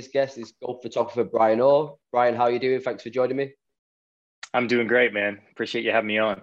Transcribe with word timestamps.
Today's 0.00 0.12
guest 0.12 0.38
is 0.38 0.54
golf 0.64 0.80
photographer 0.80 1.24
Brian 1.24 1.60
Orr. 1.60 1.96
Brian, 2.10 2.34
how 2.34 2.44
are 2.44 2.50
you 2.50 2.58
doing? 2.58 2.80
Thanks 2.80 3.02
for 3.02 3.10
joining 3.10 3.36
me. 3.36 3.52
I'm 4.54 4.66
doing 4.66 4.86
great, 4.86 5.12
man. 5.12 5.40
Appreciate 5.52 5.84
you 5.84 5.90
having 5.92 6.08
me 6.08 6.16
on. 6.16 6.40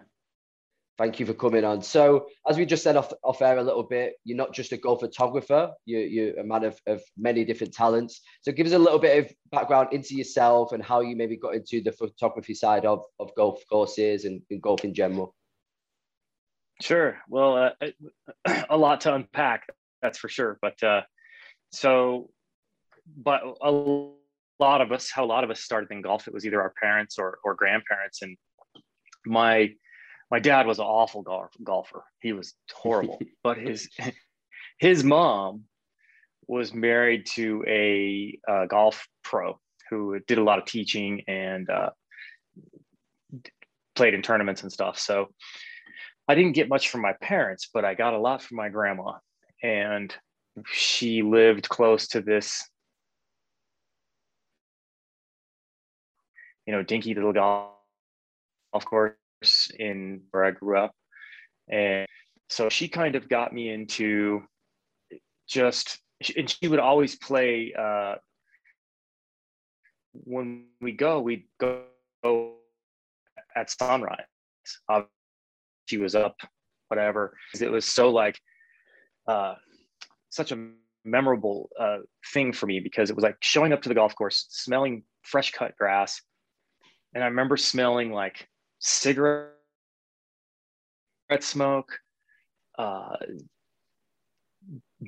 Thank 1.00 1.20
you 1.20 1.26
for 1.26 1.34
coming 1.34 1.64
on. 1.64 1.82
So, 1.82 2.28
as 2.48 2.56
we 2.56 2.68
just 2.68 2.84
said 2.84 2.96
off, 2.96 3.12
off 3.24 3.42
air 3.42 3.58
a 3.58 3.64
little 3.64 3.82
bit, 3.82 4.14
you're 4.24 4.38
not 4.38 4.54
just 4.54 4.74
a 4.74 4.78
golf 4.78 5.00
photographer, 5.00 5.72
you're, 5.86 6.02
you're 6.02 6.40
a 6.40 6.44
man 6.44 6.66
of, 6.66 6.80
of 6.86 7.02
many 7.18 7.46
different 7.46 7.74
talents. 7.74 8.22
So, 8.44 8.52
give 8.52 8.68
us 8.68 8.74
a 8.74 8.80
little 8.80 9.00
bit 9.00 9.26
of 9.26 9.32
background 9.52 9.90
into 9.92 10.16
yourself 10.16 10.72
and 10.72 10.84
how 10.84 11.02
you 11.02 11.16
maybe 11.16 11.36
got 11.36 11.56
into 11.56 11.82
the 11.82 11.92
photography 11.92 12.54
side 12.54 12.86
of, 12.86 13.06
of 13.20 13.34
golf 13.36 13.64
courses 13.68 14.26
and, 14.26 14.40
and 14.52 14.62
golf 14.62 14.84
in 14.84 14.94
general. 14.94 15.34
Sure. 16.80 17.18
Well, 17.28 17.74
uh, 17.82 17.88
a 18.70 18.78
lot 18.78 19.02
to 19.02 19.16
unpack, 19.16 19.66
that's 20.04 20.20
for 20.20 20.30
sure. 20.30 20.60
But 20.62 20.84
uh, 20.84 21.02
so, 21.72 22.30
but 23.16 23.42
a 23.62 23.72
lot 24.60 24.82
of 24.82 24.92
us, 24.92 25.10
how 25.10 25.24
a 25.24 25.28
lot 25.28 25.44
of 25.44 25.52
us 25.52 25.62
started 25.62 25.92
in 25.92 26.02
golf, 26.02 26.28
it 26.28 26.34
was 26.34 26.46
either 26.46 26.62
our 26.62 26.74
parents 26.82 27.18
or, 27.18 27.40
or 27.44 27.56
grandparents. 27.56 28.22
And 28.22 28.38
my 29.26 29.74
my 30.30 30.40
dad 30.40 30.68
was 30.68 30.80
an 30.80 30.86
awful 30.86 31.22
golf, 31.22 31.52
golfer. 31.64 32.04
He 32.20 32.34
was 32.34 32.54
horrible, 32.74 33.20
but 33.44 33.58
his 33.58 33.90
his 34.80 35.04
mom 35.04 35.64
was 36.48 36.74
married 36.74 37.26
to 37.26 37.64
a 37.68 38.40
uh, 38.48 38.66
golf 38.66 39.08
pro 39.24 39.60
who 39.90 40.20
did 40.28 40.38
a 40.38 40.44
lot 40.44 40.60
of 40.60 40.66
teaching 40.66 41.22
and 41.28 41.70
uh, 41.70 41.90
played 43.96 44.14
in 44.14 44.22
tournaments 44.22 44.64
and 44.64 44.72
stuff. 44.72 44.98
So 45.00 45.30
I 46.28 46.36
didn't 46.36 46.54
get 46.54 46.70
much 46.70 46.90
from 46.90 47.02
my 47.02 47.14
parents, 47.22 47.70
but 47.74 47.86
I 47.86 47.94
got 47.94 48.14
a 48.14 48.20
lot 48.20 48.42
from 48.42 48.58
my 48.58 48.70
grandma. 48.70 49.14
And 49.64 50.14
she 50.72 51.22
lived 51.22 51.70
close 51.70 52.08
to 52.10 52.22
this, 52.22 52.70
you 56.68 56.74
know, 56.74 56.84
dinky 56.84 57.16
little 57.16 57.34
golf 57.34 58.86
course 58.86 59.16
in 59.80 60.22
where 60.32 60.44
I 60.44 60.52
grew 60.52 60.78
up. 60.78 60.92
And 61.70 62.06
so 62.50 62.70
she 62.70 62.88
kind 62.88 63.16
of 63.16 63.30
got 63.30 63.54
me 63.54 63.70
into 63.70 64.44
just, 65.48 66.00
and 66.36 66.50
she 66.50 66.68
would 66.68 66.80
always 66.80 67.16
play. 67.16 67.74
Uh, 67.78 68.16
when 70.14 70.66
we 70.82 70.92
go, 70.92 71.22
we'd 71.22 71.46
go 71.60 71.84
at 73.56 73.70
sunrise. 73.70 74.26
She 75.86 75.98
was 75.98 76.16
up, 76.16 76.36
whatever. 76.90 77.38
It 77.60 77.72
was 77.72 77.86
so 77.86 78.10
like, 78.10 78.40
uh, 79.28 79.56
such 80.30 80.52
a 80.52 80.70
memorable 81.06 81.70
uh, 81.80 82.00
thing 82.34 82.52
for 82.52 82.66
me 82.66 82.80
because 82.80 83.10
it 83.10 83.16
was 83.16 83.24
like 83.24 83.38
showing 83.42 83.72
up 83.74 83.82
to 83.84 83.90
the 83.90 83.96
golf 83.96 84.16
course, 84.16 84.48
smelling 84.50 85.04
fresh 85.24 85.52
cut 85.52 85.76
grass. 85.78 86.22
And 87.14 87.24
I 87.24 87.28
remember 87.28 87.58
smelling 87.58 88.12
like 88.12 88.48
cigarette 88.80 89.54
smoke, 91.40 92.00
uh, 92.78 93.16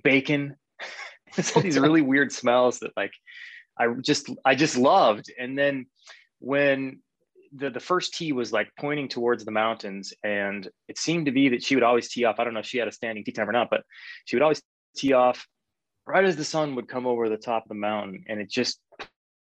bacon. 0.03 0.55
it's 1.37 1.55
all 1.55 1.61
these 1.61 1.79
really 1.79 2.01
weird 2.01 2.31
smells 2.31 2.79
that 2.79 2.91
like 2.97 3.11
I 3.77 3.87
just 4.01 4.29
I 4.45 4.55
just 4.55 4.77
loved. 4.77 5.31
And 5.39 5.57
then 5.57 5.85
when 6.39 6.99
the 7.53 7.69
the 7.69 7.79
first 7.79 8.13
tee 8.13 8.31
was 8.31 8.51
like 8.51 8.71
pointing 8.79 9.07
towards 9.07 9.45
the 9.45 9.51
mountains, 9.51 10.13
and 10.23 10.67
it 10.87 10.97
seemed 10.97 11.25
to 11.25 11.31
be 11.31 11.49
that 11.49 11.63
she 11.63 11.75
would 11.75 11.83
always 11.83 12.09
tee 12.09 12.25
off. 12.25 12.39
I 12.39 12.43
don't 12.43 12.53
know 12.53 12.59
if 12.59 12.65
she 12.65 12.77
had 12.77 12.87
a 12.87 12.91
standing 12.91 13.23
tee 13.23 13.31
time 13.31 13.49
or 13.49 13.53
not, 13.53 13.69
but 13.69 13.83
she 14.25 14.35
would 14.35 14.43
always 14.43 14.61
tee 14.95 15.13
off 15.13 15.47
right 16.05 16.25
as 16.25 16.35
the 16.35 16.43
sun 16.43 16.75
would 16.75 16.87
come 16.87 17.05
over 17.05 17.29
the 17.29 17.37
top 17.37 17.63
of 17.63 17.69
the 17.69 17.75
mountain, 17.75 18.23
and 18.27 18.39
it 18.39 18.49
just 18.49 18.79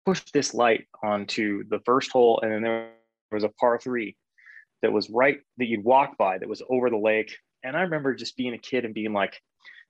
pushed 0.05 0.33
this 0.33 0.53
light 0.53 0.87
onto 1.03 1.63
the 1.69 1.79
first 1.85 2.11
hole, 2.11 2.39
and 2.41 2.51
then 2.51 2.61
there 2.61 2.89
was 3.31 3.43
a 3.43 3.49
par 3.49 3.79
three 3.79 4.15
that 4.81 4.91
was 4.91 5.09
right 5.09 5.39
that 5.57 5.67
you'd 5.67 5.83
walk 5.83 6.17
by 6.17 6.37
that 6.37 6.49
was 6.49 6.63
over 6.69 6.89
the 6.89 6.97
lake. 6.97 7.35
And 7.63 7.77
I 7.77 7.81
remember 7.81 8.15
just 8.15 8.37
being 8.37 8.53
a 8.53 8.57
kid 8.57 8.85
and 8.85 8.93
being 8.93 9.13
like, 9.13 9.39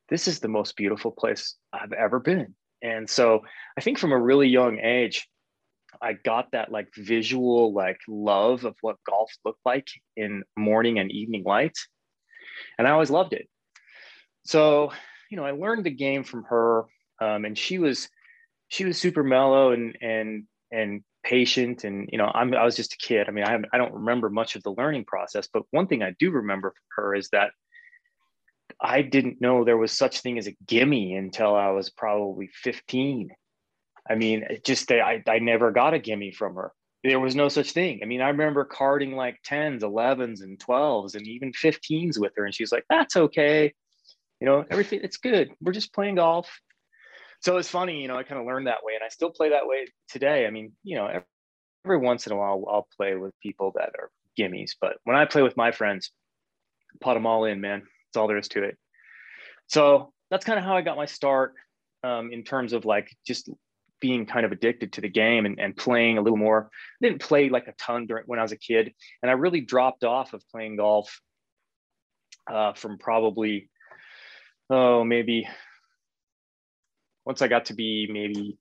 this 0.10 0.28
is 0.28 0.40
the 0.40 0.50
most 0.50 0.76
beautiful 0.76 1.12
place 1.12 1.56
I've 1.72 1.94
ever 1.94 2.20
been. 2.20 2.54
And 2.82 3.10
so 3.10 3.42
I 3.78 3.82
think 3.82 3.98
from 3.98 4.12
a 4.12 4.20
really 4.20 4.48
young 4.48 4.80
age, 4.80 5.28
I 6.02 6.14
got 6.14 6.52
that 6.52 6.72
like 6.72 6.90
visual 6.96 7.74
like 7.74 8.00
love 8.08 8.66
of 8.66 8.76
what 8.82 8.98
golf 9.08 9.32
looked 9.46 9.62
like 9.66 9.88
in 10.18 10.44
morning 10.58 11.00
and 11.00 11.12
evening 11.12 11.44
light. 11.46 11.78
And 12.78 12.88
I 12.88 12.92
always 12.92 13.10
loved 13.10 13.34
it. 13.34 13.48
So, 14.46 14.92
you 15.30 15.38
know, 15.38 15.46
I 15.46 15.52
learned 15.52 15.86
the 15.86 15.92
game 15.92 16.24
from 16.24 16.44
her. 16.46 16.86
Um, 17.22 17.46
and 17.46 17.58
she 17.58 17.78
was 17.78 18.10
she 18.72 18.86
was 18.86 18.98
super 18.98 19.22
mellow 19.22 19.74
and 19.74 19.98
and 20.02 20.46
and 20.72 21.04
patient 21.24 21.84
and 21.84 22.10
you 22.12 22.18
know 22.18 22.32
I'm, 22.34 22.54
i 22.56 22.64
was 22.64 22.76
just 22.76 22.94
a 22.94 22.98
kid. 22.98 23.28
I 23.28 23.32
mean 23.32 23.44
I, 23.44 23.60
I 23.72 23.78
don't 23.78 23.94
remember 23.94 24.30
much 24.30 24.56
of 24.56 24.64
the 24.64 24.72
learning 24.72 25.06
process 25.06 25.48
but 25.54 25.64
one 25.70 25.88
thing 25.88 26.02
i 26.02 26.16
do 26.18 26.32
remember 26.32 26.72
from 26.72 27.04
her 27.04 27.14
is 27.14 27.30
that 27.30 27.52
i 28.82 29.02
didn't 29.04 29.42
know 29.42 29.64
there 29.64 29.78
was 29.78 29.92
such 29.92 30.22
thing 30.22 30.40
as 30.40 30.48
a 30.48 30.56
gimme 30.66 31.16
until 31.16 31.54
i 31.54 31.70
was 31.70 31.92
probably 31.92 32.50
15 32.64 33.30
i 34.10 34.16
mean 34.16 34.48
just 34.66 34.92
I, 34.92 35.22
I 35.28 35.40
never 35.40 35.72
got 35.72 35.94
a 35.94 36.00
gimme 36.00 36.32
from 36.32 36.56
her. 36.56 36.72
There 37.04 37.20
was 37.20 37.36
no 37.36 37.50
such 37.50 37.72
thing. 37.72 38.00
I 38.02 38.06
mean 38.06 38.22
i 38.22 38.30
remember 38.30 38.64
carding 38.64 39.16
like 39.16 39.38
10s 39.48 39.82
11s 39.82 40.42
and 40.42 40.58
12s 40.58 41.16
and 41.16 41.28
even 41.28 41.52
15s 41.52 42.18
with 42.18 42.32
her 42.38 42.46
and 42.46 42.56
she's 42.56 42.72
like 42.72 42.86
that's 42.90 43.18
okay. 43.18 43.74
You 44.40 44.48
know 44.48 44.66
everything 44.72 45.02
it's 45.04 45.18
good. 45.18 45.52
We're 45.62 45.74
just 45.74 45.94
playing 45.94 46.16
golf 46.16 46.50
so 47.42 47.58
it's 47.58 47.70
funny, 47.70 48.02
you 48.02 48.08
know, 48.08 48.18
I 48.18 48.24
kind 48.24 48.40
of 48.40 48.48
learned 48.48 48.68
that 48.68 48.84
way 48.84 48.94
and 48.96 49.04
I 49.04 49.10
still 49.10 49.32
play 49.32 49.50
that 49.50 49.68
way 49.68 49.88
today. 50.10 50.46
I 50.46 50.52
mean, 50.52 50.74
you 50.84 50.96
know, 50.96 51.08
every, 51.08 51.26
every 51.86 51.98
once 51.98 52.28
in 52.28 52.34
a 52.34 52.38
while 52.38 52.64
I'll 52.70 52.88
play 52.96 53.16
with 53.16 53.34
people 53.42 53.74
that 53.76 53.92
are 54.00 54.10
gimmies, 54.40 54.72
but 54.80 54.98
when 55.04 55.16
I 55.16 55.26
play 55.26 55.42
with 55.42 55.58
my 55.58 55.72
friends, 55.72 56.12
pot 57.02 57.16
them 57.16 57.26
all 57.26 57.46
in, 57.46 57.60
man. 57.60 57.80
That's 57.80 58.22
all 58.22 58.28
there 58.28 58.38
is 58.38 58.48
to 58.50 58.64
it. 58.64 58.78
So 59.68 60.14
that's 60.30 60.46
kind 60.46 60.60
of 60.60 60.66
how 60.66 60.76
I 60.76 60.82
got 60.82 60.98
my 60.98 61.06
start 61.06 61.54
um, 62.04 62.32
in 62.32 62.44
terms 62.44 62.74
of 62.74 62.86
like 62.86 63.10
just 63.26 63.50
being 64.00 64.26
kind 64.26 64.46
of 64.46 64.52
addicted 64.52 64.94
to 64.94 65.02
the 65.02 65.10
game 65.10 65.46
and, 65.46 65.60
and 65.60 65.76
playing 65.76 66.18
a 66.18 66.22
little 66.22 66.38
more. 66.38 66.70
I 67.02 67.08
didn't 67.08 67.22
play 67.22 67.50
like 67.50 67.68
a 67.68 67.74
ton 67.74 68.08
during 68.08 68.26
when 68.26 68.40
I 68.40 68.42
was 68.42 68.52
a 68.52 68.58
kid, 68.58 68.94
and 69.22 69.30
I 69.30 69.36
really 69.36 69.62
dropped 69.62 70.04
off 70.04 70.34
of 70.34 70.44
playing 70.50 70.78
golf 70.78 71.22
uh, 72.52 72.74
from 72.74 72.98
probably 72.98 73.70
oh 74.70 75.04
maybe 75.04 75.48
once 77.26 77.42
I 77.42 77.48
got 77.48 77.66
to 77.66 77.74
be 77.74 78.08
maybe 78.12 78.58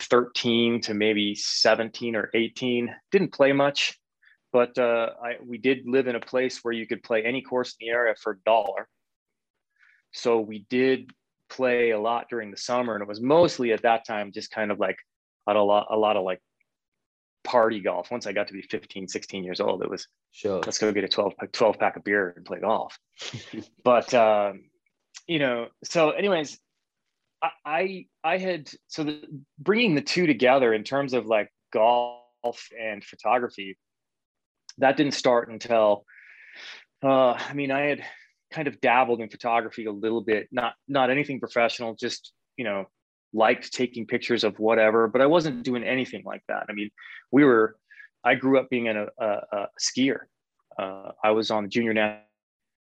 13 0.00 0.80
to 0.82 0.94
maybe 0.94 1.34
17 1.34 2.16
or 2.16 2.30
18, 2.34 2.94
didn't 3.10 3.32
play 3.32 3.52
much, 3.52 3.98
but 4.52 4.76
uh, 4.78 5.10
I, 5.22 5.36
we 5.44 5.58
did 5.58 5.86
live 5.86 6.06
in 6.06 6.16
a 6.16 6.20
place 6.20 6.60
where 6.62 6.74
you 6.74 6.86
could 6.86 7.02
play 7.02 7.22
any 7.24 7.42
course 7.42 7.74
in 7.78 7.86
the 7.86 7.92
area 7.92 8.14
for 8.20 8.32
a 8.32 8.38
dollar. 8.44 8.88
So 10.12 10.40
we 10.40 10.66
did 10.68 11.10
play 11.48 11.90
a 11.90 12.00
lot 12.00 12.26
during 12.28 12.50
the 12.50 12.56
summer, 12.56 12.94
and 12.94 13.02
it 13.02 13.08
was 13.08 13.20
mostly 13.20 13.72
at 13.72 13.82
that 13.82 14.06
time 14.06 14.32
just 14.32 14.50
kind 14.50 14.70
of 14.70 14.78
like 14.78 14.96
a 15.46 15.52
lot, 15.54 15.86
a 15.90 15.96
lot 15.96 16.16
of 16.16 16.24
like 16.24 16.40
party 17.44 17.80
golf. 17.80 18.10
Once 18.10 18.26
I 18.26 18.32
got 18.32 18.48
to 18.48 18.52
be 18.52 18.62
15, 18.62 19.08
16 19.08 19.44
years 19.44 19.60
old, 19.60 19.82
it 19.82 19.90
was 19.90 20.06
sure. 20.32 20.60
Let's 20.60 20.78
go 20.78 20.92
get 20.92 21.04
a 21.04 21.08
12, 21.08 21.34
12 21.52 21.78
pack 21.78 21.96
of 21.96 22.04
beer 22.04 22.34
and 22.36 22.44
play 22.44 22.60
golf. 22.60 22.98
but 23.84 24.12
um, 24.14 24.64
you 25.26 25.38
know, 25.38 25.68
so 25.84 26.10
anyways, 26.10 26.58
I 27.64 28.06
I 28.22 28.38
had 28.38 28.70
so 28.88 29.04
the, 29.04 29.22
bringing 29.58 29.94
the 29.94 30.00
two 30.00 30.26
together 30.26 30.72
in 30.72 30.84
terms 30.84 31.12
of 31.12 31.26
like 31.26 31.52
golf 31.72 32.68
and 32.78 33.02
photography, 33.04 33.76
that 34.78 34.96
didn't 34.96 35.14
start 35.14 35.50
until 35.50 36.04
uh, 37.02 37.32
I 37.32 37.52
mean 37.54 37.70
I 37.70 37.80
had 37.80 38.04
kind 38.52 38.68
of 38.68 38.80
dabbled 38.80 39.20
in 39.20 39.28
photography 39.28 39.86
a 39.86 39.92
little 39.92 40.20
bit, 40.20 40.48
not 40.52 40.74
not 40.86 41.10
anything 41.10 41.40
professional, 41.40 41.94
just 41.94 42.32
you 42.56 42.64
know 42.64 42.86
liked 43.32 43.72
taking 43.72 44.06
pictures 44.06 44.44
of 44.44 44.58
whatever, 44.58 45.08
but 45.08 45.22
I 45.22 45.26
wasn't 45.26 45.62
doing 45.62 45.82
anything 45.82 46.22
like 46.24 46.42
that. 46.48 46.66
I 46.68 46.72
mean, 46.72 46.90
we 47.30 47.44
were 47.44 47.76
I 48.24 48.36
grew 48.36 48.58
up 48.58 48.70
being 48.70 48.88
a, 48.88 49.06
a, 49.18 49.26
a 49.26 49.66
skier. 49.80 50.20
Uh, 50.78 51.10
I 51.24 51.32
was 51.32 51.50
on 51.50 51.64
the 51.64 51.68
junior 51.68 51.92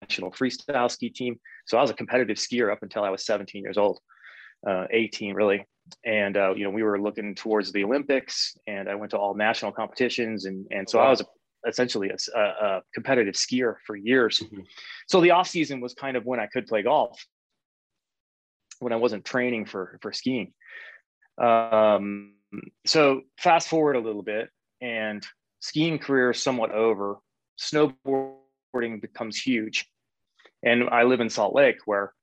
national 0.02 0.32
freestyle 0.32 0.92
ski 0.92 1.10
team, 1.10 1.40
so 1.66 1.78
I 1.78 1.82
was 1.82 1.90
a 1.90 1.96
competitive 1.96 2.38
skier 2.38 2.72
up 2.72 2.84
until 2.84 3.04
I 3.04 3.10
was 3.10 3.26
17 3.26 3.64
years 3.64 3.78
old 3.78 4.00
uh, 4.68 4.86
18 4.92 5.34
really. 5.34 5.66
And, 6.06 6.38
uh, 6.38 6.54
you 6.56 6.64
know, 6.64 6.70
we 6.70 6.84
were 6.84 7.02
looking 7.02 7.36
towards 7.36 7.72
the 7.72 7.84
Olympics 7.84 8.56
and 8.68 8.88
I 8.88 8.96
went 8.96 9.12
to 9.12 9.18
all 9.18 9.34
national 9.34 9.72
competitions. 9.72 10.46
And, 10.46 10.66
and 10.72 10.90
so 10.90 11.00
wow. 11.00 11.08
I 11.08 11.10
was 11.10 11.24
essentially 11.68 12.10
a, 12.10 12.40
a, 12.40 12.82
competitive 12.94 13.36
skier 13.36 13.76
for 13.86 13.96
years. 13.96 14.40
Mm-hmm. 14.40 14.62
So 15.08 15.22
the 15.22 15.32
off 15.32 15.48
season 15.48 15.82
was 15.82 15.94
kind 15.94 16.16
of 16.16 16.26
when 16.26 16.40
I 16.40 16.48
could 16.48 16.68
play 16.68 16.84
golf 16.84 17.24
when 18.80 18.94
I 18.94 18.96
wasn't 18.96 19.26
training 19.26 19.66
for, 19.66 20.00
for 20.02 20.12
skiing. 20.12 20.54
Um, 21.38 22.34
so 22.86 23.22
fast 23.38 23.68
forward 23.68 23.96
a 23.96 24.00
little 24.00 24.24
bit 24.24 24.50
and 24.82 25.26
skiing 25.60 26.00
career 26.00 26.32
is 26.32 26.42
somewhat 26.42 26.72
over. 26.72 27.18
Snowboarding 27.60 29.02
becomes 29.02 29.40
huge. 29.40 29.88
And 30.64 30.90
I 30.90 31.04
live 31.04 31.22
in 31.22 31.30
Salt 31.30 31.56
Lake 31.56 31.78
where 31.86 32.14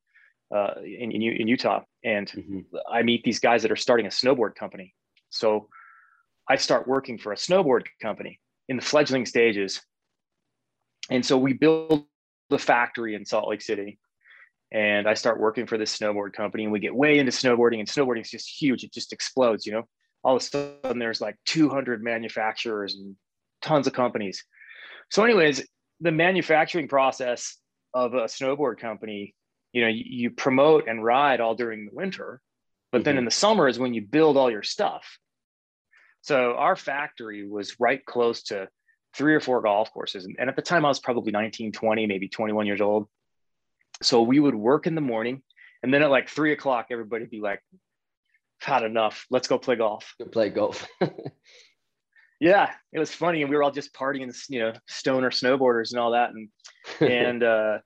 uh, 0.55 0.75
in, 0.83 1.13
in, 1.13 1.23
in 1.23 1.49
Utah, 1.49 1.83
and 2.05 2.29
Mhm. 2.29 2.65
I 2.91 3.03
meet 3.03 3.23
these 3.25 3.39
guys 3.39 3.63
that 3.63 3.71
are 3.73 3.77
starting 3.77 4.07
a 4.07 4.11
snowboard 4.11 4.55
company. 4.55 4.95
So 5.31 5.69
I 6.49 6.57
start 6.57 6.89
working 6.89 7.19
for 7.19 7.33
a 7.33 7.37
snowboard 7.37 7.87
company 8.01 8.41
in 8.69 8.77
the 8.77 8.83
fledgling 8.83 9.27
stages. 9.27 9.83
And 11.11 11.25
so 11.25 11.37
we 11.37 11.53
build 11.53 12.07
the 12.49 12.59
factory 12.59 13.15
in 13.15 13.25
Salt 13.25 13.49
Lake 13.49 13.63
City. 13.63 13.99
And 14.71 15.09
I 15.09 15.15
start 15.15 15.41
working 15.41 15.67
for 15.67 15.79
this 15.79 15.97
snowboard 15.97 16.35
company 16.35 16.65
and 16.65 16.73
we 16.73 16.79
get 16.79 16.95
way 16.95 17.19
into 17.19 17.33
snowboarding 17.33 17.79
and 17.79 17.89
snowboarding 17.89 18.21
is 18.21 18.31
just 18.31 18.49
huge. 18.61 18.85
It 18.85 18.93
just 18.93 19.13
explodes, 19.13 19.65
you 19.67 19.73
know. 19.73 19.85
All 20.23 20.37
of 20.37 20.43
a 20.43 20.45
sudden 20.45 20.99
there's 20.99 21.21
like 21.21 21.37
200 21.47 22.03
manufacturers 22.03 22.95
and 22.95 23.17
tons 23.63 23.87
of 23.87 23.95
companies. 23.95 24.45
So 25.11 25.25
anyways, 25.25 25.67
the 26.01 26.13
manufacturing 26.13 26.89
process 26.89 27.57
of 27.95 28.15
a 28.15 28.25
snowboard 28.25 28.79
company, 28.79 29.35
you 29.73 29.83
know, 29.83 29.89
you, 29.89 30.05
you 30.07 30.31
promote 30.31 30.89
and 30.89 31.05
ride 31.05 31.41
all 31.41 31.55
during 31.55 31.85
the 31.85 31.95
winter, 31.95 32.41
but 32.93 33.05
then 33.05 33.15
Mhm. 33.17 33.19
in 33.19 33.25
the 33.25 33.31
summer 33.31 33.69
is 33.69 33.79
when 33.79 33.95
you 33.95 34.03
build 34.03 34.37
all 34.37 34.51
your 34.51 34.63
stuff. 34.63 35.19
So 36.23 36.55
our 36.55 36.77
factory 36.77 37.47
was 37.49 37.79
right 37.79 38.05
close 38.05 38.43
to 38.45 38.69
three 39.15 39.35
or 39.35 39.41
four 39.41 39.61
golf 39.63 39.93
courses. 39.93 40.25
And 40.25 40.37
and 40.39 40.49
at 40.51 40.57
the 40.57 40.63
time 40.63 40.85
I 40.85 40.89
was 40.89 41.01
probably 41.01 41.33
19, 41.33 41.73
20, 41.73 42.07
maybe 42.07 42.29
21 42.29 42.67
years 42.67 42.81
old. 42.81 43.09
So 44.03 44.23
we 44.23 44.39
would 44.41 44.55
work 44.55 44.87
in 44.87 44.95
the 44.95 45.01
morning 45.01 45.43
and 45.83 45.93
then 45.93 46.03
at 46.03 46.11
like 46.11 46.29
three 46.29 46.53
o'clock, 46.53 46.87
everybody 46.91 47.25
would 47.25 47.31
be 47.31 47.41
like, 47.41 47.63
had 48.61 48.83
enough. 48.83 49.27
Let's 49.31 49.47
go 49.49 49.59
play 49.59 49.77
golf. 49.77 50.15
Go 50.19 50.27
play 50.27 50.49
golf. 50.51 50.87
Yeah, 52.41 52.71
it 52.93 53.01
was 53.01 53.13
funny. 53.13 53.43
And 53.43 53.51
we 53.51 53.57
were 53.57 53.65
all 53.65 53.73
just 53.73 53.93
partying, 53.93 54.33
you 54.49 54.61
know, 54.61 54.73
stoner 54.87 55.31
snowboarders 55.31 55.91
and 55.91 55.99
all 56.01 56.13
that. 56.13 56.31
And 56.31 56.49
and 57.01 57.43
uh, 57.43 57.79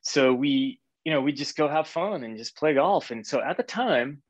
so 0.00 0.34
we 0.34 0.80
you 1.04 1.12
know 1.12 1.20
we 1.20 1.32
just 1.32 1.56
go 1.56 1.68
have 1.68 1.86
fun 1.86 2.24
and 2.24 2.36
just 2.36 2.56
play 2.56 2.74
golf. 2.74 3.10
And 3.10 3.26
so 3.26 3.40
at 3.42 3.56
the 3.56 3.62
time 3.62 4.22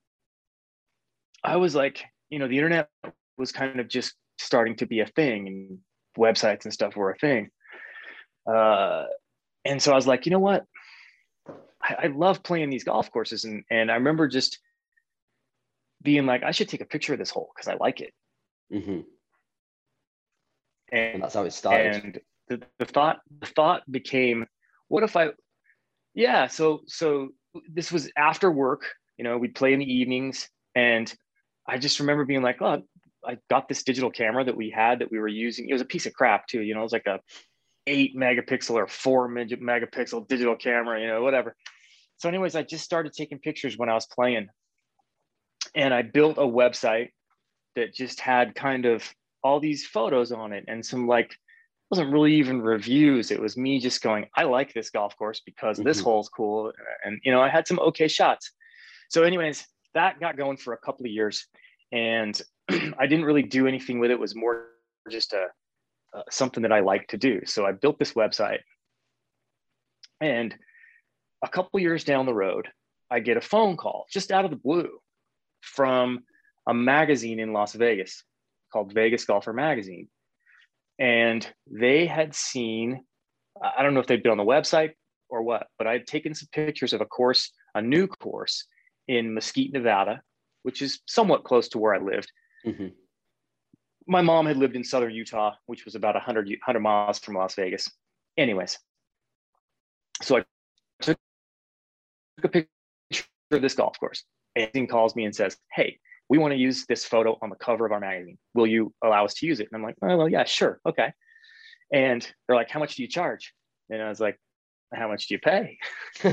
i 1.43 1.57
was 1.57 1.75
like 1.75 2.03
you 2.31 2.39
know 2.39 2.49
the 2.49 2.57
internet 2.57 2.89
was 3.37 3.53
kind 3.53 3.79
of 3.79 3.89
just 3.89 4.15
starting 4.39 4.77
to 4.77 4.87
be 4.87 5.01
a 5.01 5.07
thing 5.07 5.47
and 5.49 5.79
websites 6.19 6.65
and 6.65 6.73
stuff 6.73 6.97
were 6.97 7.11
a 7.11 7.19
thing. 7.19 7.51
Uh, 8.47 9.05
and 9.65 9.83
so 9.83 9.93
i 9.93 9.95
was 9.95 10.07
like 10.07 10.27
you 10.27 10.31
know 10.31 10.39
what? 10.39 10.65
I, 11.83 11.95
I 12.05 12.07
love 12.09 12.43
playing 12.43 12.71
these 12.71 12.85
golf 12.85 13.11
courses. 13.11 13.45
And 13.45 13.65
and 13.71 13.91
i 13.91 13.95
remember 13.95 14.29
just 14.29 14.59
being 16.03 16.27
like 16.27 16.43
i 16.43 16.51
should 16.51 16.69
take 16.69 16.81
a 16.83 16.87
picture 16.87 17.13
of 17.13 17.19
this 17.19 17.31
hole 17.31 17.51
because 17.55 17.69
i 17.69 17.77
like 17.77 18.01
it. 18.01 18.13
Hmm 18.71 19.01
and 20.93 21.15
And 21.15 21.23
that's 21.23 21.35
how 21.35 21.45
it 21.45 21.53
started. 21.53 22.05
and 22.05 22.21
the, 22.49 22.63
the 22.79 22.85
thought 22.85 23.21
the 23.41 23.47
thought 23.47 23.83
became 23.91 24.47
what 24.89 25.03
if 25.03 25.17
i 25.17 25.31
yeah 26.15 26.47
so 26.47 26.81
so 26.87 27.29
this 27.69 27.93
was 27.93 28.11
after 28.17 28.51
work 28.51 28.85
you 29.17 29.25
know 29.25 29.39
we'd 29.39 29.55
play 29.55 29.73
in 29.73 29.79
the 29.79 29.93
evenings 29.93 30.49
and 30.75 31.15
i 31.69 31.79
just 31.79 32.01
remember 32.01 32.25
being 32.25 32.43
like 32.43 32.61
oh 32.63 32.83
i 33.27 33.37
got 33.51 33.69
this 33.69 33.83
digital 33.83 34.11
camera 34.11 34.45
that 34.45 34.57
we 34.57 34.71
had 34.71 34.99
that 35.01 35.11
we 35.11 35.19
were 35.19 35.29
using. 35.29 35.69
It 35.69 35.73
was 35.73 35.83
a 35.83 35.87
piece 35.87 36.07
of 36.07 36.15
crap 36.15 36.47
too 36.47 36.63
you 36.63 36.75
know 36.75 36.81
it 36.81 36.85
was 36.85 36.93
like 36.93 37.07
a 37.07 37.21
eight 37.87 38.17
megapixel 38.17 38.75
or 38.75 38.87
four 38.87 39.29
megapixel 39.29 40.27
digital 40.29 40.57
camera 40.57 41.01
you 41.01 41.07
know 41.07 41.23
whatever. 41.23 41.55
So 42.19 42.29
anyways 42.29 42.55
i 42.55 42.63
just 42.63 42.85
started 42.85 43.13
taking 43.13 43.39
pictures 43.39 43.77
when 43.77 43.89
i 43.89 43.95
was 43.95 44.07
playing 44.07 44.49
and 45.75 45.93
i 45.93 46.03
built 46.03 46.39
a 46.39 46.43
website 46.43 47.11
that 47.77 47.95
just 47.95 48.21
had 48.21 48.55
kind 48.55 48.87
of 48.87 49.05
all 49.43 49.61
these 49.61 49.87
photos 49.87 50.33
on 50.33 50.53
it 50.53 50.65
and 50.69 50.85
some 50.85 51.07
like 51.07 51.37
wasn't 51.95 52.13
really 52.13 52.35
even 52.35 52.61
reviews. 52.61 53.31
It 53.31 53.41
was 53.41 53.57
me 53.57 53.79
just 53.79 54.03
going, 54.03 54.27
I 54.35 54.43
like 54.43 54.75
this 54.75 54.91
golf 54.91 55.17
course 55.17 55.41
because 55.47 55.79
this 55.79 56.01
Mhm. 56.01 56.05
hole's 56.05 56.29
cool. 56.29 56.73
And, 57.05 57.21
you 57.23 57.31
know, 57.31 57.41
I 57.41 57.49
had 57.49 57.69
some 57.69 57.79
okay 57.79 58.09
shots. 58.09 58.51
So, 59.11 59.23
anyways, 59.23 59.65
that 59.93 60.19
got 60.19 60.37
going 60.37 60.57
for 60.57 60.73
a 60.73 60.79
couple 60.79 61.07
of 61.07 61.13
years. 61.13 61.47
And 61.93 62.35
I 62.99 63.07
didn't 63.07 63.27
really 63.27 63.45
do 63.45 63.69
anything 63.69 64.01
with 64.01 64.11
it. 64.11 64.15
It 64.15 64.19
was 64.19 64.35
more 64.35 64.71
just 65.09 65.35
a, 65.35 65.47
uh, 66.13 66.23
something 66.33 66.65
that 66.65 66.73
I 66.73 66.81
like 66.81 67.07
to 67.09 67.17
do. 67.17 67.43
So 67.47 67.65
I 67.65 67.71
built 67.71 68.01
this 68.01 68.15
website. 68.15 68.63
And 70.21 70.53
a 71.43 71.49
couple 71.49 71.79
years 71.79 72.03
down 72.03 72.27
the 72.27 72.35
road, 72.35 72.67
I 73.09 73.21
get 73.21 73.37
a 73.37 73.41
phone 73.41 73.77
call 73.77 74.07
just 74.11 74.33
out 74.33 74.45
of 74.45 74.51
the 74.51 74.57
blue 74.57 74.99
from 75.61 76.25
a 76.67 76.75
magazine 76.75 77.39
in 77.39 77.53
Las 77.53 77.73
Vegas 77.75 78.25
called 78.73 78.93
Vegas 78.93 79.25
Golfer 79.25 79.53
Magazine 79.53 80.09
and 80.99 81.53
they 81.71 82.07
had 82.07 82.35
seen 82.35 83.05
i 83.77 83.83
don't 83.83 83.95
know 83.95 84.01
if 84.01 84.07
they'd 84.07 84.23
been 84.23 84.33
on 84.33 84.39
the 84.39 84.45
website 84.45 84.93
or 85.29 85.43
what 85.43 85.67
but 85.79 85.87
i 85.87 85.93
had 85.93 86.07
taken 86.07 86.35
some 86.35 86.49
pictures 86.53 86.93
of 86.93 87.01
a 87.01 87.07
course 87.07 87.51
a 87.75 87.83
new 87.83 88.07
course 88.07 88.67
in 89.09 89.35
mesquite 89.35 89.73
nevada 89.73 90.21
which 90.63 90.83
is 90.83 91.01
somewhat 91.07 91.45
close 91.45 91.69
to 91.69 91.79
where 91.79 91.95
i 91.95 91.99
lived. 91.99 92.31
Hmm 92.65 92.89
my 94.07 94.21
mom 94.21 94.47
had 94.47 94.57
lived 94.57 94.77
in 94.77 94.85
southern 94.85 95.13
utah 95.13 95.55
which 95.67 95.85
was 95.85 95.95
about 95.95 96.15
100, 96.15 96.47
100 96.47 96.81
miles 96.81 97.19
from 97.19 97.35
las 97.35 97.55
vegas. 97.55 97.91
Anyways 98.37 98.79
so 100.23 100.39
i 100.39 100.45
took 101.01 101.19
a 102.43 102.49
picture 102.49 103.25
of 103.51 103.63
this 103.63 103.75
golf 103.75 103.99
course. 103.99 104.25
And 104.57 104.71
he 104.73 104.87
calls 104.87 105.17
me 105.17 105.25
and 105.25 105.35
says 105.35 105.57
hey 105.73 105.99
we 106.29 106.39
want 106.39 106.53
to 106.53 106.59
use 106.59 106.87
this 106.87 107.05
photo 107.05 107.39
on 107.43 107.51
the 107.51 107.57
cover 107.57 107.85
of 107.87 107.93
our 107.93 108.01
magazine. 108.01 108.39
Will 108.55 108.67
you 108.67 108.93
allow 109.03 109.25
us 109.25 109.35
to 109.35 109.47
use 109.47 109.61
it? 109.61 109.69
And 109.71 109.77
I'm 109.77 109.83
like, 109.83 109.97
oh, 110.03 110.17
well, 110.17 110.29
yeah, 110.29 110.45
sure. 110.45 110.81
Okay. 110.87 111.13
And 111.93 112.27
they're 112.47 112.57
like, 112.57 112.71
how 112.71 112.81
much 112.81 112.97
do 112.97 113.03
you 113.03 113.09
charge? 113.09 113.53
And 113.91 114.03
I 114.03 114.09
was 114.09 114.21
like, 114.21 114.39
how 114.93 115.09
much 115.09 115.29
do 115.29 115.35
you 115.35 115.41
pay? 115.41 115.79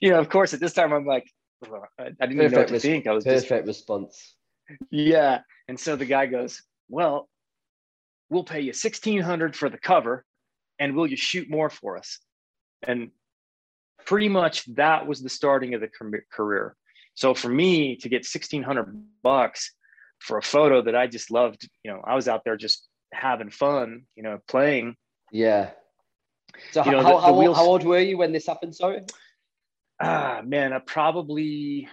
you 0.00 0.10
know, 0.10 0.18
of 0.18 0.28
course, 0.28 0.52
at 0.52 0.60
this 0.60 0.74
time, 0.74 0.92
I'm 0.92 1.06
like, 1.06 1.26
well, 1.68 1.86
I 1.98 2.04
I 2.20 2.26
didn't 2.26 2.32
even 2.32 2.52
know 2.52 2.58
what 2.58 2.68
to 2.68 2.74
Perfect 2.74 2.82
think. 2.82 3.06
I 3.06 3.12
was 3.12 3.24
just, 3.24 3.48
Perfect 3.48 3.66
response. 3.66 4.36
yeah. 4.90 5.40
And 5.68 5.78
so 5.78 5.96
the 5.96 6.04
guy 6.04 6.26
goes, 6.26 6.62
well, 6.88 7.28
we'll 8.28 8.44
pay 8.44 8.60
you 8.60 8.68
1600 8.68 9.56
for 9.56 9.70
the 9.70 9.78
cover 9.78 10.24
and 10.78 10.94
will 10.94 11.06
you 11.06 11.16
shoot 11.16 11.48
more 11.48 11.70
for 11.70 11.96
us? 11.96 12.18
And 12.82 13.10
pretty 14.04 14.28
much 14.28 14.64
that 14.74 15.06
was 15.06 15.22
the 15.22 15.28
starting 15.28 15.74
of 15.74 15.80
the 15.80 15.88
career. 16.32 16.76
So 17.14 17.34
for 17.34 17.48
me 17.48 17.96
to 17.96 18.08
get 18.08 18.24
1600 18.24 19.04
bucks 19.22 19.72
for 20.18 20.38
a 20.38 20.42
photo 20.42 20.82
that 20.82 20.96
I 20.96 21.06
just 21.06 21.30
loved, 21.30 21.68
you 21.84 21.90
know, 21.90 22.00
I 22.06 22.14
was 22.14 22.28
out 22.28 22.42
there 22.44 22.56
just 22.56 22.88
having 23.12 23.50
fun, 23.50 24.04
you 24.16 24.22
know, 24.22 24.38
playing. 24.48 24.96
Yeah. 25.30 25.70
So 26.70 26.84
You 26.84 26.92
know, 26.92 27.02
how, 27.02 27.20
the- 27.20 27.26
the 27.28 27.32
wheels- 27.34 27.56
how 27.56 27.64
old 27.64 27.84
were 27.84 27.98
you 27.98 28.16
when 28.18 28.32
this 28.32 28.46
happened? 28.46 28.74
Sorry. 28.74 29.02
Ah, 30.00 30.40
man, 30.44 30.72
I 30.72 30.78
probably, 30.80 31.88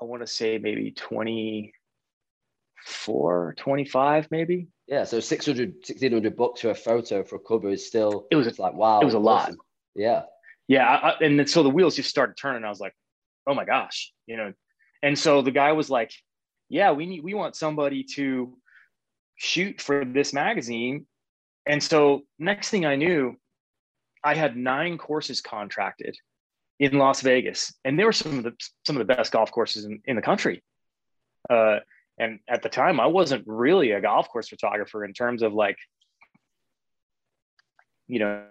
I 0.00 0.04
want 0.04 0.22
to 0.22 0.26
say 0.26 0.58
maybe 0.58 0.90
24, 0.92 3.54
25, 3.56 4.30
maybe. 4.30 4.68
Yeah. 4.86 5.04
So 5.04 5.20
600, 5.20 5.74
1600 5.84 6.36
bucks 6.36 6.60
for 6.62 6.70
a 6.70 6.74
photo 6.74 7.22
for 7.24 7.36
a 7.36 7.40
cover 7.40 7.70
is 7.70 7.86
still, 7.86 8.26
It 8.30 8.36
was- 8.36 8.58
like, 8.58 8.74
wow. 8.74 9.00
it 9.00 9.04
was 9.04 9.14
a 9.14 9.18
lot. 9.18 9.52
Yeah. 9.94 10.24
yeah 10.68 10.88
I- 10.88 11.18
and 11.24 11.38
then 11.38 11.46
so 11.46 11.62
the 11.62 11.68
wheels 11.70 11.96
just 11.96 12.08
started 12.08 12.34
turning 12.40 12.64
i 12.64 12.68
was 12.70 12.80
like 12.80 12.94
oh 13.46 13.54
my 13.54 13.64
gosh 13.64 14.12
you 14.26 14.36
know? 14.36 14.52
And 15.02 15.18
so 15.18 15.42
the 15.42 15.50
guy 15.50 15.72
was 15.72 15.90
like 15.90 16.12
yeah 16.68 16.92
we 16.92 17.06
need 17.06 17.22
we 17.22 17.34
want 17.34 17.56
somebody 17.56 18.04
to 18.14 18.56
shoot 19.36 19.80
for 19.80 20.04
this 20.04 20.32
magazine. 20.32 21.06
And 21.66 21.82
so 21.82 22.22
next 22.38 22.70
thing 22.70 22.84
i 22.86 22.96
knew 22.96 23.36
i 24.24 24.34
had 24.34 24.56
nine 24.56 24.98
courses 24.98 25.40
contracted 25.40 26.16
in 26.80 26.98
las 26.98 27.20
vegas 27.20 27.74
and 27.84 27.98
they 27.98 28.04
were 28.04 28.12
some 28.12 28.38
of 28.38 28.44
the 28.44 28.52
some 28.86 28.96
of 28.96 29.06
the 29.06 29.14
best 29.14 29.32
golf 29.32 29.50
courses 29.52 29.84
in, 29.84 30.00
in 30.04 30.16
the 30.16 30.22
country. 30.22 30.62
Uh, 31.50 31.78
and 32.18 32.38
at 32.48 32.62
the 32.62 32.68
time 32.68 33.00
i 33.00 33.06
wasn't 33.06 33.44
really 33.46 33.92
a 33.92 34.00
golf 34.00 34.28
course 34.28 34.48
photographer 34.48 35.04
in 35.04 35.12
terms 35.12 35.42
of 35.42 35.52
like 35.52 35.76
you 38.06 38.18
know 38.18 38.44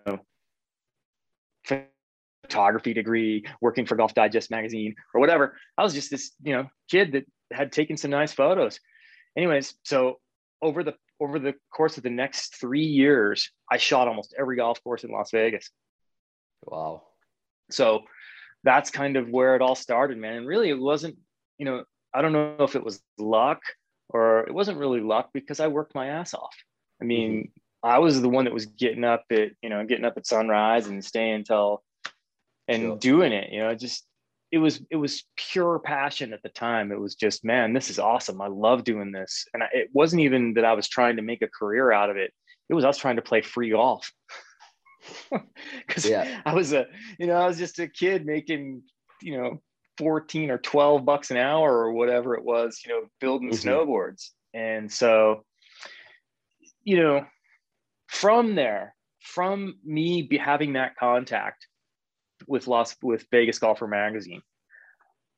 photography 2.43 2.93
degree, 2.93 3.45
working 3.61 3.85
for 3.85 3.95
Golf 3.95 4.13
Digest 4.13 4.51
magazine 4.51 4.95
or 5.13 5.21
whatever. 5.21 5.57
I 5.77 5.83
was 5.83 5.93
just 5.93 6.11
this, 6.11 6.31
you 6.43 6.53
know, 6.53 6.69
kid 6.89 7.13
that 7.13 7.25
had 7.51 7.71
taken 7.71 7.97
some 7.97 8.11
nice 8.11 8.33
photos. 8.33 8.79
Anyways, 9.37 9.75
so 9.83 10.19
over 10.61 10.83
the 10.83 10.95
over 11.19 11.37
the 11.37 11.53
course 11.71 11.97
of 11.97 12.03
the 12.03 12.09
next 12.09 12.59
three 12.59 12.85
years, 12.85 13.51
I 13.71 13.77
shot 13.77 14.07
almost 14.07 14.33
every 14.37 14.57
golf 14.57 14.83
course 14.83 15.03
in 15.03 15.11
Las 15.11 15.29
Vegas. 15.31 15.69
Wow. 16.63 17.03
So 17.69 18.01
that's 18.63 18.89
kind 18.89 19.15
of 19.15 19.29
where 19.29 19.55
it 19.55 19.61
all 19.61 19.75
started, 19.75 20.17
man. 20.17 20.37
And 20.37 20.47
really, 20.47 20.69
it 20.69 20.79
wasn't, 20.79 21.17
you 21.57 21.65
know, 21.65 21.83
I 22.13 22.21
don't 22.21 22.33
know 22.33 22.57
if 22.59 22.75
it 22.75 22.83
was 22.83 23.01
luck 23.17 23.61
or 24.09 24.41
it 24.41 24.53
wasn't 24.53 24.79
really 24.79 24.99
luck 24.99 25.29
because 25.33 25.59
I 25.59 25.67
worked 25.67 25.95
my 25.95 26.07
ass 26.07 26.33
off. 26.33 26.55
I 26.99 27.03
mm-hmm. 27.03 27.07
mean, 27.07 27.51
I 27.83 27.99
was 27.99 28.21
the 28.21 28.29
one 28.29 28.45
that 28.45 28.53
was 28.53 28.65
getting 28.65 29.03
up 29.03 29.25
at, 29.31 29.51
you 29.61 29.69
know, 29.69 29.85
getting 29.85 30.05
up 30.05 30.17
at 30.17 30.27
sunrise 30.27 30.87
and 30.87 31.03
staying 31.03 31.45
till 31.45 31.83
and 32.71 32.81
Sure. 32.83 32.97
doing 32.97 33.33
it, 33.33 33.51
you 33.51 33.59
know, 33.59 33.75
just 33.75 34.05
it 34.51 34.57
was 34.57 34.81
it 34.89 34.97
was 34.97 35.23
pure 35.37 35.79
passion 35.79 36.33
at 36.33 36.41
the 36.43 36.49
time. 36.49 36.91
It 36.91 36.99
was 36.99 37.15
just, 37.15 37.45
man, 37.45 37.73
this 37.73 37.89
is 37.89 37.99
awesome. 37.99 38.41
I 38.41 38.47
love 38.47 38.83
doing 38.83 39.11
this. 39.11 39.45
And 39.53 39.63
I, 39.63 39.67
it 39.73 39.89
wasn't 39.93 40.23
even 40.23 40.53
that 40.55 40.65
I 40.65 40.73
was 40.73 40.89
trying 40.89 41.15
to 41.15 41.21
make 41.21 41.41
a 41.41 41.47
career 41.47 41.91
out 41.91 42.09
of 42.09 42.17
it. 42.17 42.31
It 42.69 42.73
was 42.73 42.85
us 42.85 42.97
trying 42.97 43.15
to 43.15 43.21
play 43.21 43.41
free 43.41 43.71
golf. 43.71 44.11
because 45.87 46.05
yeah. 46.05 46.41
I 46.45 46.53
was 46.53 46.73
a, 46.73 46.85
you 47.17 47.27
know, 47.27 47.35
I 47.35 47.47
was 47.47 47.57
just 47.57 47.79
a 47.79 47.87
kid 47.87 48.25
making, 48.25 48.83
you 49.21 49.37
know, 49.37 49.61
14 49.97 50.51
or 50.51 50.57
12 50.57 51.05
bucks 51.05 51.31
an 51.31 51.37
hour 51.37 51.71
or 51.71 51.93
whatever 51.93 52.35
it 52.35 52.43
was, 52.43 52.81
you 52.85 52.91
know, 52.91 53.07
building 53.19 53.49
mm-hmm. 53.49 53.69
snowboards. 53.69 54.29
And 54.53 54.91
so, 54.91 55.45
you 56.83 57.01
know, 57.01 57.25
from 58.07 58.55
there, 58.55 58.95
from 59.21 59.75
me 59.85 60.23
be 60.23 60.37
having 60.37 60.73
that 60.73 60.95
contact 60.97 61.67
with 62.47 62.67
Las 62.67 62.95
with 63.01 63.25
Vegas 63.31 63.59
Golfer 63.59 63.87
magazine, 63.87 64.41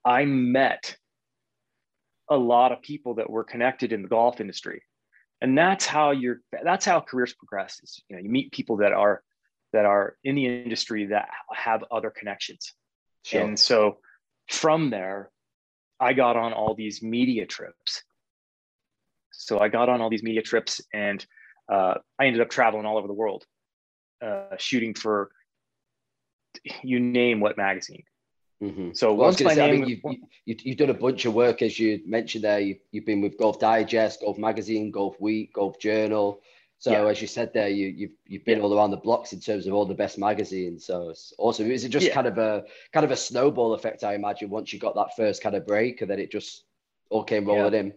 I 0.05 0.25
met 0.25 0.95
a 2.29 2.38
lot 2.38 2.72
of 2.72 2.81
people 2.81 3.15
that 3.15 3.29
were 3.29 3.43
connected 3.43 3.93
in 3.93 4.01
the 4.01 4.07
golf 4.07 4.39
industry. 4.39 4.81
And 5.41 5.57
that's 5.57 5.86
how 5.86 6.12
you're 6.12 6.41
that's 6.63 6.86
how 6.86 7.01
careers 7.01 7.33
progress. 7.33 7.79
Is, 7.83 8.01
you 8.07 8.15
know, 8.15 8.22
you 8.22 8.29
meet 8.29 8.51
people 8.51 8.77
that 8.77 8.93
are 8.93 9.22
that 9.74 9.86
are 9.86 10.15
in 10.24 10.36
the 10.36 10.45
industry 10.45 11.07
that 11.07 11.29
have 11.53 11.83
other 11.91 12.12
connections. 12.12 12.74
Sure. 13.24 13.41
And 13.41 13.60
so 13.60 13.98
from 14.50 14.89
there, 14.89 15.31
I 16.00 16.13
got 16.13 16.38
on 16.38 16.53
all 16.53 16.75
these 16.75 17.01
media 17.01 17.45
trips. 17.45 18.03
So 19.31 19.60
I 19.60 19.67
got 19.67 19.89
on 19.89 20.01
all 20.01 20.10
these 20.10 20.24
media 20.24 20.41
trips 20.41 20.79
and 20.93 21.25
uh, 21.72 21.95
I 22.19 22.25
ended 22.25 22.41
up 22.41 22.50
traveling 22.50 22.86
all 22.86 22.98
over 22.98 23.07
the 23.07 23.13
world, 23.13 23.45
uh, 24.24 24.55
shooting 24.57 24.93
for 24.93 25.31
you 26.83 27.00
name 27.00 27.39
what 27.39 27.57
magazine. 27.57 28.03
Mm-hmm. 28.62 28.91
So 28.93 29.13
well, 29.13 29.27
once 29.27 29.41
my 29.41 29.53
say, 29.53 29.72
name, 29.72 29.83
I 29.83 29.86
mean, 29.86 29.89
you've, 29.89 30.17
you, 30.45 30.55
you've 30.63 30.77
done 30.77 30.89
a 30.89 30.93
bunch 30.93 31.25
of 31.25 31.33
work, 31.33 31.62
as 31.62 31.77
you 31.77 32.01
mentioned 32.05 32.45
there. 32.45 32.60
You, 32.60 32.77
you've 32.91 33.05
been 33.05 33.22
with 33.22 33.38
Golf 33.38 33.60
Digest, 33.60 34.22
Golf 34.22 34.38
Magazine, 34.38 34.89
Golf 34.91 35.19
Week, 35.19 35.53
Golf 35.53 35.79
Journal. 35.79 36.41
So 36.79 36.91
yeah. 36.91 37.10
as 37.10 37.22
you 37.22 37.27
said 37.27 37.53
there, 37.53 37.69
you 37.69 37.88
you've 37.88 38.12
you've 38.25 38.45
been 38.45 38.57
yeah. 38.57 38.63
all 38.65 38.77
around 38.77 38.91
the 38.91 38.98
blocks 38.98 39.31
in 39.31 39.39
terms 39.39 39.67
of 39.67 39.74
all 39.74 39.86
the 39.86 39.93
best 39.93 40.17
magazines. 40.17 40.86
So 40.86 41.10
it's 41.10 41.33
awesome. 41.38 41.72
Is 41.72 41.86
it 41.86 41.89
just 41.89 42.07
yeah. 42.07 42.13
kind 42.13 42.27
of 42.27 42.38
a 42.38 42.63
kind 42.91 43.05
of 43.05 43.12
a 43.12 43.15
snowball 43.15 43.74
effect? 43.74 44.03
I 44.03 44.15
imagine 44.15 44.50
once 44.50 44.74
you 44.74 44.79
got 44.79 44.95
that 44.95 45.15
first 45.15 45.41
kind 45.41 45.55
of 45.55 45.65
break, 45.65 46.01
and 46.01 46.12
then 46.12 46.19
it 46.19 46.31
just 46.31 46.65
all 47.10 47.24
came 47.24 47.45
rolling 47.45 47.74
in. 47.74 47.93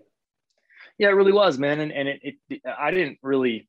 Yeah, 0.99 1.09
it 1.09 1.13
really 1.15 1.33
was, 1.33 1.59
man. 1.59 1.81
And 1.81 1.91
and 1.91 2.09
it, 2.09 2.37
it 2.49 2.63
I 2.79 2.91
didn't 2.93 3.19
really. 3.23 3.69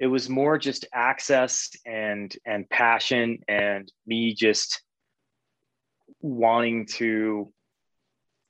It 0.00 0.06
was 0.06 0.28
more 0.28 0.58
just 0.58 0.86
access 0.92 1.70
and 1.84 2.34
and 2.46 2.68
passion 2.70 3.40
and 3.48 3.90
me 4.06 4.34
just 4.34 4.82
wanting 6.20 6.86
to 6.86 7.52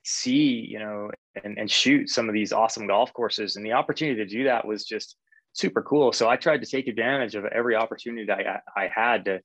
see, 0.04 0.66
you 0.68 0.78
know, 0.78 1.10
and, 1.42 1.58
and 1.58 1.70
shoot 1.70 2.08
some 2.08 2.28
of 2.28 2.34
these 2.34 2.52
awesome 2.52 2.86
golf 2.86 3.12
courses. 3.12 3.56
And 3.56 3.64
the 3.64 3.72
opportunity 3.72 4.16
to 4.24 4.26
do 4.26 4.44
that 4.44 4.66
was 4.66 4.84
just 4.84 5.16
super 5.52 5.82
cool. 5.82 6.12
So 6.12 6.28
I 6.28 6.36
tried 6.36 6.62
to 6.62 6.70
take 6.70 6.88
advantage 6.88 7.34
of 7.34 7.44
every 7.44 7.76
opportunity 7.76 8.26
that 8.26 8.38
I, 8.76 8.84
I 8.84 8.90
had 8.94 9.26
to 9.26 9.40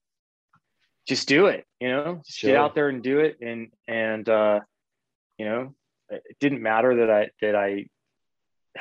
just 1.07 1.27
do 1.27 1.47
it, 1.47 1.65
you 1.79 1.89
know, 1.89 2.21
sure. 2.25 2.51
get 2.51 2.57
out 2.57 2.75
there 2.75 2.89
and 2.89 3.03
do 3.03 3.19
it. 3.19 3.37
And, 3.41 3.71
and, 3.87 4.27
uh, 4.29 4.61
you 5.37 5.45
know, 5.45 5.75
it 6.09 6.37
didn't 6.39 6.61
matter 6.61 6.97
that 6.97 7.09
I, 7.09 7.29
that 7.41 7.55
I, 7.55 7.87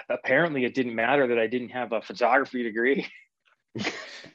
apparently 0.08 0.64
it 0.64 0.74
didn't 0.74 0.94
matter 0.94 1.26
that 1.28 1.38
I 1.38 1.46
didn't 1.46 1.70
have 1.70 1.92
a 1.92 2.02
photography 2.02 2.62
degree. 2.62 3.06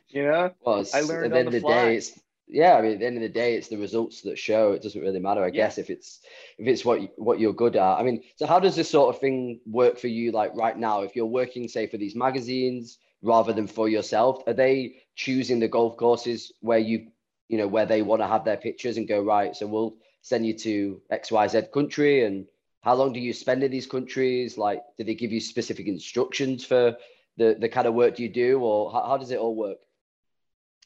you 0.09 0.23
know, 0.23 0.51
well, 0.61 0.85
I 0.93 1.01
learned 1.01 1.25
at 1.25 1.31
the 1.31 1.39
end 1.39 1.51
the 1.51 1.57
of 1.57 1.63
the 1.63 1.67
day, 1.67 1.97
it's, 1.97 2.19
yeah, 2.47 2.75
I 2.75 2.81
mean, 2.81 2.93
at 2.93 2.99
the 2.99 3.05
end 3.05 3.17
of 3.17 3.21
the 3.21 3.29
day, 3.29 3.55
it's 3.55 3.67
the 3.67 3.77
results 3.77 4.21
that 4.21 4.37
show. 4.37 4.71
It 4.71 4.81
doesn't 4.81 5.01
really 5.01 5.19
matter, 5.19 5.43
I 5.43 5.47
yeah. 5.47 5.51
guess, 5.51 5.77
if 5.77 5.89
it's 5.89 6.21
if 6.57 6.67
it's 6.67 6.85
what 6.85 7.01
what 7.17 7.39
you're 7.39 7.53
good 7.53 7.75
at. 7.75 7.97
I 7.97 8.03
mean, 8.03 8.23
so 8.35 8.45
how 8.45 8.59
does 8.59 8.75
this 8.75 8.89
sort 8.89 9.13
of 9.13 9.19
thing 9.19 9.59
work 9.65 9.99
for 9.99 10.07
you? 10.07 10.31
Like 10.31 10.55
right 10.55 10.77
now, 10.77 11.01
if 11.01 11.15
you're 11.15 11.25
working, 11.25 11.67
say, 11.67 11.87
for 11.87 11.97
these 11.97 12.15
magazines 12.15 12.99
rather 13.21 13.51
than 13.51 13.67
for 13.67 13.89
yourself, 13.89 14.43
are 14.47 14.53
they 14.53 14.95
choosing 15.15 15.59
the 15.59 15.67
golf 15.67 15.97
courses 15.97 16.53
where 16.61 16.79
you 16.79 17.07
you 17.49 17.57
know 17.57 17.67
where 17.67 17.85
they 17.85 18.01
want 18.01 18.21
to 18.21 18.27
have 18.27 18.45
their 18.45 18.57
pictures 18.57 18.97
and 18.97 19.07
go 19.07 19.21
right? 19.21 19.55
So 19.55 19.67
we'll 19.67 19.95
send 20.21 20.45
you 20.45 20.53
to 20.59 21.01
X 21.11 21.31
Y 21.31 21.47
Z 21.47 21.63
country, 21.73 22.23
and 22.23 22.45
how 22.87 22.95
long 22.95 23.11
do 23.11 23.19
you 23.19 23.33
spend 23.33 23.63
in 23.63 23.69
these 23.69 23.85
countries? 23.85 24.57
Like, 24.57 24.81
do 24.97 25.03
they 25.03 25.13
give 25.13 25.33
you 25.33 25.41
specific 25.41 25.87
instructions 25.87 26.63
for 26.63 26.95
the 27.35 27.57
the 27.59 27.67
kind 27.67 27.85
of 27.85 27.93
work 27.93 28.17
you 28.17 28.29
do, 28.29 28.59
or 28.61 28.89
how, 28.89 29.03
how 29.09 29.17
does 29.17 29.31
it 29.31 29.39
all 29.39 29.55
work? 29.55 29.79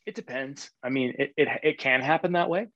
It 0.07 0.15
depends. 0.15 0.71
I 0.81 0.89
mean, 0.89 1.13
it, 1.19 1.31
it, 1.37 1.47
it 1.61 1.77
can 1.77 2.01
happen 2.01 2.31
that 2.31 2.49
way. 2.49 2.69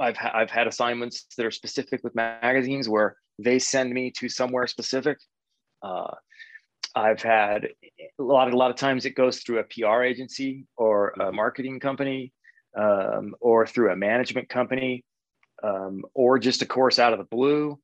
I've, 0.00 0.16
ha- 0.16 0.32
I've 0.34 0.50
had 0.50 0.66
assignments 0.66 1.26
that 1.36 1.46
are 1.46 1.52
specific 1.52 2.02
with 2.02 2.16
magazines 2.16 2.88
where 2.88 3.16
they 3.38 3.60
send 3.60 3.94
me 3.94 4.10
to 4.18 4.28
somewhere 4.28 4.66
specific. 4.66 5.18
Uh, 5.80 6.12
I've 6.96 7.22
had 7.22 7.68
a 8.18 8.22
lot, 8.22 8.52
a 8.52 8.56
lot 8.56 8.72
of 8.72 8.76
times 8.76 9.06
it 9.06 9.14
goes 9.14 9.38
through 9.38 9.60
a 9.60 9.64
PR 9.64 10.02
agency 10.02 10.66
or 10.76 11.10
a 11.10 11.18
mm-hmm. 11.18 11.36
marketing 11.36 11.78
company 11.78 12.32
um, 12.76 13.36
or 13.40 13.64
through 13.64 13.92
a 13.92 13.96
management 13.96 14.48
company 14.48 15.04
um, 15.62 16.02
or 16.14 16.40
just 16.40 16.62
a 16.62 16.66
course 16.66 16.98
out 16.98 17.12
of 17.12 17.20
the 17.20 17.36
blue. 17.36 17.78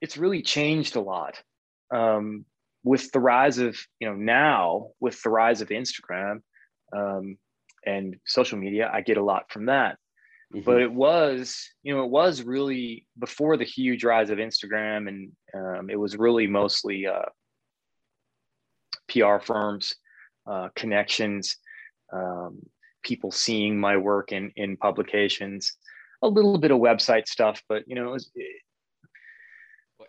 It's 0.00 0.16
really 0.16 0.42
changed 0.42 0.96
a 0.96 1.00
lot. 1.00 1.42
Um, 1.92 2.44
with 2.82 3.10
the 3.12 3.20
rise 3.20 3.58
of, 3.58 3.76
you 3.98 4.08
know, 4.08 4.14
now 4.14 4.90
with 5.00 5.22
the 5.22 5.28
rise 5.28 5.60
of 5.60 5.68
Instagram, 5.68 6.40
um, 6.96 7.36
and 7.86 8.16
social 8.26 8.58
media, 8.58 8.90
I 8.92 9.00
get 9.00 9.16
a 9.16 9.24
lot 9.24 9.50
from 9.50 9.66
that. 9.66 9.96
Mm-hmm. 10.54 10.64
But 10.64 10.82
it 10.82 10.92
was, 10.92 11.68
you 11.82 11.94
know, 11.94 12.04
it 12.04 12.10
was 12.10 12.42
really 12.42 13.06
before 13.18 13.56
the 13.56 13.64
huge 13.64 14.04
rise 14.04 14.30
of 14.30 14.38
Instagram, 14.38 15.08
and 15.08 15.32
um, 15.54 15.90
it 15.90 15.98
was 15.98 16.16
really 16.16 16.46
mostly 16.46 17.06
uh, 17.06 17.26
PR 19.08 19.38
firms, 19.38 19.94
uh, 20.46 20.68
connections, 20.74 21.56
um, 22.12 22.60
people 23.04 23.30
seeing 23.30 23.78
my 23.78 23.96
work 23.96 24.32
in 24.32 24.50
in 24.56 24.76
publications, 24.76 25.76
a 26.22 26.28
little 26.28 26.58
bit 26.58 26.72
of 26.72 26.78
website 26.78 27.28
stuff, 27.28 27.62
but 27.68 27.84
you 27.86 27.94
know, 27.94 28.08
it 28.08 28.12
was, 28.12 28.30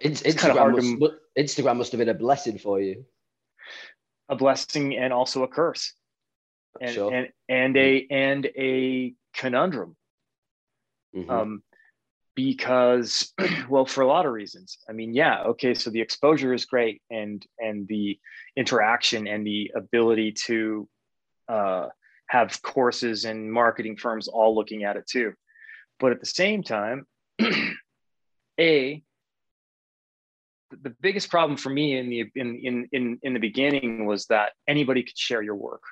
it's, 0.01 0.21
it's 0.21 0.41
Instagram, 0.41 0.55
kind 0.55 0.77
of 0.77 0.83
must, 0.99 0.99
to, 0.99 1.41
Instagram 1.41 1.77
must 1.77 1.91
have 1.91 1.99
been 1.99 2.09
a 2.09 2.13
blessing 2.13 2.57
for 2.57 2.79
you. 2.79 3.05
A 4.29 4.35
blessing 4.35 4.97
and 4.97 5.11
also 5.11 5.43
a 5.43 5.47
curse 5.47 5.93
and 6.79 6.93
sure. 6.93 7.13
and 7.13 7.27
and 7.49 7.77
a 7.77 8.07
and 8.09 8.45
a 8.57 9.13
conundrum. 9.33 9.95
Mm-hmm. 11.15 11.29
Um, 11.29 11.63
because 12.33 13.33
well 13.69 13.85
for 13.85 14.01
a 14.01 14.07
lot 14.07 14.25
of 14.25 14.31
reasons 14.31 14.77
i 14.89 14.93
mean 14.93 15.13
yeah 15.13 15.43
okay 15.43 15.73
so 15.73 15.89
the 15.89 15.99
exposure 15.99 16.53
is 16.53 16.63
great 16.63 17.01
and 17.09 17.45
and 17.59 17.85
the 17.89 18.17
interaction 18.55 19.27
and 19.27 19.45
the 19.45 19.69
ability 19.75 20.31
to 20.31 20.87
uh, 21.49 21.87
have 22.27 22.61
courses 22.61 23.25
and 23.25 23.51
marketing 23.51 23.97
firms 23.97 24.29
all 24.29 24.55
looking 24.55 24.85
at 24.85 24.95
it 24.95 25.05
too 25.05 25.33
but 25.99 26.13
at 26.13 26.21
the 26.21 26.25
same 26.25 26.63
time 26.63 27.05
a 28.59 29.03
the 30.81 30.95
biggest 31.01 31.29
problem 31.29 31.57
for 31.57 31.69
me 31.69 31.97
in 31.97 32.09
the 32.09 32.25
in 32.35 32.59
in 32.63 32.89
in, 32.91 33.19
in 33.23 33.33
the 33.33 33.39
beginning 33.39 34.05
was 34.05 34.25
that 34.27 34.53
anybody 34.67 35.03
could 35.03 35.17
share 35.17 35.41
your 35.41 35.55
work. 35.55 35.83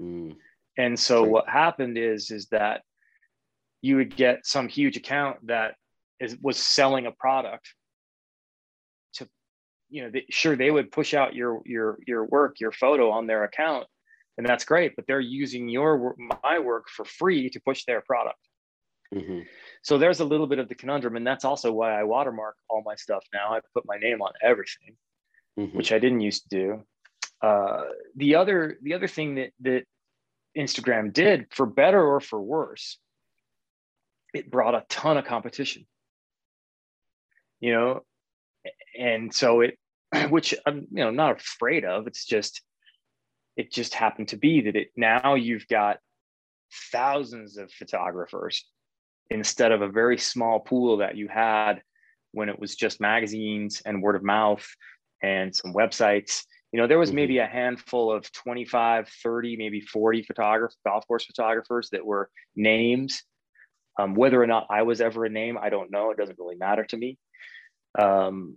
Mm. 0.00 0.36
And 0.76 0.98
so 0.98 1.24
what 1.24 1.48
happened 1.48 1.98
is 1.98 2.30
is 2.30 2.46
that 2.46 2.82
you 3.82 3.96
would 3.96 4.14
get 4.14 4.46
some 4.46 4.68
huge 4.68 4.96
account 4.96 5.46
that 5.46 5.74
is 6.20 6.36
was 6.42 6.56
selling 6.56 7.06
a 7.06 7.12
product 7.12 7.74
to 9.14 9.28
you 9.88 10.02
know 10.02 10.10
they, 10.10 10.24
sure 10.30 10.56
they 10.56 10.70
would 10.70 10.92
push 10.92 11.14
out 11.14 11.34
your 11.34 11.60
your 11.64 11.98
your 12.06 12.24
work 12.26 12.60
your 12.60 12.72
photo 12.72 13.10
on 13.10 13.26
their 13.26 13.44
account 13.44 13.86
and 14.36 14.46
that's 14.46 14.64
great 14.64 14.94
but 14.96 15.06
they're 15.06 15.20
using 15.20 15.68
your 15.68 16.14
my 16.42 16.58
work 16.58 16.88
for 16.88 17.04
free 17.04 17.48
to 17.50 17.60
push 17.60 17.84
their 17.84 18.02
product 18.02 18.38
mm-hmm. 19.14 19.40
so 19.82 19.98
there's 19.98 20.20
a 20.20 20.24
little 20.24 20.46
bit 20.46 20.58
of 20.58 20.68
the 20.68 20.74
conundrum 20.74 21.16
and 21.16 21.26
that's 21.26 21.44
also 21.44 21.72
why 21.72 21.98
i 21.98 22.04
watermark 22.04 22.56
all 22.68 22.82
my 22.84 22.94
stuff 22.94 23.24
now 23.32 23.52
i 23.52 23.60
put 23.74 23.84
my 23.86 23.98
name 23.98 24.22
on 24.22 24.32
everything 24.42 24.96
mm-hmm. 25.58 25.76
which 25.76 25.92
i 25.92 25.98
didn't 25.98 26.20
used 26.20 26.48
to 26.48 26.56
do 26.56 26.82
uh, 27.42 27.84
the 28.16 28.34
other 28.34 28.78
the 28.82 28.94
other 28.94 29.08
thing 29.08 29.36
that 29.36 29.52
that 29.60 29.84
Instagram 30.56 31.12
did, 31.12 31.46
for 31.50 31.66
better 31.66 32.02
or 32.02 32.20
for 32.20 32.40
worse, 32.40 32.98
it 34.34 34.50
brought 34.50 34.74
a 34.74 34.84
ton 34.88 35.16
of 35.16 35.24
competition. 35.24 35.86
You 37.60 37.72
know, 37.72 38.00
and 38.98 39.34
so 39.34 39.60
it, 39.60 39.78
which 40.30 40.54
I'm 40.66 40.86
you 40.90 41.04
know 41.04 41.10
not 41.10 41.40
afraid 41.40 41.84
of. 41.84 42.06
It's 42.06 42.26
just 42.26 42.62
it 43.56 43.72
just 43.72 43.94
happened 43.94 44.28
to 44.28 44.36
be 44.36 44.62
that 44.62 44.76
it 44.76 44.88
now 44.96 45.34
you've 45.34 45.66
got 45.66 45.98
thousands 46.92 47.56
of 47.56 47.72
photographers 47.72 48.64
instead 49.30 49.72
of 49.72 49.82
a 49.82 49.88
very 49.88 50.18
small 50.18 50.60
pool 50.60 50.98
that 50.98 51.16
you 51.16 51.28
had 51.28 51.82
when 52.32 52.48
it 52.48 52.58
was 52.58 52.76
just 52.76 53.00
magazines 53.00 53.82
and 53.84 54.02
word 54.02 54.16
of 54.16 54.22
mouth 54.22 54.66
and 55.22 55.54
some 55.54 55.72
websites. 55.72 56.42
You 56.72 56.80
know 56.80 56.86
there 56.86 56.98
was 56.98 57.10
mm-hmm. 57.10 57.16
maybe 57.16 57.38
a 57.38 57.46
handful 57.46 58.12
of 58.12 58.30
25 58.32 59.08
30 59.08 59.56
maybe 59.56 59.80
40 59.80 60.22
photographers 60.22 60.76
golf 60.86 61.06
course 61.06 61.24
photographers 61.24 61.88
that 61.90 62.04
were 62.04 62.30
names. 62.54 63.22
Um, 63.98 64.14
whether 64.14 64.40
or 64.40 64.46
not 64.46 64.66
i 64.70 64.82
was 64.82 65.00
ever 65.00 65.24
a 65.24 65.28
name 65.28 65.58
i 65.58 65.68
don't 65.68 65.90
know. 65.90 66.10
It 66.10 66.16
doesn't 66.16 66.38
really 66.38 66.56
matter 66.56 66.84
to 66.84 66.96
me. 66.96 67.18
Um, 67.98 68.56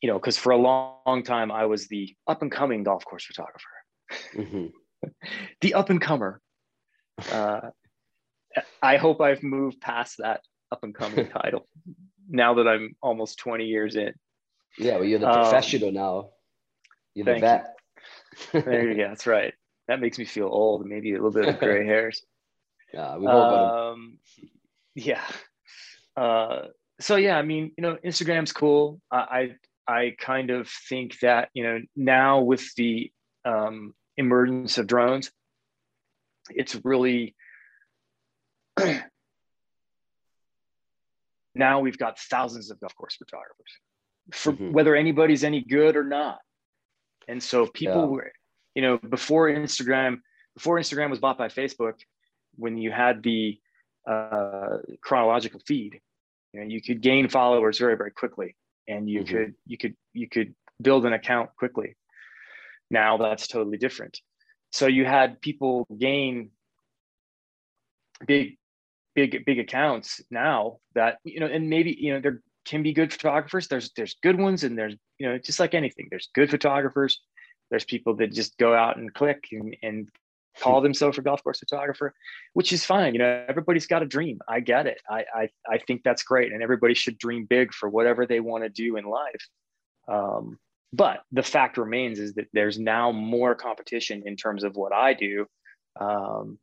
you 0.00 0.08
know 0.08 0.18
because 0.18 0.38
for 0.38 0.52
a 0.52 0.56
long, 0.56 0.96
long, 1.06 1.22
time 1.22 1.52
i 1.52 1.66
was 1.66 1.86
the 1.88 2.14
up 2.26 2.42
and 2.42 2.50
coming 2.50 2.82
golf 2.82 3.04
course 3.04 3.24
photographer. 3.24 3.68
Mm-hmm. 4.34 5.08
the 5.60 5.74
up 5.74 5.90
and 5.90 6.00
comer 6.00 6.40
uh, 7.30 7.60
I 8.82 8.96
hope 8.96 9.20
I've 9.20 9.42
moved 9.42 9.80
past 9.80 10.18
that 10.18 10.40
up 10.70 10.82
and 10.82 10.94
coming 10.94 11.28
title 11.42 11.66
now 12.28 12.54
that 12.54 12.68
I'm 12.68 12.96
almost 13.02 13.38
20 13.38 13.64
years 13.64 13.96
in. 13.96 14.12
Yeah, 14.78 14.96
well, 14.96 15.04
you're 15.04 15.18
the 15.18 15.28
um, 15.28 15.42
professional 15.42 15.88
um, 15.88 15.94
now. 15.94 16.30
You're 17.14 17.26
the 17.26 17.40
vet. 17.40 17.76
You. 18.52 18.62
there 18.62 18.88
you 18.88 18.96
go. 18.96 19.08
That's 19.08 19.26
right. 19.26 19.54
That 19.86 20.00
makes 20.00 20.18
me 20.18 20.24
feel 20.24 20.46
old. 20.46 20.86
Maybe 20.86 21.12
a 21.12 21.14
little 21.14 21.30
bit 21.30 21.48
of 21.48 21.58
gray 21.58 21.86
hairs. 21.86 22.24
Yeah, 22.92 23.16
we've 23.16 23.28
all 23.28 23.50
got 23.50 23.90
um, 23.92 24.18
Yeah. 24.94 25.24
Uh, 26.16 26.68
so 27.00 27.16
yeah, 27.16 27.36
I 27.36 27.42
mean, 27.42 27.72
you 27.76 27.82
know, 27.82 27.98
Instagram's 28.04 28.52
cool. 28.52 29.00
I, 29.10 29.56
I, 29.88 29.92
I 29.92 30.16
kind 30.18 30.50
of 30.50 30.68
think 30.68 31.18
that 31.20 31.50
you 31.54 31.64
know 31.64 31.80
now 31.94 32.40
with 32.40 32.74
the 32.76 33.12
um, 33.44 33.94
emergence 34.16 34.78
of 34.78 34.86
drones, 34.86 35.30
it's 36.50 36.76
really 36.84 37.34
now 41.54 41.80
we've 41.80 41.98
got 41.98 42.18
thousands 42.18 42.70
of 42.70 42.80
golf 42.80 42.94
course 42.94 43.16
photographers 43.16 43.78
for 44.32 44.52
mm-hmm. 44.52 44.72
whether 44.72 44.94
anybody's 44.94 45.44
any 45.44 45.62
good 45.62 45.96
or 45.96 46.04
not. 46.04 46.38
And 47.28 47.42
so 47.42 47.66
people 47.66 48.02
yeah. 48.02 48.06
were, 48.06 48.32
you 48.74 48.82
know, 48.82 48.98
before 48.98 49.48
Instagram, 49.48 50.18
before 50.54 50.78
Instagram 50.78 51.10
was 51.10 51.18
bought 51.18 51.38
by 51.38 51.48
Facebook, 51.48 51.94
when 52.56 52.76
you 52.76 52.90
had 52.90 53.22
the 53.22 53.58
uh, 54.08 54.78
chronological 55.02 55.60
feed, 55.66 56.00
you 56.52 56.60
know, 56.60 56.66
you 56.66 56.80
could 56.82 57.00
gain 57.00 57.28
followers 57.28 57.78
very, 57.78 57.96
very 57.96 58.10
quickly, 58.10 58.56
and 58.86 59.08
you 59.08 59.20
mm-hmm. 59.20 59.36
could 59.36 59.54
you 59.66 59.78
could 59.78 59.96
you 60.12 60.28
could 60.28 60.54
build 60.80 61.06
an 61.06 61.12
account 61.12 61.50
quickly. 61.56 61.96
Now 62.90 63.16
that's 63.16 63.48
totally 63.48 63.78
different. 63.78 64.20
So 64.70 64.86
you 64.86 65.04
had 65.04 65.40
people 65.40 65.86
gain 65.96 66.50
big 68.26 68.56
big 69.14 69.44
big 69.44 69.58
accounts 69.58 70.20
now 70.30 70.78
that 70.94 71.18
you 71.24 71.40
know 71.40 71.46
and 71.46 71.70
maybe 71.70 71.96
you 71.98 72.12
know 72.12 72.20
there 72.20 72.40
can 72.64 72.82
be 72.82 72.92
good 72.92 73.12
photographers. 73.12 73.68
There's 73.68 73.90
there's 73.96 74.16
good 74.22 74.38
ones 74.38 74.64
and 74.64 74.76
there's 74.76 74.94
you 75.18 75.28
know 75.28 75.38
just 75.38 75.60
like 75.60 75.74
anything 75.74 76.08
there's 76.10 76.28
good 76.34 76.50
photographers. 76.50 77.20
There's 77.70 77.84
people 77.84 78.14
that 78.16 78.32
just 78.32 78.56
go 78.58 78.74
out 78.74 78.96
and 78.96 79.12
click 79.12 79.46
and, 79.52 79.76
and 79.82 80.08
call 80.60 80.80
themselves 80.80 81.18
a 81.18 81.22
golf 81.22 81.42
course 81.42 81.58
photographer 81.58 82.14
which 82.52 82.72
is 82.72 82.84
fine. 82.84 83.14
You 83.14 83.18
know 83.20 83.44
everybody's 83.48 83.86
got 83.86 84.02
a 84.02 84.06
dream. 84.06 84.40
I 84.48 84.60
get 84.60 84.86
it. 84.86 85.00
I, 85.08 85.24
I 85.34 85.48
i 85.68 85.78
think 85.78 86.02
that's 86.02 86.22
great 86.22 86.52
and 86.52 86.62
everybody 86.62 86.94
should 86.94 87.18
dream 87.18 87.46
big 87.46 87.72
for 87.72 87.88
whatever 87.88 88.26
they 88.26 88.40
want 88.40 88.64
to 88.64 88.70
do 88.70 88.96
in 88.96 89.04
life. 89.04 89.48
Um, 90.08 90.58
but 90.92 91.22
the 91.32 91.42
fact 91.42 91.76
remains 91.76 92.20
is 92.20 92.34
that 92.34 92.46
there's 92.52 92.78
now 92.78 93.10
more 93.10 93.54
competition 93.56 94.22
in 94.26 94.36
terms 94.36 94.64
of 94.64 94.76
what 94.76 94.92
i 94.92 95.12
do. 95.14 95.46
Um, 96.00 96.58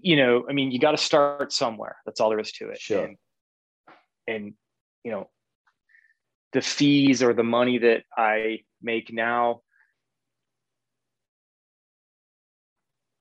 you 0.00 0.16
know, 0.16 0.44
I 0.48 0.52
mean, 0.52 0.70
you 0.70 0.78
got 0.78 0.92
to 0.92 0.96
start 0.96 1.52
somewhere. 1.52 1.96
That's 2.06 2.20
all 2.20 2.30
there 2.30 2.40
is 2.40 2.52
to 2.52 2.70
it. 2.70 2.80
Sure. 2.80 3.04
And, 3.04 3.16
and, 4.26 4.54
you 5.04 5.10
know, 5.10 5.28
the 6.52 6.60
fees 6.60 7.22
or 7.22 7.32
the 7.32 7.42
money 7.42 7.78
that 7.78 8.04
I 8.16 8.60
make 8.82 9.12
now, 9.12 9.62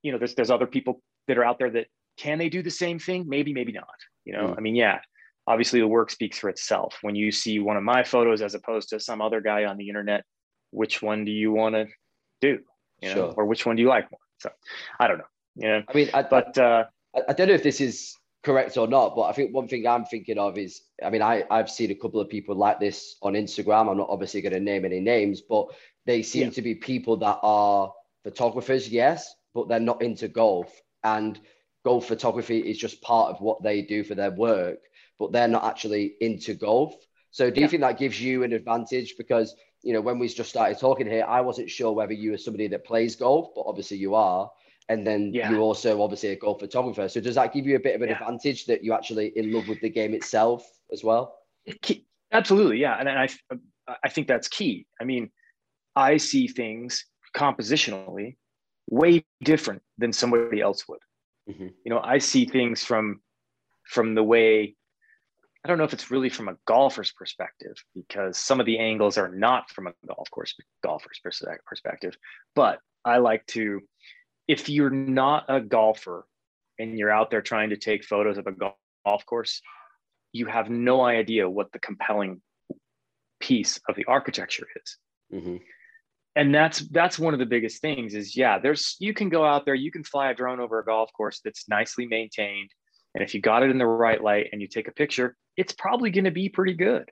you 0.04 0.12
know, 0.12 0.18
there's 0.18 0.36
there's 0.36 0.52
other 0.52 0.68
people 0.68 1.02
that 1.28 1.38
are 1.38 1.46
out 1.46 1.60
there 1.60 1.70
that 1.70 1.88
can 2.18 2.38
they 2.38 2.50
do 2.50 2.62
the 2.62 2.72
same 2.72 3.00
thing? 3.00 3.26
Maybe, 3.28 3.54
maybe 3.54 3.72
not. 3.72 3.88
You 4.26 4.34
know, 4.34 4.48
mm. 4.48 4.58
I 4.58 4.62
mean, 4.62 4.76
yeah, 4.76 5.00
obviously 5.48 5.80
the 5.80 5.88
work 5.88 6.12
speaks 6.12 6.38
for 6.38 6.50
itself. 6.50 6.98
When 7.02 7.16
you 7.16 7.32
see 7.32 7.60
one 7.60 7.78
of 7.78 7.84
my 7.84 8.04
photos 8.04 8.42
as 8.42 8.54
opposed 8.54 8.90
to 8.90 9.00
some 9.00 9.22
other 9.22 9.42
guy 9.42 9.66
on 9.66 9.78
the 9.78 9.88
internet, 9.88 10.24
which 10.72 11.02
one 11.02 11.26
do 11.26 11.32
you 11.32 11.52
want 11.52 11.76
to 11.76 11.88
do? 12.42 12.60
You 13.02 13.10
know, 13.10 13.16
sure. 13.16 13.34
or 13.38 13.46
which 13.46 13.66
one 13.66 13.76
do 13.76 13.82
you 13.82 13.90
like 13.90 14.12
more? 14.12 14.20
So 14.40 14.50
I 15.00 15.08
don't 15.08 15.18
know. 15.18 15.24
Yeah. 15.56 15.82
I 15.88 15.94
mean, 15.94 16.10
I, 16.14 16.24
but 16.24 16.58
uh, 16.58 16.86
I, 17.16 17.22
I 17.30 17.34
don't 17.34 17.48
know 17.48 17.54
if 17.54 17.64
this 17.64 17.82
is 17.82 18.16
correct 18.44 18.78
or 18.78 18.88
not, 18.88 19.16
but 19.16 19.24
I 19.24 19.34
think 19.34 19.54
one 19.54 19.68
thing 19.68 19.86
I'm 19.86 20.06
thinking 20.06 20.38
of 20.38 20.58
is, 20.58 20.82
I 21.04 21.10
mean, 21.10 21.22
I, 21.22 21.44
I've 21.52 21.70
seen 21.70 21.92
a 21.92 21.96
couple 21.96 22.20
of 22.20 22.30
people 22.30 22.56
like 22.56 22.80
this 22.80 23.16
on 23.22 23.34
Instagram. 23.34 23.90
I'm 23.90 23.98
not 23.98 24.10
obviously 24.10 24.42
going 24.42 24.54
to 24.54 24.60
name 24.60 24.86
any 24.86 25.00
names, 25.00 25.42
but 25.42 25.68
they 26.06 26.24
seem 26.24 26.46
yeah. 26.46 26.50
to 26.52 26.62
be 26.62 26.76
people 26.76 27.18
that 27.18 27.40
are 27.44 27.94
photographers, 28.24 28.90
yes, 28.90 29.34
but 29.54 29.68
they're 29.68 29.80
not 29.80 30.02
into 30.02 30.28
golf. 30.28 30.74
And 31.04 31.40
golf 31.84 32.08
photography 32.08 32.60
is 32.60 32.78
just 32.78 33.02
part 33.02 33.32
of 33.32 33.42
what 33.42 33.62
they 33.62 33.82
do 33.82 34.04
for 34.04 34.16
their 34.16 34.32
work, 34.32 34.80
but 35.20 35.32
they're 35.32 35.48
not 35.48 35.66
actually 35.66 36.16
into 36.22 36.54
golf. 36.56 36.96
So 37.32 37.50
do 37.50 37.60
you 37.60 37.66
yeah. 37.66 37.70
think 37.70 37.82
that 37.82 38.00
gives 38.00 38.20
you 38.20 38.44
an 38.44 38.54
advantage? 38.54 39.16
Because, 39.18 39.56
you 39.84 39.94
know, 39.94 40.02
when 40.02 40.20
we 40.20 40.28
just 40.28 40.50
started 40.50 40.80
talking 40.80 41.08
here, 41.08 41.26
I 41.28 41.42
wasn't 41.42 41.70
sure 41.70 41.92
whether 41.92 42.14
you 42.14 42.32
were 42.32 42.38
somebody 42.38 42.68
that 42.70 42.86
plays 42.86 43.16
golf, 43.16 43.50
but 43.56 43.66
obviously 43.68 43.98
you 43.98 44.16
are 44.16 44.50
and 44.90 45.06
then 45.06 45.32
yeah. 45.34 45.50
you're 45.50 45.60
also 45.60 46.02
obviously 46.02 46.30
a 46.30 46.36
golf 46.36 46.60
photographer. 46.60 47.08
So 47.08 47.22
does 47.22 47.36
that 47.36 47.54
give 47.54 47.66
you 47.66 47.76
a 47.76 47.80
bit 47.80 47.96
of 47.96 48.02
an 48.02 48.10
yeah. 48.10 48.16
advantage 48.16 48.66
that 48.66 48.84
you're 48.84 48.96
actually 48.96 49.32
in 49.36 49.52
love 49.54 49.68
with 49.68 49.82
the 49.82 49.90
game 49.90 50.14
itself 50.14 50.68
as 50.92 51.04
well? 51.04 51.36
Absolutely, 52.32 52.80
yeah, 52.80 52.96
and 52.98 53.10
I 53.10 53.28
I 54.04 54.10
think 54.10 54.28
that's 54.28 54.48
key. 54.48 54.88
I 55.00 55.04
mean, 55.04 55.30
I 55.96 56.18
see 56.18 56.48
things 56.48 57.06
compositionally 57.36 58.38
way 58.90 59.26
different 59.44 59.82
than 59.98 60.14
somebody 60.14 60.62
else 60.62 60.88
would. 60.88 61.00
Mm-hmm. 61.50 61.68
You 61.86 61.90
know, 61.90 62.02
I 62.04 62.18
see 62.20 62.46
things 62.46 62.84
from 62.84 63.22
from 63.86 64.16
the 64.16 64.24
way 64.24 64.76
I 65.64 65.68
don't 65.68 65.78
know 65.78 65.84
if 65.84 65.94
it's 65.94 66.10
really 66.10 66.30
from 66.30 66.48
a 66.48 66.56
golfer's 66.66 67.12
perspective 67.12 67.76
because 67.94 68.38
some 68.38 68.60
of 68.60 68.66
the 68.66 68.80
angles 68.80 69.18
are 69.18 69.30
not 69.30 69.70
from 69.70 69.88
a 69.88 69.94
golf 70.08 70.30
course 70.32 70.56
golfer's 70.84 71.20
perspective, 71.20 72.16
but 72.56 72.80
I 73.06 73.18
like 73.18 73.46
to 73.48 73.82
if 74.48 74.70
you're 74.70 74.90
not 74.90 75.46
a 75.48 75.62
golfer 75.62 76.26
and 76.80 76.98
you're 76.98 77.12
out 77.12 77.32
there 77.32 77.42
trying 77.42 77.70
to 77.70 77.78
take 77.78 78.04
photos 78.04 78.38
of 78.38 78.48
a 78.48 78.54
golf 79.06 79.26
course, 79.26 79.62
you 80.34 80.46
have 80.46 80.70
no 80.70 81.02
idea 81.04 81.50
what 81.50 81.72
the 81.72 81.80
compelling 81.80 82.42
piece 83.40 83.80
of 83.90 83.96
the 83.96 84.06
architecture 84.06 84.68
is. 84.82 84.98
Mm-hmm. 85.34 85.58
And 86.36 86.56
that's 86.56 86.80
that's 86.80 87.20
one 87.20 87.34
of 87.34 87.40
the 87.40 87.46
biggest 87.46 87.82
things 87.82 88.14
is 88.14 88.38
yeah, 88.38 88.58
there's 88.58 88.96
you 89.00 89.14
can 89.14 89.28
go 89.28 89.44
out 89.44 89.66
there, 89.66 89.76
you 89.76 89.92
can 89.92 90.04
fly 90.04 90.32
a 90.32 90.34
drone 90.34 90.62
over 90.62 90.80
a 90.80 90.86
golf 90.86 91.12
course 91.12 91.42
that's 91.44 91.68
nicely 91.68 92.06
maintained. 92.06 92.70
And 93.14 93.22
if 93.22 93.34
you 93.34 93.42
got 93.42 93.64
it 93.64 93.70
in 93.70 93.78
the 93.78 93.86
right 93.86 94.22
light 94.22 94.48
and 94.54 94.62
you 94.62 94.68
take 94.68 94.88
a 94.88 94.94
picture, 94.94 95.36
it's 95.58 95.74
probably 95.74 96.10
going 96.10 96.24
to 96.24 96.32
be 96.32 96.48
pretty 96.48 96.74
good. 96.74 97.12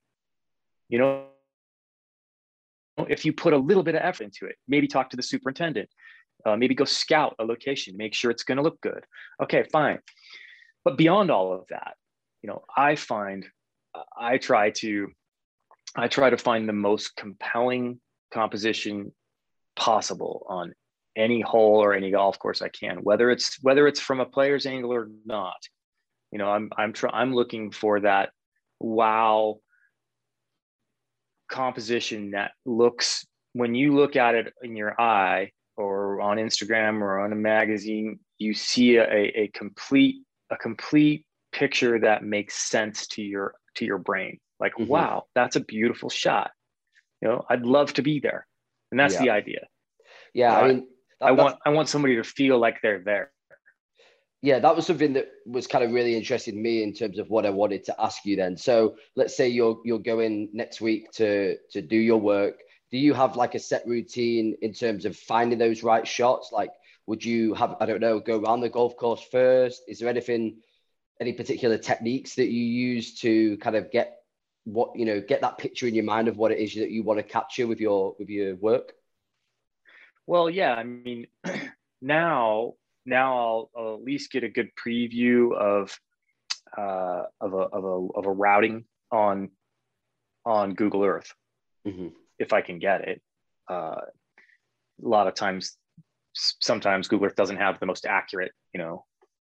You 0.88 1.00
know, 1.00 1.26
if 3.10 3.26
you 3.26 3.34
put 3.34 3.52
a 3.52 3.58
little 3.58 3.84
bit 3.84 3.96
of 3.96 4.02
effort 4.02 4.24
into 4.24 4.46
it, 4.46 4.56
maybe 4.68 4.88
talk 4.88 5.10
to 5.10 5.18
the 5.18 5.24
superintendent, 5.24 5.90
uh, 6.46 6.56
maybe 6.56 6.76
go 6.76 6.86
scout 6.86 7.36
a 7.40 7.46
location, 7.46 7.98
make 7.98 8.14
sure 8.14 8.32
it's 8.32 8.44
going 8.44 8.58
to 8.58 8.64
look 8.64 8.80
good. 8.82 9.06
Okay, 9.42 9.64
fine. 9.72 10.00
But 10.84 10.98
beyond 10.98 11.32
all 11.32 11.54
of 11.54 11.68
that, 11.70 11.96
you 12.42 12.48
know, 12.48 12.64
I 12.76 12.96
find 12.96 13.46
I 14.18 14.38
try 14.38 14.72
to 14.72 15.10
I 15.96 16.08
try 16.08 16.30
to 16.30 16.38
find 16.38 16.68
the 16.68 16.74
most 16.74 17.16
compelling 17.16 18.00
composition 18.32 19.12
possible 19.76 20.46
on 20.48 20.74
any 21.16 21.42
hole 21.42 21.84
or 21.84 21.94
any 21.94 22.12
golf 22.12 22.40
course 22.40 22.62
I 22.62 22.70
can, 22.70 22.98
whether 22.98 23.30
it's 23.32 23.58
whether 23.62 23.88
it's 23.88 24.00
from 24.00 24.20
a 24.20 24.26
player's 24.26 24.66
angle 24.66 24.94
or 24.94 25.10
not. 25.26 25.58
You 26.32 26.38
know, 26.38 26.50
I'm 26.50 26.70
I'm 26.78 26.94
try, 26.94 27.10
I'm 27.12 27.34
looking 27.34 27.72
for 27.72 28.00
that 28.02 28.30
wow 28.80 29.60
composition 31.50 32.32
that 32.32 32.52
looks 32.66 33.26
when 33.54 33.74
you 33.74 33.96
look 33.96 34.16
at 34.16 34.36
it 34.36 34.54
in 34.62 34.76
your 34.76 35.00
eye 35.02 35.52
or 35.80 36.20
on 36.20 36.38
Instagram 36.38 37.02
or 37.02 37.20
on 37.20 37.32
a 37.32 37.36
magazine, 37.36 38.20
you 38.38 38.54
see 38.54 38.98
a, 38.98 39.06
a 39.08 39.50
complete 39.54 40.18
a 40.52 40.58
complete 40.58 41.26
picture 41.52 42.00
that 42.00 42.24
makes 42.24 42.56
sense 42.70 43.08
to 43.08 43.22
your 43.22 43.54
to 43.76 43.86
your 43.86 43.98
brain. 43.98 44.40
Like, 44.60 44.74
mm-hmm. 44.74 44.88
wow, 44.88 45.24
that's 45.36 45.56
a 45.56 45.62
beautiful 45.62 46.10
shot. 46.10 46.52
You 47.22 47.30
know, 47.30 47.46
I'd 47.50 47.66
love 47.66 47.94
to 47.94 48.02
be 48.02 48.20
there, 48.20 48.46
and 48.92 49.00
that's 49.00 49.14
yeah. 49.16 49.22
the 49.22 49.30
idea. 49.30 49.68
Yeah, 50.34 50.58
I 50.58 50.68
mean, 50.68 50.88
that, 51.22 51.28
I 51.28 51.32
want 51.32 51.56
I 51.66 51.70
want 51.70 51.88
somebody 51.88 52.18
to 52.18 52.24
feel 52.24 52.60
like 52.60 52.80
they're 52.84 53.04
there. 53.04 53.32
Yeah, 54.42 54.60
that 54.60 54.76
was 54.76 54.86
something 54.86 55.14
that 55.14 55.28
was 55.46 55.68
kind 55.68 55.84
of 55.84 55.92
really 55.92 56.16
interesting 56.16 56.62
me 56.62 56.84
in 56.84 56.94
terms 56.94 57.20
of 57.20 57.30
what 57.30 57.46
I 57.46 57.50
wanted 57.50 57.84
to 57.86 57.96
ask 58.00 58.26
you. 58.26 58.36
Then, 58.36 58.58
so 58.58 58.96
let's 59.16 59.36
say 59.36 59.48
you're 59.48 59.80
you're 59.86 60.00
going 60.00 60.50
next 60.52 60.82
week 60.82 61.12
to 61.14 61.56
to 61.72 61.82
do 61.82 61.98
your 61.98 62.20
work 62.20 62.56
do 62.92 62.98
you 62.98 63.14
have 63.14 63.36
like 63.36 63.56
a 63.56 63.60
set 63.60 63.86
routine 63.86 64.56
in 64.62 64.74
terms 64.74 65.06
of 65.06 65.16
finding 65.16 65.60
those 65.60 65.84
right 65.84 66.08
shots? 66.08 66.50
Like, 66.52 66.72
would 67.06 67.24
you 67.24 67.54
have, 67.54 67.76
I 67.80 67.86
don't 67.86 68.02
know, 68.02 68.20
go 68.20 68.40
around 68.40 68.62
the 68.62 68.70
golf 68.70 68.98
course 68.98 69.22
first? 69.32 69.84
Is 69.88 70.00
there 70.00 70.10
anything, 70.10 70.58
any 71.20 71.34
particular 71.34 71.78
techniques 71.78 72.36
that 72.36 72.50
you 72.50 72.64
use 72.64 73.20
to 73.22 73.58
kind 73.58 73.76
of 73.76 73.92
get 73.92 74.18
what, 74.64 74.96
you 74.96 75.06
know, 75.06 75.22
get 75.22 75.42
that 75.42 75.58
picture 75.58 75.88
in 75.88 75.96
your 75.96 76.04
mind 76.04 76.28
of 76.28 76.38
what 76.38 76.52
it 76.52 76.60
is 76.60 76.76
that 76.76 76.92
you 76.92 77.04
want 77.04 77.20
to 77.20 77.24
capture 77.24 77.68
with 77.68 77.80
your, 77.80 78.16
with 78.18 78.30
your 78.30 78.56
work? 78.56 78.94
Well, 80.26 80.50
yeah, 80.50 80.74
I 80.74 80.84
mean, 80.84 81.28
now, 82.02 82.74
now 83.06 83.38
I'll, 83.38 83.72
I'll 83.78 83.94
at 83.96 84.04
least 84.04 84.32
get 84.32 84.44
a 84.44 84.50
good 84.50 84.70
preview 84.76 85.56
of, 85.56 86.00
uh, 86.76 87.24
of 87.40 87.54
a, 87.54 87.58
of 87.58 87.84
a, 87.84 88.20
of 88.20 88.26
a 88.26 88.32
routing 88.32 88.86
on, 89.12 89.50
on 90.46 90.74
Google 90.74 91.04
Earth. 91.04 91.34
Mm-hmm 91.88 92.10
if 92.40 92.54
I 92.54 92.62
can 92.62 92.80
get 92.80 93.08
it. 93.08 93.22
Uh, 93.70 94.02
a 95.04 95.08
lot 95.08 95.28
of 95.28 95.36
times 95.36 95.78
sometimes 96.34 97.08
Google 97.08 97.28
Earth 97.28 97.36
doesn't 97.36 97.58
have 97.58 97.80
the 97.80 97.86
most 97.86 98.06
accurate, 98.06 98.52
you 98.74 98.80
know, 98.80 99.06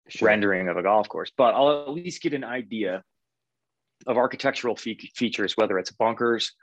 Sure. 0.07 0.27
rendering 0.27 0.67
of 0.67 0.77
a 0.77 0.83
golf 0.83 1.07
course, 1.07 1.31
but 1.37 1.53
I'll 1.53 1.83
at 1.83 1.89
least 1.89 2.21
get 2.21 2.33
an 2.33 2.43
idea 2.43 3.03
of 4.07 4.17
architectural 4.17 4.75
fe- 4.75 4.97
features, 5.15 5.55
whether 5.55 5.77
it's 5.77 5.91
bunkers 5.91 6.53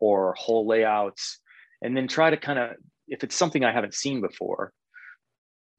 or 0.00 0.34
hole 0.34 0.66
layouts, 0.66 1.40
and 1.80 1.96
then 1.96 2.08
try 2.08 2.30
to 2.30 2.36
kind 2.36 2.58
of, 2.58 2.70
if 3.08 3.22
it's 3.24 3.36
something 3.36 3.64
I 3.64 3.72
haven't 3.72 3.94
seen 3.94 4.20
before, 4.20 4.72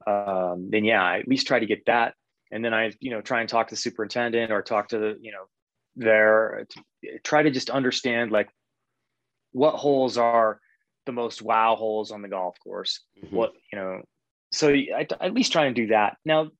um, 0.06 0.68
then 0.70 0.84
yeah, 0.84 1.02
I 1.02 1.18
at 1.18 1.28
least 1.28 1.46
try 1.46 1.58
to 1.58 1.66
get 1.66 1.84
that. 1.86 2.14
And 2.50 2.64
then 2.64 2.72
I, 2.72 2.92
you 2.98 3.10
know, 3.10 3.20
try 3.20 3.40
and 3.40 3.48
talk 3.48 3.68
to 3.68 3.74
the 3.74 3.80
superintendent 3.80 4.50
or 4.50 4.62
talk 4.62 4.88
to 4.88 4.98
the, 4.98 5.18
you 5.20 5.32
know, 5.32 5.44
there, 5.96 6.66
try 7.24 7.42
to 7.42 7.50
just 7.50 7.70
understand 7.70 8.32
like 8.32 8.48
what 9.56 9.74
holes 9.76 10.18
are 10.18 10.60
the 11.06 11.12
most 11.12 11.40
wow 11.40 11.76
holes 11.76 12.12
on 12.12 12.20
the 12.20 12.28
golf 12.28 12.58
course. 12.62 13.00
Mhm. 13.24 13.32
What, 13.32 13.54
you 13.72 13.78
know, 13.78 14.02
so 14.52 14.68
I, 14.68 15.06
I 15.18 15.26
at 15.26 15.32
least 15.32 15.50
try 15.50 15.64
and 15.64 15.74
do 15.74 15.86
that. 15.86 16.18
Now, 16.26 16.50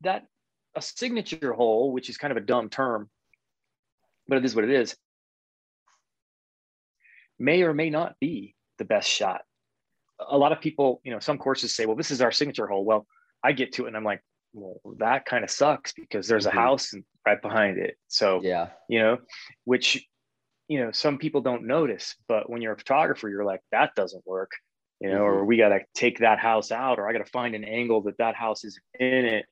that 0.00 0.26
a 0.74 0.80
signature 0.80 1.52
hole, 1.52 1.92
which 1.92 2.08
is 2.08 2.16
kind 2.16 2.30
of 2.30 2.38
a 2.38 2.46
dumb 2.52 2.70
term, 2.70 3.10
but 4.26 4.38
it 4.38 4.44
is 4.46 4.54
what 4.54 4.64
it 4.64 4.70
is, 4.70 4.96
may 7.38 7.62
or 7.62 7.74
may 7.74 7.90
not 7.90 8.18
be 8.20 8.54
the 8.78 8.86
best 8.86 9.08
shot. 9.10 9.42
A 10.18 10.38
lot 10.38 10.52
of 10.52 10.60
people, 10.62 11.02
you 11.04 11.10
know, 11.12 11.18
some 11.18 11.36
courses 11.36 11.76
say, 11.76 11.84
well, 11.84 11.96
this 11.96 12.10
is 12.10 12.22
our 12.22 12.32
signature 12.32 12.66
hole. 12.66 12.86
Well, 12.86 13.06
I 13.44 13.52
get 13.52 13.72
to 13.74 13.84
it 13.84 13.88
and 13.88 13.96
I'm 13.98 14.04
like, 14.04 14.22
well, 14.54 14.80
that 14.98 15.26
kind 15.26 15.44
of 15.44 15.50
sucks 15.50 15.92
because 15.92 16.26
there's 16.26 16.46
Mhm. 16.46 16.52
a 16.52 16.54
house 16.54 16.94
right 17.26 17.42
behind 17.42 17.76
it. 17.76 17.98
So, 18.08 18.40
Yeah. 18.42 18.70
you 18.88 18.98
know, 18.98 19.18
which, 19.64 20.08
you 20.68 20.80
know, 20.80 20.90
some 20.92 21.18
people 21.18 21.40
don't 21.40 21.64
notice, 21.64 22.16
but 22.28 22.50
when 22.50 22.62
you're 22.62 22.72
a 22.72 22.78
photographer, 22.78 23.28
you're 23.28 23.44
like, 23.44 23.60
that 23.72 23.94
doesn't 23.94 24.26
work, 24.26 24.50
you 25.00 25.10
know, 25.10 25.22
or 25.22 25.36
mm-hmm. 25.38 25.46
we 25.46 25.56
got 25.56 25.68
to 25.68 25.80
take 25.94 26.18
that 26.20 26.38
house 26.38 26.72
out, 26.72 26.98
or 26.98 27.08
I 27.08 27.12
got 27.12 27.24
to 27.24 27.30
find 27.30 27.54
an 27.54 27.64
angle 27.64 28.02
that 28.02 28.18
that 28.18 28.34
house 28.34 28.64
is 28.64 28.78
in 28.98 29.24
it, 29.24 29.46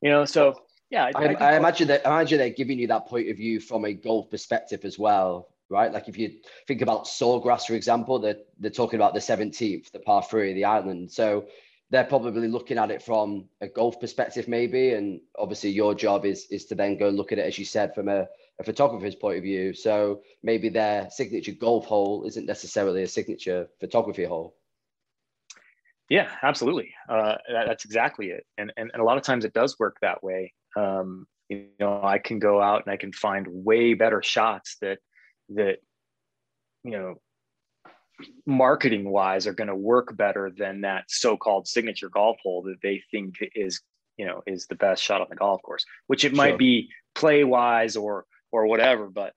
you 0.00 0.10
know. 0.10 0.24
So, 0.24 0.54
yeah, 0.90 1.10
I, 1.14 1.28
do- 1.28 1.36
I 1.36 1.56
imagine 1.56 1.88
that 1.88 2.06
I 2.06 2.10
imagine 2.16 2.38
they're 2.38 2.50
giving 2.50 2.78
you 2.78 2.88
that 2.88 3.06
point 3.06 3.30
of 3.30 3.36
view 3.36 3.60
from 3.60 3.84
a 3.84 3.92
golf 3.92 4.30
perspective 4.30 4.84
as 4.84 4.98
well, 4.98 5.48
right? 5.70 5.92
Like 5.92 6.08
if 6.08 6.18
you 6.18 6.32
think 6.66 6.82
about 6.82 7.06
Sawgrass, 7.06 7.66
for 7.66 7.74
example, 7.74 8.18
they're, 8.18 8.36
they're 8.58 8.70
talking 8.70 8.98
about 8.98 9.14
the 9.14 9.20
17th, 9.20 9.90
the 9.90 10.00
par 10.00 10.22
three 10.22 10.50
of 10.50 10.56
the 10.56 10.66
island. 10.66 11.10
So 11.10 11.46
they're 11.90 12.04
probably 12.04 12.48
looking 12.48 12.78
at 12.78 12.90
it 12.90 13.02
from 13.02 13.48
a 13.60 13.68
golf 13.68 14.00
perspective, 14.00 14.48
maybe. 14.48 14.92
And 14.94 15.20
obviously 15.38 15.70
your 15.70 15.94
job 15.94 16.24
is 16.24 16.46
is 16.50 16.64
to 16.66 16.74
then 16.74 16.98
go 16.98 17.10
look 17.10 17.32
at 17.32 17.38
it, 17.38 17.46
as 17.46 17.58
you 17.58 17.64
said, 17.64 17.94
from 17.94 18.08
a, 18.08 18.26
a 18.60 18.64
photographer's 18.64 19.14
point 19.14 19.38
of 19.38 19.42
view. 19.42 19.74
So 19.74 20.22
maybe 20.42 20.68
their 20.68 21.08
signature 21.10 21.52
golf 21.52 21.86
hole 21.86 22.24
isn't 22.26 22.46
necessarily 22.46 23.02
a 23.02 23.08
signature 23.08 23.68
photography 23.80 24.24
hole. 24.24 24.56
Yeah, 26.08 26.30
absolutely. 26.42 26.92
Uh, 27.08 27.36
that, 27.50 27.66
that's 27.66 27.84
exactly 27.84 28.26
it. 28.28 28.44
And, 28.58 28.72
and 28.76 28.90
and 28.92 29.00
a 29.00 29.04
lot 29.04 29.16
of 29.16 29.22
times 29.22 29.44
it 29.44 29.54
does 29.54 29.78
work 29.78 29.96
that 30.02 30.22
way. 30.22 30.52
Um, 30.76 31.26
you 31.48 31.68
know, 31.80 32.02
I 32.02 32.18
can 32.18 32.38
go 32.38 32.60
out 32.60 32.82
and 32.84 32.92
I 32.92 32.96
can 32.96 33.12
find 33.12 33.46
way 33.48 33.94
better 33.94 34.22
shots 34.22 34.76
that 34.82 34.98
that 35.50 35.76
you 36.84 36.90
know 36.92 37.14
marketing 38.46 39.08
wise 39.10 39.46
are 39.46 39.52
going 39.54 39.68
to 39.68 39.74
work 39.76 40.16
better 40.16 40.50
than 40.56 40.82
that 40.82 41.04
so-called 41.08 41.66
signature 41.66 42.08
golf 42.08 42.36
hole 42.42 42.62
that 42.62 42.76
they 42.82 43.02
think 43.10 43.34
is 43.54 43.80
you 44.16 44.26
know 44.26 44.42
is 44.46 44.66
the 44.66 44.74
best 44.76 45.02
shot 45.02 45.20
on 45.20 45.26
the 45.30 45.36
golf 45.36 45.60
course 45.62 45.84
which 46.06 46.24
it 46.24 46.32
might 46.32 46.50
Sure. 46.50 46.58
be 46.58 46.88
play 47.14 47.42
wise 47.42 47.96
or 47.96 48.24
or 48.52 48.66
whatever 48.66 49.08
but 49.08 49.32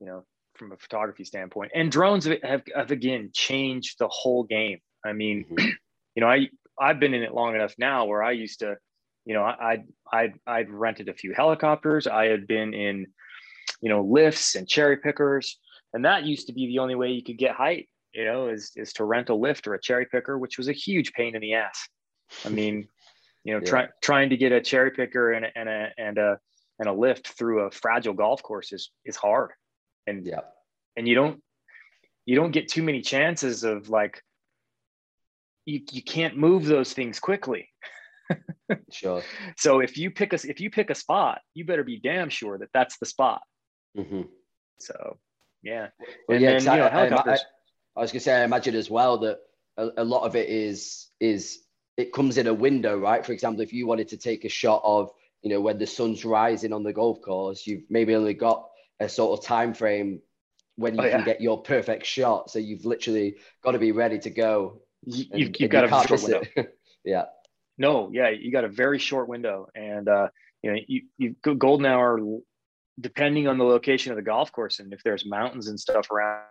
you 0.00 0.06
know 0.06 0.24
from 0.54 0.72
a 0.72 0.76
photography 0.76 1.24
standpoint 1.24 1.70
and 1.74 1.92
drones 1.92 2.24
have, 2.24 2.38
have, 2.42 2.62
have 2.74 2.90
again 2.90 3.30
changed 3.32 3.96
the 3.98 4.08
whole 4.08 4.42
game 4.44 4.78
i 5.04 5.12
mean 5.12 5.44
Mhm. 5.50 5.72
you 6.14 6.20
know 6.20 6.28
i 6.28 6.48
i've 6.80 6.98
been 6.98 7.14
in 7.14 7.22
it 7.22 7.34
long 7.34 7.54
enough 7.54 7.74
now 7.78 8.04
where 8.06 8.22
i 8.22 8.32
used 8.32 8.60
to 8.60 8.76
you 9.24 9.34
know 9.34 9.42
i 9.42 9.74
i 10.12 10.18
i'd, 10.18 10.32
I'd 10.46 10.70
rented 10.70 11.08
a 11.08 11.14
few 11.14 11.32
helicopters 11.34 12.06
i 12.06 12.26
had 12.26 12.46
been 12.46 12.74
in 12.74 13.06
you 13.80 13.88
know 13.88 14.02
lifts 14.02 14.54
and 14.56 14.66
cherry 14.68 14.96
pickers 14.96 15.58
and 15.94 16.04
that 16.04 16.24
used 16.24 16.46
to 16.48 16.52
be 16.52 16.66
the 16.66 16.78
only 16.80 16.94
way 16.94 17.10
you 17.10 17.22
could 17.22 17.38
get 17.38 17.54
height 17.54 17.88
you 18.14 18.24
know 18.24 18.48
is 18.48 18.72
is 18.76 18.92
to 18.94 19.04
rent 19.04 19.28
a 19.28 19.34
lift 19.34 19.66
or 19.66 19.74
a 19.74 19.80
cherry 19.80 20.06
picker 20.06 20.38
which 20.38 20.58
was 20.58 20.68
a 20.68 20.72
huge 20.72 21.12
pain 21.12 21.34
in 21.36 21.40
the 21.42 21.54
ass 21.54 21.88
i 22.44 22.48
mean 22.48 22.88
you 23.44 23.52
know 23.52 23.60
Yeah. 23.64 23.68
try, 23.70 23.88
trying 24.02 24.30
to 24.30 24.36
get 24.36 24.52
a 24.52 24.60
cherry 24.60 24.90
picker 24.90 25.32
and 25.32 25.44
a, 25.44 25.58
and 25.58 25.68
a 25.68 25.88
and 25.98 26.18
a 26.18 26.40
and 26.78 26.88
a 26.88 26.92
lift 26.92 27.28
through 27.28 27.60
a 27.60 27.70
fragile 27.70 28.14
golf 28.14 28.42
course 28.42 28.72
is 28.72 28.90
is 29.04 29.16
hard 29.16 29.50
and 30.06 30.26
Yeah. 30.26 30.40
and 30.96 31.06
you 31.08 31.14
don't 31.14 31.42
you 32.26 32.36
don't 32.36 32.50
get 32.52 32.68
too 32.68 32.82
many 32.82 33.00
chances 33.00 33.64
of 33.64 33.88
like 33.88 34.22
you, 35.66 35.80
you 35.92 36.02
can't 36.02 36.36
move 36.36 36.64
those 36.66 36.92
things 36.92 37.18
quickly 37.20 37.68
Sure. 38.92 39.22
so 39.56 39.80
if 39.80 39.96
you 39.96 40.10
pick 40.10 40.32
a 40.32 40.36
if 40.48 40.60
you 40.60 40.70
pick 40.70 40.90
a 40.90 40.94
spot 40.94 41.40
you 41.54 41.64
better 41.64 41.84
be 41.84 41.98
damn 41.98 42.28
sure 42.28 42.58
that 42.58 42.68
that's 42.72 42.98
the 42.98 43.06
spot 43.06 43.40
hmm 43.96 44.22
so 44.78 45.18
yeah 45.62 45.88
Well, 46.28 46.36
and 46.36 46.42
yeah, 46.42 46.50
then 46.50 46.56
'cause 46.58 46.64
you 46.66 46.70
I- 46.72 46.76
know 47.10 47.16
I- 47.16 47.32
I- 47.32 47.38
I 47.96 48.00
was 48.02 48.12
gonna 48.12 48.20
say, 48.20 48.40
I 48.40 48.44
imagine 48.44 48.76
as 48.76 48.88
well 48.88 49.18
that 49.18 49.38
a, 49.76 49.88
a 49.96 50.04
lot 50.04 50.22
of 50.22 50.36
it 50.36 50.48
is 50.48 51.08
is 51.18 51.64
it 51.96 52.12
comes 52.12 52.38
in 52.38 52.46
a 52.46 52.54
window, 52.54 52.96
right? 52.96 53.26
For 53.26 53.32
example, 53.32 53.60
if 53.60 53.72
you 53.72 53.88
wanted 53.88 54.06
to 54.10 54.16
take 54.16 54.44
a 54.44 54.48
shot 54.48 54.82
of, 54.84 55.10
you 55.42 55.50
know, 55.50 55.60
when 55.60 55.78
the 55.78 55.86
sun's 55.86 56.24
rising 56.24 56.72
on 56.72 56.82
the 56.82 56.92
golf 56.92 57.20
course, 57.22 57.66
you've 57.66 57.84
maybe 57.90 58.14
only 58.14 58.34
got 58.34 58.68
a 59.00 59.08
sort 59.08 59.38
of 59.38 59.44
time 59.44 59.72
frame 59.74 60.20
when 60.76 60.94
you 60.94 61.00
Oh, 61.00 61.10
can 61.10 61.20
yeah. 61.20 61.24
get 61.24 61.40
your 61.40 61.62
perfect 61.62 62.06
shot. 62.06 62.50
So 62.50 62.58
you've 62.58 62.84
literally 62.84 63.36
got 63.62 63.72
to 63.72 63.78
be 63.78 63.92
ready 63.92 64.18
to 64.20 64.30
go. 64.30 64.82
you, 65.04 65.24
and- 65.30 65.40
you've, 65.40 65.60
you've 65.60 65.70
got 65.70 65.88
you 65.88 65.96
a 65.96 66.06
short 66.06 66.22
window 66.22 66.42
yeah. 67.04 67.24
no 67.78 68.10
yeah 68.12 68.30
you 68.30 68.50
got 68.50 68.64
a 68.64 68.68
very 68.68 68.98
short 68.98 69.28
window 69.28 69.68
and 69.76 70.08
uh 70.08 70.26
you 70.62 70.72
know 70.72 70.78
you, 70.88 71.02
you 71.18 71.36
go 71.42 71.54
golden 71.54 71.86
hour 71.86 72.18
depending 73.00 73.46
on 73.46 73.58
the 73.58 73.64
location 73.64 74.10
of 74.10 74.16
the 74.16 74.22
golf 74.22 74.50
course 74.50 74.80
and 74.80 74.92
if 74.92 75.00
there's 75.04 75.24
mountains 75.24 75.68
and 75.68 75.78
stuff 75.78 76.10
around 76.10 76.42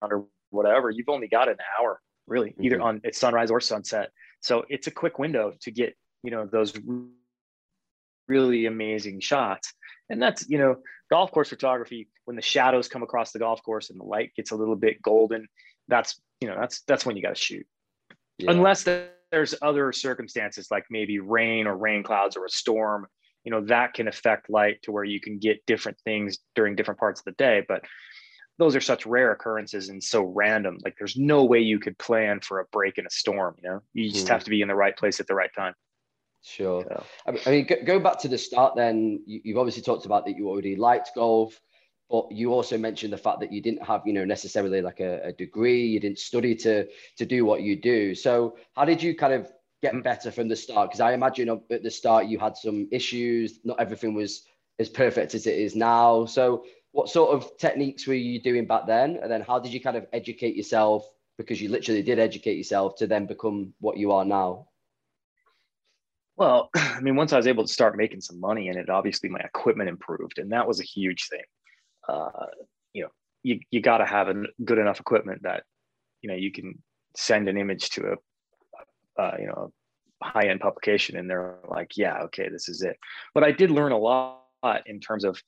or 0.00 0.26
whatever 0.50 0.90
you've 0.90 1.08
only 1.08 1.26
got 1.26 1.48
an 1.48 1.56
hour 1.80 2.00
really 2.28 2.54
either 2.60 2.78
Mhm. 2.78 2.84
on 2.84 3.00
it's 3.02 3.18
sunrise 3.18 3.50
or 3.50 3.60
sunset 3.60 4.10
so 4.40 4.64
it's 4.68 4.86
a 4.86 4.92
quick 4.92 5.18
window 5.18 5.52
to 5.62 5.72
get 5.72 5.96
you 6.22 6.30
know 6.30 6.46
those 6.46 6.72
really 8.28 8.66
amazing 8.66 9.20
shots. 9.20 9.72
And 10.10 10.22
that's 10.22 10.48
you 10.48 10.58
know 10.58 10.76
golf 11.10 11.30
course 11.32 11.48
photography 11.48 12.08
when 12.24 12.36
the 12.36 12.42
shadows 12.42 12.88
come 12.88 13.02
across 13.02 13.32
the 13.32 13.38
golf 13.38 13.62
course 13.62 13.90
and 13.90 13.98
the 14.00 14.04
light 14.04 14.32
gets 14.34 14.50
a 14.50 14.56
little 14.56 14.76
bit 14.76 15.00
golden 15.02 15.46
that's 15.88 16.20
you 16.40 16.48
know 16.48 16.56
that's 16.58 16.80
that's 16.82 17.06
when 17.06 17.16
you 17.16 17.22
got 17.22 17.34
to 17.36 17.40
shoot. 17.40 17.66
Yeah. 18.38 18.50
unless 18.50 18.84
there's 19.30 19.54
other 19.62 19.92
circumstances 19.92 20.68
like 20.70 20.84
maybe 20.90 21.20
rain 21.20 21.66
or 21.66 21.76
rain 21.76 22.02
clouds 22.02 22.36
or 22.36 22.44
a 22.44 22.50
storm 22.50 23.06
you 23.44 23.50
know 23.52 23.60
that 23.66 23.94
can 23.94 24.08
affect 24.08 24.50
light 24.50 24.82
to 24.82 24.92
where 24.92 25.04
you 25.04 25.20
can 25.20 25.38
get 25.38 25.64
different 25.66 25.98
things 26.04 26.38
during 26.56 26.74
different 26.76 26.98
parts 27.00 27.20
of 27.20 27.24
the 27.24 27.32
day. 27.32 27.64
But 27.66 27.84
those 28.58 28.74
are 28.74 28.80
such 28.80 29.06
rare 29.06 29.32
occurrences 29.32 29.88
and 29.90 30.02
so 30.02 30.22
random. 30.22 30.78
Like 30.84 30.96
there's 30.98 31.16
no 31.16 31.44
way 31.44 31.60
you 31.60 31.78
could 31.78 31.96
plan 31.98 32.40
for 32.40 32.58
a 32.60 32.64
break 32.72 32.98
in 32.98 33.06
a 33.06 33.10
storm 33.10 33.54
you 33.62 33.68
know? 33.68 33.80
You 33.92 34.10
just 34.10 34.26
Mhm. 34.26 34.30
have 34.30 34.44
to 34.44 34.50
be 34.50 34.62
in 34.62 34.68
the 34.68 34.74
right 34.74 34.96
place 34.96 35.20
at 35.20 35.26
the 35.28 35.34
right 35.34 35.50
time 35.54 35.74
Sure. 36.42 36.82
so 36.82 37.04
I 37.26 37.30
mean, 37.32 37.40
I 37.46 37.50
mean, 37.50 37.66
go, 37.66 37.76
go 37.84 38.00
back 38.00 38.20
to 38.20 38.28
the 38.28 38.38
start. 38.38 38.76
Then 38.76 39.22
you, 39.26 39.40
you've 39.44 39.58
obviously 39.58 39.82
talked 39.82 40.06
about 40.06 40.26
that 40.26 40.36
you 40.36 40.48
already 40.48 40.76
liked 40.76 41.10
golf, 41.14 41.60
but 42.08 42.30
you 42.30 42.52
also 42.52 42.78
mentioned 42.78 43.12
the 43.12 43.18
fact 43.18 43.40
that 43.40 43.52
you 43.52 43.60
didn't 43.60 43.84
have, 43.84 44.02
you 44.06 44.12
know, 44.12 44.24
necessarily 44.24 44.80
like 44.80 45.00
a, 45.00 45.20
a 45.26 45.32
degree. 45.32 45.86
You 45.86 46.00
didn't 46.00 46.18
study 46.18 46.54
to 46.56 46.86
to 47.18 47.26
do 47.26 47.44
what 47.44 47.62
you 47.62 47.76
do. 47.76 48.14
So 48.14 48.56
how 48.74 48.84
did 48.84 49.02
you 49.02 49.14
kind 49.16 49.32
of 49.34 49.52
get 49.82 49.92
Mm. 49.94 50.02
better 50.04 50.30
from 50.30 50.48
the 50.48 50.56
start? 50.56 50.88
Because 50.90 51.00
I 51.00 51.12
imagine 51.12 51.48
at 51.70 51.82
the 51.82 51.90
start 51.90 52.26
you 52.26 52.38
had 52.38 52.56
some 52.56 52.88
issues. 52.90 53.58
Not 53.64 53.80
everything 53.80 54.14
was 54.14 54.44
as 54.78 54.88
perfect 54.88 55.34
as 55.34 55.46
it 55.46 55.58
is 55.58 55.74
now. 55.74 56.26
So 56.26 56.64
what 56.92 57.08
sort 57.08 57.34
of 57.34 57.56
techniques 57.58 58.06
were 58.06 58.14
you 58.14 58.40
doing 58.40 58.66
back 58.66 58.86
then? 58.86 59.18
And 59.22 59.30
then 59.30 59.42
how 59.42 59.58
did 59.58 59.72
you 59.72 59.80
kind 59.80 59.96
of 59.96 60.06
educate 60.12 60.56
yourself? 60.56 61.06
Because 61.36 61.60
you 61.60 61.68
literally 61.68 62.02
did 62.02 62.18
educate 62.18 62.56
yourself 62.56 62.96
to 62.96 63.06
then 63.06 63.26
become 63.26 63.74
what 63.80 63.98
you 63.98 64.12
are 64.12 64.24
now. 64.24 64.68
Well, 66.36 66.70
I 66.74 67.00
mean, 67.00 67.16
once 67.16 67.32
I 67.32 67.36
was 67.36 67.46
able 67.46 67.64
to 67.64 67.72
start 67.72 67.96
making 67.96 68.20
some 68.20 68.40
money 68.40 68.68
in 68.68 68.78
it, 68.78 68.88
obviously 68.88 69.28
my 69.28 69.40
equipment 69.40 69.88
improved, 69.88 70.38
and 70.38 70.52
that 70.52 70.66
was 70.66 70.80
a 70.80 70.84
huge 70.84 71.28
thing. 71.28 71.42
Uh, 72.08 72.46
you 72.92 73.02
know, 73.02 73.08
you 73.42 73.60
you 73.70 73.80
got 73.80 73.98
to 73.98 74.06
have 74.06 74.28
a 74.28 74.44
good 74.64 74.78
enough 74.78 75.00
equipment 75.00 75.42
that 75.42 75.64
you 76.22 76.28
know 76.28 76.36
you 76.36 76.52
can 76.52 76.82
send 77.16 77.48
an 77.48 77.56
image 77.56 77.90
to 77.90 78.16
a 79.18 79.22
uh, 79.22 79.36
you 79.38 79.46
know 79.46 79.72
high 80.22 80.48
end 80.48 80.60
publication, 80.60 81.16
and 81.16 81.28
they're 81.28 81.58
like, 81.68 81.96
yeah, 81.96 82.22
okay, 82.24 82.48
this 82.48 82.68
is 82.68 82.82
it. 82.82 82.96
But 83.34 83.44
I 83.44 83.52
did 83.52 83.70
learn 83.70 83.92
a 83.92 83.98
lot 83.98 84.42
in 84.86 85.00
terms 85.00 85.24
of 85.24 85.40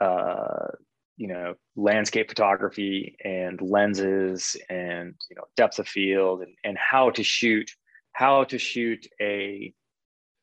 uh, 0.00 0.68
you 1.16 1.28
know 1.28 1.54
landscape 1.76 2.28
photography 2.28 3.16
and 3.24 3.60
lenses 3.62 4.56
and 4.68 5.14
you 5.30 5.36
know 5.36 5.44
depth 5.56 5.78
of 5.78 5.88
field 5.88 6.42
and, 6.42 6.54
and 6.64 6.76
how 6.78 7.10
to 7.10 7.22
shoot 7.22 7.70
how 8.12 8.44
to 8.44 8.58
shoot 8.58 9.06
a 9.20 9.72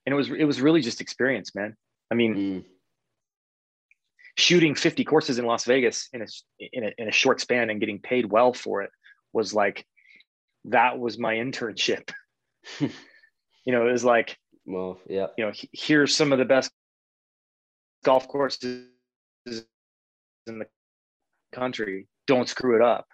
and 0.06 0.14
it 0.14 0.16
was 0.16 0.30
it 0.30 0.46
was 0.46 0.62
really 0.62 0.82
just 0.82 1.02
experience 1.02 1.54
man 1.56 1.76
i 2.12 2.16
mean 2.16 2.36
Mm, 2.36 2.66
shooting 4.38 4.76
50 4.76 5.04
courses 5.04 5.38
in 5.40 5.46
las 5.46 5.66
vegas 5.66 6.08
in 6.14 6.22
a, 6.22 6.26
in 6.60 6.86
a 6.86 6.92
in 6.98 7.08
a 7.10 7.12
short 7.12 7.42
span 7.42 7.70
and 7.70 7.80
getting 7.80 8.00
paid 8.00 8.26
well 8.26 8.54
for 8.54 8.82
it 8.82 8.90
was 9.34 9.54
like 9.54 9.86
that 10.66 10.98
was 10.98 11.18
my 11.18 11.36
internship 11.36 12.10
you 13.66 13.72
know, 13.74 13.88
it 13.88 13.92
was 13.92 14.06
like, 14.06 14.38
well, 14.66 15.00
yeah, 15.08 15.28
you 15.38 15.46
know, 15.46 15.52
here's 15.74 16.16
some 16.16 16.32
of 16.32 16.40
the 16.40 16.46
best 16.46 16.72
golf 18.04 18.28
courses 18.28 18.88
in 19.46 20.60
the 20.60 20.66
country. 21.52 22.08
Don't 22.28 22.50
screw 22.50 22.76
it 22.76 22.82
up. 22.82 23.06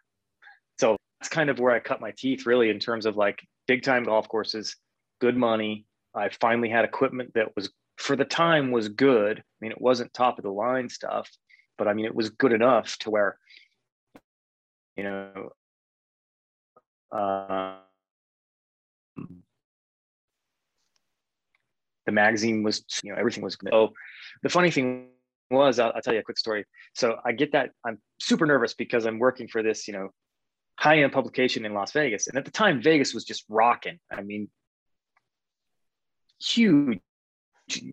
So 0.79 0.97
that's 1.19 1.29
kind 1.29 1.49
of 1.49 1.59
where 1.59 1.73
I 1.73 1.79
cut 1.79 2.01
my 2.01 2.13
teeth, 2.17 2.45
really, 2.45 2.69
in 2.69 2.79
terms 2.79 3.05
of 3.05 3.17
like 3.17 3.39
big 3.67 3.83
time 3.83 4.03
golf 4.03 4.27
courses, 4.29 4.75
good 5.19 5.35
money. 5.35 5.85
I 6.17 6.29
finally 6.29 6.69
had 6.69 6.85
equipment 6.85 7.33
that 7.35 7.55
was, 7.55 7.69
for 7.97 8.15
the 8.15 8.25
time, 8.25 8.71
was 8.71 8.89
good. 8.89 9.39
I 9.39 9.43
mean, 9.61 9.71
it 9.71 9.81
wasn't 9.81 10.13
top 10.13 10.37
of 10.37 10.43
the 10.43 10.51
line 10.51 10.89
stuff, 10.89 11.29
but 11.77 11.87
I 11.87 11.93
mean, 11.93 12.05
it 12.05 12.15
was 12.15 12.29
good 12.29 12.53
enough 12.53 12.97
to 12.99 13.09
where, 13.09 13.37
you 14.95 15.03
know, 15.03 15.49
uh, 17.11 17.75
the 22.05 22.11
magazine 22.11 22.63
was, 22.63 22.83
you 23.03 23.11
know, 23.11 23.19
everything 23.19 23.43
was 23.43 23.55
good. 23.55 23.73
Oh, 23.73 23.91
the 24.41 24.49
funny 24.49 24.71
thing 24.71 25.09
was, 25.51 25.79
I'll, 25.79 25.91
I'll, 25.95 26.01
tell 26.01 26.13
you 26.13 26.19
a 26.19 26.23
quick 26.23 26.37
story. 26.37 26.65
So 26.93 27.17
I 27.23 27.31
get 27.31 27.51
that 27.51 27.71
I'm 27.85 27.99
super 28.19 28.45
nervous 28.45 28.73
because 28.73 29.05
I'm 29.05 29.19
working 29.19 29.47
for 29.47 29.61
this, 29.61 29.87
you 29.87 29.93
know, 29.93 30.09
high 30.79 31.01
end 31.01 31.11
publication 31.11 31.65
in 31.65 31.73
Las 31.73 31.91
Vegas. 31.91 32.27
And 32.27 32.37
at 32.37 32.45
the 32.45 32.51
time, 32.51 32.81
Vegas 32.81 33.13
was 33.13 33.23
just 33.23 33.45
rocking. 33.49 33.99
I 34.11 34.21
mean, 34.21 34.49
huge, 36.39 36.99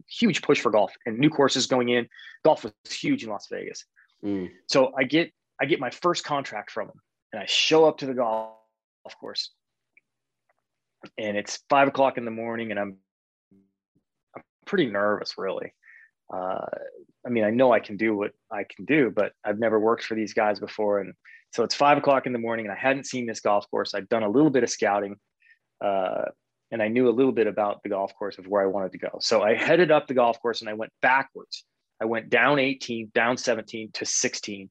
huge 0.09 0.42
push 0.42 0.61
for 0.61 0.70
golf 0.70 0.92
and 1.07 1.18
new 1.18 1.30
courses 1.30 1.66
going 1.66 1.88
in. 1.88 2.09
Golf 2.44 2.64
was 2.64 2.72
huge 2.88 3.24
in 3.24 3.30
Las 3.30 3.46
Vegas. 3.50 3.85
Mm. 4.24 4.50
So 4.68 4.92
I 4.96 5.04
get 5.04 5.33
I 5.61 5.66
get 5.66 5.80
my 5.80 5.90
first 5.90 6.24
contract 6.24 6.70
from 6.70 6.88
him, 6.88 7.00
and 7.33 7.42
I 7.42 7.46
show 7.46 7.85
up 7.85 7.98
to 7.98 8.07
the 8.07 8.14
golf 8.14 8.54
course, 9.20 9.50
and 11.18 11.37
it's 11.37 11.61
five 11.68 11.88
o'clock 11.88 12.18
in 12.18 12.24
the 12.24 12.30
morning, 12.30 12.70
and 12.70 12.80
I'm 12.80 12.96
I'm 14.35 14.42
pretty 14.66 14.87
nervous, 14.87 15.35
really. 15.37 15.74
Uh, 16.33 16.66
I 17.26 17.28
mean, 17.28 17.44
I 17.44 17.50
know 17.50 17.72
I 17.72 17.80
can 17.80 17.96
do 17.96 18.16
what 18.16 18.33
I 18.50 18.64
can 18.64 18.85
do, 18.87 19.12
but 19.14 19.33
I've 19.44 19.59
never 19.59 19.78
worked 19.78 20.04
for 20.04 20.14
these 20.14 20.33
guys 20.33 20.59
before, 20.59 21.00
and 21.00 21.14
so 21.52 21.62
it's 21.62 21.74
five 21.74 21.98
o'clock 21.98 22.26
in 22.26 22.33
the 22.33 22.38
morning, 22.38 22.66
and 22.66 22.72
I 22.72 22.78
hadn't 22.78 23.07
seen 23.07 23.26
this 23.26 23.40
golf 23.40 23.70
course. 23.70 23.94
I'd 23.94 24.09
done 24.09 24.22
a 24.22 24.28
little 24.28 24.50
bit 24.50 24.64
of 24.64 24.70
scouting, 24.70 25.16
uh, 25.85 26.24
and 26.75 26.83
I 26.83 26.89
knew 26.89 27.09
a 27.09 27.11
little 27.11 27.31
bit 27.31 27.47
about 27.47 27.85
the 27.85 27.89
golf 27.89 28.13
course 28.17 28.37
of 28.37 28.49
where 28.49 28.61
I 28.61 28.67
wanted 28.67 28.91
to 28.93 28.99
go. 28.99 29.19
So 29.21 29.43
I 29.43 29.55
headed 29.55 29.93
up 29.93 30.09
the 30.09 30.15
golf 30.15 30.43
course, 30.43 30.61
and 30.61 30.69
I 30.69 30.73
went 30.73 30.91
backwards. 31.01 31.65
I 32.03 32.05
went 32.05 32.31
down 32.31 32.59
18, 32.59 33.13
down 33.15 33.37
17 33.37 33.91
to 33.95 34.05
16, 34.05 34.69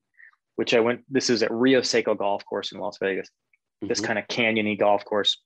which 0.57 0.73
I 0.73 0.81
went. 0.81 1.05
This 1.09 1.29
is 1.29 1.41
at 1.43 1.49
Rio 1.49 1.79
Secco 1.79 2.17
Golf 2.17 2.43
Course 2.43 2.73
in 2.73 2.79
Las 2.79 2.97
Vegas. 3.01 3.29
Mm-hmm. 3.29 3.87
This 3.87 4.01
kind 4.01 4.19
of 4.19 4.27
canyony 4.27 4.77
golf 4.77 5.05
course, 5.05 5.41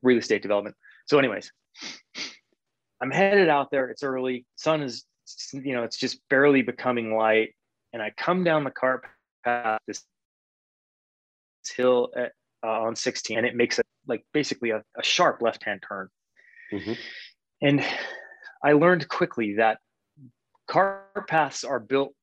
real 0.00 0.16
estate 0.16 0.40
development. 0.40 0.74
So, 1.06 1.18
anyways, 1.18 1.52
I'm 3.02 3.10
headed 3.10 3.50
out 3.50 3.70
there. 3.70 3.90
It's 3.90 4.02
early. 4.02 4.46
Sun 4.56 4.80
is, 4.80 5.04
you 5.52 5.74
know, 5.74 5.82
it's 5.82 5.98
just 5.98 6.18
barely 6.30 6.62
becoming 6.62 7.14
light. 7.14 7.50
And 7.92 8.00
I 8.00 8.10
come 8.16 8.42
down 8.42 8.64
the 8.64 8.70
cart 8.70 9.04
path, 9.44 9.82
this 9.86 10.02
hill 11.76 12.08
at, 12.16 12.32
uh, 12.64 12.84
on 12.84 12.96
16, 12.96 13.36
and 13.36 13.46
it 13.46 13.54
makes 13.54 13.78
it 13.78 13.81
like 14.06 14.24
basically 14.32 14.70
a, 14.70 14.82
a 14.98 15.02
sharp 15.02 15.42
left 15.42 15.64
hand 15.64 15.82
turn. 15.86 16.08
Mm-hmm. 16.72 16.92
And 17.62 17.84
I 18.64 18.72
learned 18.72 19.08
quickly 19.08 19.54
that 19.54 19.78
cart 20.68 21.28
paths 21.28 21.64
are 21.64 21.80
built 21.80 22.14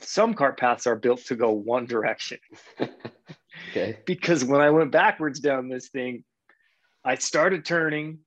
some 0.00 0.34
cart 0.34 0.58
paths 0.58 0.86
are 0.86 0.96
built 0.96 1.24
to 1.24 1.34
go 1.34 1.50
one 1.50 1.86
direction. 1.86 2.38
Okay. 3.70 3.98
Because 4.06 4.44
when 4.44 4.60
i 4.60 4.70
went 4.70 4.90
backwards 4.90 5.40
down 5.40 5.68
this 5.68 5.88
thing 5.88 6.24
i 7.04 7.14
started 7.16 7.64
turning 7.64 8.18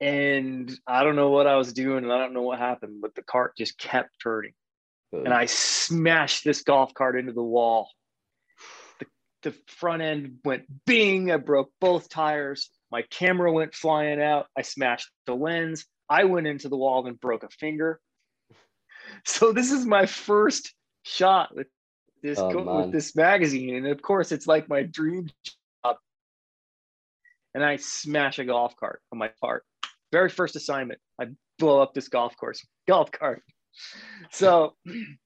and 0.00 0.70
i 0.86 1.02
don't 1.02 1.16
know 1.16 1.30
what 1.30 1.46
i 1.46 1.56
was 1.56 1.72
doing 1.72 2.04
and 2.04 2.12
i 2.12 2.18
don't 2.18 2.34
know 2.34 2.42
what 2.42 2.58
happened 2.58 3.00
but 3.00 3.14
the 3.14 3.22
cart 3.22 3.56
just 3.56 3.78
kept 3.78 4.10
turning. 4.22 4.52
And 5.12 5.32
i 5.32 5.46
smashed 5.46 6.44
this 6.44 6.62
golf 6.62 6.92
cart 6.94 7.18
into 7.18 7.32
the 7.32 7.42
wall 7.42 7.90
the, 9.46 9.54
front 9.68 10.02
end 10.02 10.38
went 10.44 10.64
bing 10.86 11.30
i 11.30 11.36
broke 11.36 11.70
both 11.80 12.08
tires. 12.08 12.70
My 12.90 13.02
camera 13.02 13.52
went 13.52 13.74
flying 13.74 14.20
out. 14.20 14.46
I 14.56 14.62
smashed 14.62 15.08
the 15.26 15.34
lens. 15.34 15.86
I 16.08 16.24
went 16.24 16.46
into 16.46 16.68
the 16.68 16.76
wall 16.76 17.06
and 17.06 17.20
broke 17.20 17.42
a 17.42 17.48
finger. 17.48 18.00
So 19.24 19.52
this 19.52 19.70
is 19.70 19.86
my 19.86 20.04
first 20.06 20.74
shot 21.04 21.54
with 21.54 21.68
this 22.24 22.40
oh, 22.40 22.82
with 22.82 22.90
this 22.90 23.14
magazine, 23.14 23.76
and 23.76 23.86
of 23.86 24.02
course, 24.02 24.32
it's 24.32 24.48
like 24.48 24.68
my 24.68 24.82
dream 24.82 25.28
job. 25.84 25.96
And 27.54 27.64
I 27.64 27.76
smash 27.76 28.40
a 28.40 28.44
golf 28.44 28.74
cart 28.74 29.00
on 29.12 29.18
my 29.18 29.30
part. 29.40 29.62
Very 30.10 30.28
first 30.28 30.56
assignment, 30.56 30.98
I 31.20 31.26
blow 31.60 31.80
up 31.80 31.94
this 31.94 32.08
golf 32.08 32.36
course. 32.36 32.66
Golf 32.88 33.12
cart. 33.12 33.44
So, 34.32 34.74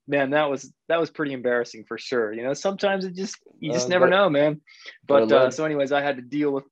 man, 0.06 0.30
that 0.30 0.50
was 0.50 0.72
that 0.88 1.00
was 1.00 1.10
pretty 1.10 1.32
embarrassing 1.32 1.84
for 1.88 1.96
sure. 1.96 2.32
You 2.32 2.42
know, 2.42 2.52
sometimes 2.52 3.04
it 3.04 3.14
just 3.14 3.36
you 3.58 3.72
just 3.72 3.86
uh, 3.86 3.90
never 3.90 4.06
but, 4.06 4.10
know, 4.10 4.28
man. 4.28 4.60
But 5.06 5.32
uh, 5.32 5.50
so, 5.50 5.64
anyways, 5.64 5.90
I 5.90 6.02
had 6.02 6.16
to 6.16 6.22
deal 6.22 6.50
with 6.50 6.64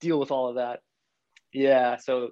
deal 0.00 0.18
with 0.20 0.30
all 0.30 0.48
of 0.48 0.54
that. 0.56 0.80
Yeah, 1.52 1.96
so 1.96 2.30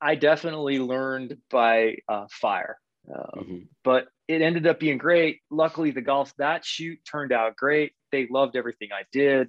I, 0.00 0.12
I 0.12 0.14
definitely 0.14 0.78
learned 0.78 1.36
by 1.50 1.96
uh, 2.08 2.26
fire. 2.30 2.78
Um, 3.08 3.30
mm-hmm. 3.36 3.58
But 3.84 4.06
it 4.28 4.42
ended 4.42 4.66
up 4.66 4.80
being 4.80 4.98
great. 4.98 5.40
Luckily, 5.50 5.90
the 5.90 6.00
golf 6.00 6.32
that 6.38 6.64
shoot 6.64 6.98
turned 7.04 7.32
out 7.32 7.56
great. 7.56 7.92
They 8.10 8.26
loved 8.30 8.56
everything 8.56 8.88
I 8.92 9.02
did. 9.12 9.48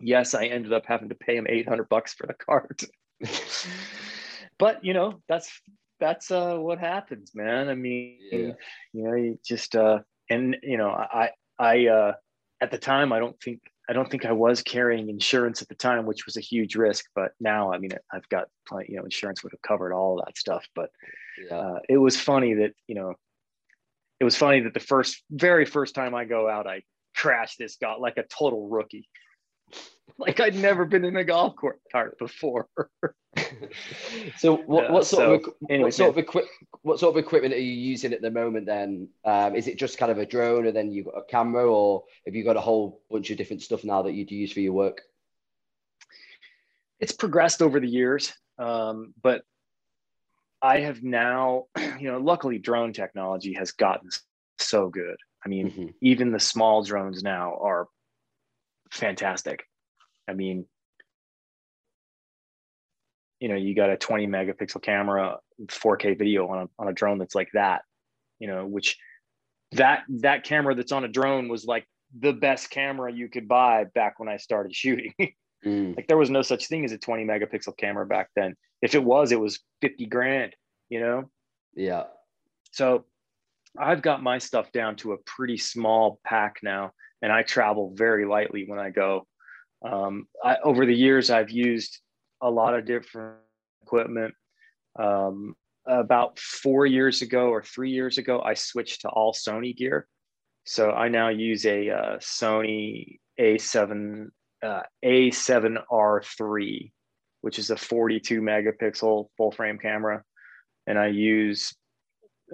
Yes, 0.00 0.34
I 0.34 0.46
ended 0.46 0.72
up 0.72 0.84
having 0.86 1.08
to 1.10 1.14
pay 1.14 1.36
them 1.36 1.46
800 1.48 1.88
bucks 1.88 2.14
for 2.14 2.26
the 2.26 2.34
cart. 2.34 2.82
but 4.58 4.84
you 4.84 4.92
know, 4.92 5.22
that's 5.28 5.60
that's 6.00 6.30
uh, 6.30 6.56
what 6.56 6.78
happens, 6.78 7.32
man. 7.34 7.68
I 7.68 7.74
mean, 7.74 8.18
yeah. 8.30 8.52
you 8.92 9.02
know, 9.04 9.14
you 9.14 9.38
just 9.44 9.76
uh, 9.76 10.00
and 10.30 10.56
you 10.62 10.76
know, 10.76 10.90
I 10.90 11.30
I 11.58 11.86
uh, 11.86 12.12
at 12.60 12.70
the 12.70 12.78
time 12.78 13.12
I 13.12 13.18
don't 13.18 13.40
think 13.40 13.60
I 13.88 13.92
don't 13.92 14.10
think 14.10 14.24
I 14.24 14.32
was 14.32 14.62
carrying 14.62 15.08
insurance 15.08 15.62
at 15.62 15.68
the 15.68 15.74
time, 15.74 16.06
which 16.06 16.26
was 16.26 16.36
a 16.36 16.40
huge 16.40 16.76
risk. 16.76 17.06
But 17.14 17.32
now, 17.40 17.72
I 17.72 17.78
mean, 17.78 17.92
I've 18.12 18.28
got 18.28 18.48
plenty, 18.68 18.92
you 18.92 18.98
know, 18.98 19.04
insurance 19.04 19.42
would 19.42 19.52
have 19.52 19.62
covered 19.62 19.92
all 19.92 20.22
that 20.24 20.36
stuff. 20.36 20.66
But 20.74 20.90
yeah. 21.38 21.56
uh, 21.56 21.78
it 21.88 21.98
was 21.98 22.20
funny 22.20 22.54
that 22.54 22.72
you 22.86 22.94
know 22.94 23.14
it 24.20 24.24
was 24.24 24.36
funny 24.36 24.60
that 24.60 24.74
the 24.74 24.80
first 24.80 25.22
very 25.30 25.64
first 25.64 25.94
time 25.94 26.14
i 26.14 26.24
go 26.24 26.48
out 26.48 26.66
i 26.66 26.82
crashed 27.14 27.58
this 27.58 27.76
got 27.76 28.00
like 28.00 28.16
a 28.16 28.24
total 28.24 28.68
rookie 28.68 29.08
like 30.18 30.40
i'd 30.40 30.54
never 30.54 30.84
been 30.84 31.04
in 31.04 31.16
a 31.16 31.24
golf 31.24 31.54
cart 31.90 32.18
before 32.18 32.68
so 34.38 34.56
what, 34.56 34.90
what 34.90 35.04
sort, 35.04 35.44
so, 35.44 35.50
of, 35.50 35.54
anyways, 35.68 35.84
what 35.84 35.94
sort 35.94 36.10
of 36.10 36.18
equip, 36.18 36.44
what 36.82 36.98
sort 36.98 37.14
of 37.14 37.22
equipment 37.22 37.52
are 37.52 37.58
you 37.58 37.72
using 37.72 38.14
at 38.14 38.22
the 38.22 38.30
moment 38.30 38.64
then 38.64 39.08
um, 39.24 39.54
is 39.54 39.66
it 39.66 39.78
just 39.78 39.98
kind 39.98 40.10
of 40.10 40.18
a 40.18 40.24
drone 40.24 40.66
and 40.66 40.74
then 40.74 40.90
you've 40.90 41.04
got 41.04 41.18
a 41.18 41.24
camera 41.24 41.70
or 41.70 42.04
have 42.24 42.34
you 42.34 42.42
got 42.42 42.56
a 42.56 42.60
whole 42.60 43.02
bunch 43.10 43.30
of 43.30 43.36
different 43.36 43.62
stuff 43.62 43.84
now 43.84 44.02
that 44.02 44.12
you 44.12 44.24
use 44.28 44.52
for 44.52 44.60
your 44.60 44.72
work 44.72 45.02
it's 46.98 47.12
progressed 47.12 47.60
over 47.60 47.78
the 47.78 47.88
years 47.88 48.32
um, 48.58 49.12
but 49.22 49.42
I 50.62 50.80
have 50.80 51.02
now, 51.02 51.66
you 51.98 52.10
know, 52.10 52.18
luckily 52.18 52.58
drone 52.58 52.92
technology 52.92 53.52
has 53.54 53.72
gotten 53.72 54.10
so 54.58 54.88
good. 54.88 55.16
I 55.44 55.48
mean, 55.48 55.70
mm-hmm. 55.70 55.86
even 56.00 56.32
the 56.32 56.40
small 56.40 56.82
drones 56.82 57.22
now 57.22 57.56
are 57.60 57.88
fantastic. 58.90 59.64
I 60.28 60.32
mean, 60.32 60.66
you 63.40 63.48
know, 63.48 63.54
you 63.54 63.74
got 63.74 63.90
a 63.90 63.96
20 63.96 64.26
megapixel 64.26 64.82
camera, 64.82 65.38
4K 65.66 66.18
video 66.18 66.48
on 66.48 66.62
a, 66.62 66.82
on 66.82 66.88
a 66.88 66.92
drone 66.92 67.18
that's 67.18 67.34
like 67.34 67.50
that, 67.54 67.82
you 68.38 68.48
know, 68.48 68.66
which 68.66 68.96
that 69.72 70.04
that 70.08 70.44
camera 70.44 70.74
that's 70.74 70.92
on 70.92 71.04
a 71.04 71.08
drone 71.08 71.48
was 71.48 71.64
like 71.64 71.86
the 72.18 72.32
best 72.32 72.70
camera 72.70 73.12
you 73.12 73.28
could 73.28 73.48
buy 73.48 73.84
back 73.94 74.18
when 74.18 74.28
I 74.28 74.36
started 74.36 74.74
shooting. 74.74 75.12
Mm. 75.64 75.96
Like 75.96 76.06
there 76.06 76.16
was 76.16 76.30
no 76.30 76.42
such 76.42 76.68
thing 76.68 76.84
as 76.84 76.92
a 76.92 76.98
20 76.98 77.24
megapixel 77.24 77.76
camera 77.76 78.06
back 78.06 78.30
then. 78.36 78.54
If 78.82 78.94
it 78.94 79.02
was, 79.02 79.32
it 79.32 79.40
was 79.40 79.60
50 79.80 80.06
grand, 80.06 80.54
you 80.88 81.00
know? 81.00 81.30
Yeah. 81.74 82.04
So 82.72 83.06
I've 83.78 84.02
got 84.02 84.22
my 84.22 84.38
stuff 84.38 84.70
down 84.72 84.96
to 84.96 85.12
a 85.12 85.18
pretty 85.18 85.56
small 85.56 86.20
pack 86.24 86.56
now, 86.62 86.92
and 87.22 87.32
I 87.32 87.42
travel 87.42 87.92
very 87.94 88.26
lightly 88.26 88.64
when 88.66 88.78
I 88.78 88.90
go. 88.90 89.26
Um, 89.84 90.26
I, 90.42 90.56
over 90.62 90.86
the 90.86 90.94
years, 90.94 91.30
I've 91.30 91.50
used 91.50 92.00
a 92.40 92.50
lot 92.50 92.74
of 92.74 92.86
different 92.86 93.38
equipment. 93.82 94.34
Um, 94.98 95.54
about 95.86 96.38
four 96.38 96.86
years 96.86 97.22
ago 97.22 97.48
or 97.48 97.62
three 97.62 97.90
years 97.90 98.18
ago, 98.18 98.40
I 98.40 98.54
switched 98.54 99.02
to 99.02 99.08
all 99.08 99.32
Sony 99.32 99.76
gear. 99.76 100.08
So 100.64 100.90
I 100.90 101.08
now 101.08 101.28
use 101.28 101.64
a 101.64 101.90
uh, 101.90 102.16
Sony 102.18 103.18
A7 103.38 104.28
uh, 104.62 104.82
A7R3, 105.04 106.92
which 107.42 107.58
is 107.58 107.70
a 107.70 107.76
42 107.76 108.40
megapixel 108.40 109.28
full 109.36 109.52
frame 109.52 109.78
camera. 109.78 110.22
And 110.88 110.98
I 110.98 111.08
use 111.08 111.72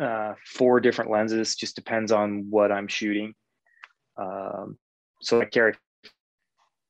uh, 0.01 0.35
four 0.47 0.81
different 0.81 1.11
lenses, 1.11 1.55
just 1.55 1.77
depends 1.77 2.13
on 2.13 2.47
what 2.51 2.71
I'm 2.71 2.89
shooting. 2.89 3.35
Um, 4.17 4.77
so 5.23 5.41
I 5.41 5.47
carry 5.47 5.75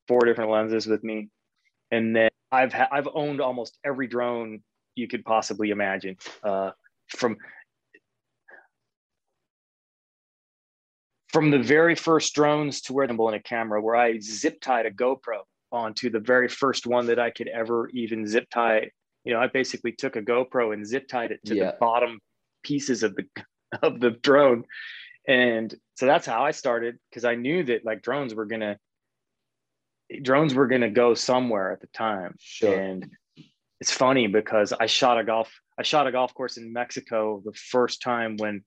four 0.09 0.21
different 0.21 0.51
lenses 0.51 0.87
with 0.87 1.03
me. 1.05 1.29
and 1.91 2.17
then 2.17 2.31
I've 2.51 2.73
ha- 2.73 2.89
I've 2.93 3.09
owned 3.15 3.41
almost 3.41 3.79
every 3.85 4.07
drone 4.07 4.63
you 4.95 5.09
could 5.09 5.25
possibly 5.25 5.71
imagine, 5.71 6.17
uh, 6.43 6.73
from 7.09 7.37
from 11.29 11.51
the 11.51 11.59
very 11.59 11.95
first 11.95 12.35
drones 12.35 12.83
to 12.83 12.93
where 12.93 13.07
in 13.07 13.35
a 13.35 13.41
camera, 13.41 13.81
where 13.81 13.97
I 13.97 14.19
zip 14.19 14.61
tied 14.61 14.85
a 14.85 14.91
GoPro 14.91 15.41
onto 15.73 16.11
the 16.11 16.21
very 16.21 16.49
first 16.49 16.87
one 16.87 17.07
that 17.07 17.19
I 17.19 17.31
could 17.31 17.49
ever 17.49 17.89
even 17.95 18.27
zip 18.27 18.51
tie. 18.51 18.91
You 19.25 19.33
know, 19.33 19.41
I 19.41 19.47
basically 19.47 19.93
took 19.93 20.17
a 20.17 20.23
GoPro 20.23 20.75
and 20.75 20.87
zip 20.87 21.09
tied 21.09 21.31
it 21.31 21.41
to 21.47 21.55
yeah. 21.55 21.71
the 21.71 21.77
bottom 21.81 22.21
pieces 22.63 23.03
of 23.03 23.17
the 23.17 23.25
of 23.83 23.99
the 24.01 24.11
drone, 24.11 24.65
and 25.27 25.75
so 25.95 26.05
that's 26.05 26.27
how 26.27 26.45
I 26.45 26.51
started 26.51 26.99
because 27.09 27.25
I 27.25 27.35
knew 27.35 27.65
that 27.65 27.85
like 27.85 28.03
drones 28.03 28.35
were 28.35 28.47
gonna 28.47 28.79
drones 30.21 30.55
were 30.55 30.67
gonna 30.67 30.91
go 30.91 31.15
somewhere 31.15 31.73
at 31.73 31.81
the 31.81 31.87
time. 31.89 32.37
Sure. 32.39 32.79
And 32.79 33.11
it's 33.81 33.93
funny 33.93 34.27
because 34.27 34.73
I 34.73 34.87
shot 34.87 35.19
a 35.19 35.25
golf 35.25 35.53
I 35.79 35.83
shot 35.83 36.07
a 36.07 36.13
golf 36.13 36.35
course 36.35 36.57
in 36.57 36.73
Mexico 36.73 37.43
the 37.45 37.53
first 37.53 38.03
time 38.03 38.37
when 38.37 38.63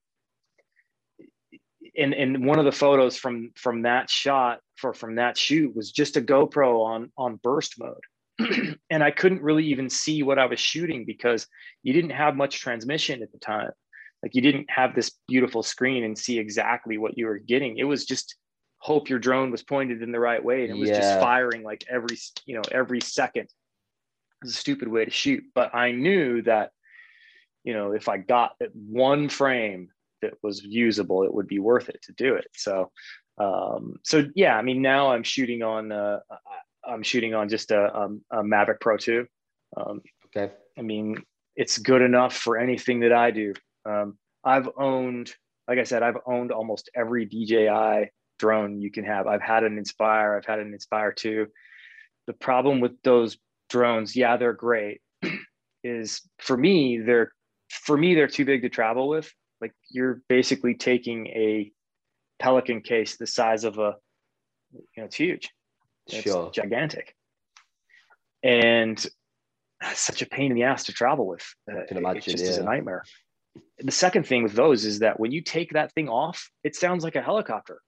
in 1.94 2.14
in 2.14 2.46
one 2.46 2.60
of 2.60 2.66
the 2.66 2.72
photos 2.72 3.18
from 3.18 3.52
from 3.56 3.84
that 3.84 4.10
shot 4.10 4.60
for 4.76 4.94
from 4.94 5.16
that 5.16 5.38
shoot 5.38 5.76
was 5.76 5.92
just 5.92 6.18
a 6.18 6.22
GoPro 6.22 6.84
on 6.86 7.12
on 7.18 7.40
burst 7.44 7.76
mode. 7.80 8.04
and 8.90 9.02
I 9.02 9.12
couldn't 9.12 9.42
really 9.42 9.66
even 9.68 9.90
see 9.90 10.22
what 10.24 10.40
I 10.40 10.46
was 10.46 10.60
shooting 10.60 11.06
because 11.06 11.48
you 11.84 11.94
didn't 11.94 12.10
have 12.10 12.36
much 12.36 12.60
transmission 12.60 13.24
at 13.24 13.32
the 13.32 13.38
time. 13.38 13.72
Like 14.22 14.36
you 14.36 14.42
didn't 14.42 14.70
have 14.70 14.94
this 14.94 15.12
beautiful 15.28 15.64
screen 15.64 16.04
and 16.04 16.18
see 16.18 16.38
exactly 16.38 16.98
what 16.98 17.18
you 17.18 17.28
were 17.28 17.38
getting. 17.38 17.78
It 17.78 17.86
was 17.86 18.06
just 18.06 18.36
hope 18.86 19.10
your 19.10 19.20
drone 19.20 19.50
was 19.50 19.64
pointed 19.64 20.04
in 20.04 20.12
the 20.12 20.20
right 20.20 20.44
way 20.44 20.62
and 20.62 20.72
it 20.72 20.80
was 20.80 20.90
yeah. 20.90 21.00
just 21.00 21.20
firing 21.20 21.64
like 21.64 21.84
every 21.90 22.18
you 22.46 22.56
know 22.56 22.64
every 22.72 23.02
second. 23.02 23.44
It 23.44 24.46
was 24.46 24.52
a 24.52 24.58
stupid 24.58 24.88
way 24.88 25.06
to 25.06 25.12
shoot, 25.12 25.44
but 25.56 25.74
I 25.74 25.92
knew 25.92 26.42
that 26.44 26.72
you 27.64 27.74
know 27.74 27.94
if 27.94 28.08
I 28.08 28.18
got 28.18 28.54
one 28.74 29.30
frame 29.30 29.90
that 30.26 30.34
was 30.42 30.64
usable, 30.64 31.24
it 31.24 31.34
would 31.34 31.48
be 31.48 31.60
worth 31.60 31.90
it 31.90 32.02
to 32.04 32.14
do 32.14 32.36
it. 32.36 32.48
So, 32.56 32.92
um, 33.38 33.96
so 34.04 34.26
yeah, 34.36 34.58
I 34.58 34.62
mean, 34.62 34.82
now 34.82 35.12
I'm 35.12 35.24
shooting 35.24 35.62
on, 35.64 35.92
uh, 35.92 36.20
I'm 36.88 37.04
shooting 37.04 37.34
on 37.34 37.50
just 37.50 37.72
a, 37.72 37.96
um, 37.96 38.22
a 38.32 38.38
Mavic 38.38 38.80
Pro 38.82 38.98
2. 38.98 39.26
Um, 39.78 40.02
okay. 40.28 40.54
I 40.78 40.82
mean, 40.82 41.24
it's 41.56 41.78
good 41.78 42.02
enough 42.02 42.36
for 42.36 42.58
anything 42.58 43.02
that 43.02 43.14
I 43.14 43.32
do. 43.32 43.54
Um, 43.86 44.18
I've 44.44 44.70
owned, 44.78 45.34
like 45.68 45.80
I 45.80 45.84
said, 45.84 46.04
I've 46.04 46.18
owned 46.26 46.52
almost 46.52 46.90
every 46.96 47.26
DJI 47.26 48.12
drone 48.38 48.82
you 48.82 48.92
can 48.92 49.06
have. 49.06 49.28
I've 49.28 49.42
had 49.42 49.64
an 49.64 49.78
Inspire, 49.78 50.36
I've 50.36 50.46
had 50.46 50.60
an 50.60 50.74
Inspire 50.74 51.12
2. 51.12 51.48
The 52.28 52.34
problem 52.34 52.80
with 52.80 53.02
those 53.04 53.38
drones, 53.70 54.16
yeah, 54.16 54.38
they're 54.38 54.54
great, 54.54 55.02
is 55.84 56.22
for 56.40 56.58
me, 56.58 57.00
they're 57.00 57.32
for 57.70 57.98
me, 57.98 58.16
they're 58.16 58.28
too 58.28 58.46
big 58.46 58.62
to 58.62 58.70
travel 58.70 59.08
with 59.08 59.32
like 59.62 59.74
you're 59.90 60.22
basically 60.28 60.76
taking 60.76 61.28
a 61.28 61.72
pelican 62.40 62.82
case 62.82 63.18
the 63.18 63.28
size 63.28 63.64
of 63.64 63.78
a 63.78 63.96
you 64.74 64.82
know 64.98 65.06
it's 65.06 65.16
huge 65.16 65.50
it's 66.08 66.22
sure. 66.22 66.52
gigantic 66.52 67.16
and 68.44 69.08
such 69.94 70.22
a 70.22 70.26
pain 70.26 70.52
in 70.52 70.56
the 70.56 70.64
ass 70.64 70.84
to 70.86 70.94
travel 70.94 71.28
with 71.28 71.46
uh, 71.72 71.86
can 71.88 71.98
imagine, 71.98 72.18
it 72.18 72.26
just 72.26 72.44
yeah. 72.44 72.50
is 72.50 72.58
a 72.58 72.64
nightmare 72.64 73.04
the 73.80 73.92
second 73.92 74.28
thing 74.28 74.44
with 74.44 74.54
those 74.54 74.84
is 74.84 75.00
that 75.00 75.20
when 75.20 75.32
you 75.32 75.42
take 75.42 75.72
that 75.72 75.92
thing 75.94 76.10
off 76.10 76.50
it 76.64 76.76
sounds 76.76 77.04
like 77.04 77.16
a 77.16 77.22
helicopter 77.22 77.80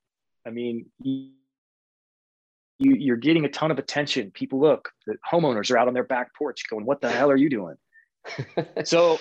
i 0.47 0.49
mean 0.49 0.85
you, 0.99 1.31
you're 2.79 3.17
getting 3.17 3.45
a 3.45 3.49
ton 3.49 3.71
of 3.71 3.79
attention 3.79 4.31
people 4.31 4.59
look 4.59 4.89
the 5.05 5.15
homeowners 5.31 5.69
are 5.71 5.77
out 5.77 5.87
on 5.87 5.93
their 5.93 6.03
back 6.03 6.33
porch 6.35 6.63
going 6.69 6.85
what 6.85 7.01
the 7.01 7.09
hell 7.09 7.29
are 7.29 7.37
you 7.37 7.49
doing 7.49 7.75
so 8.83 9.19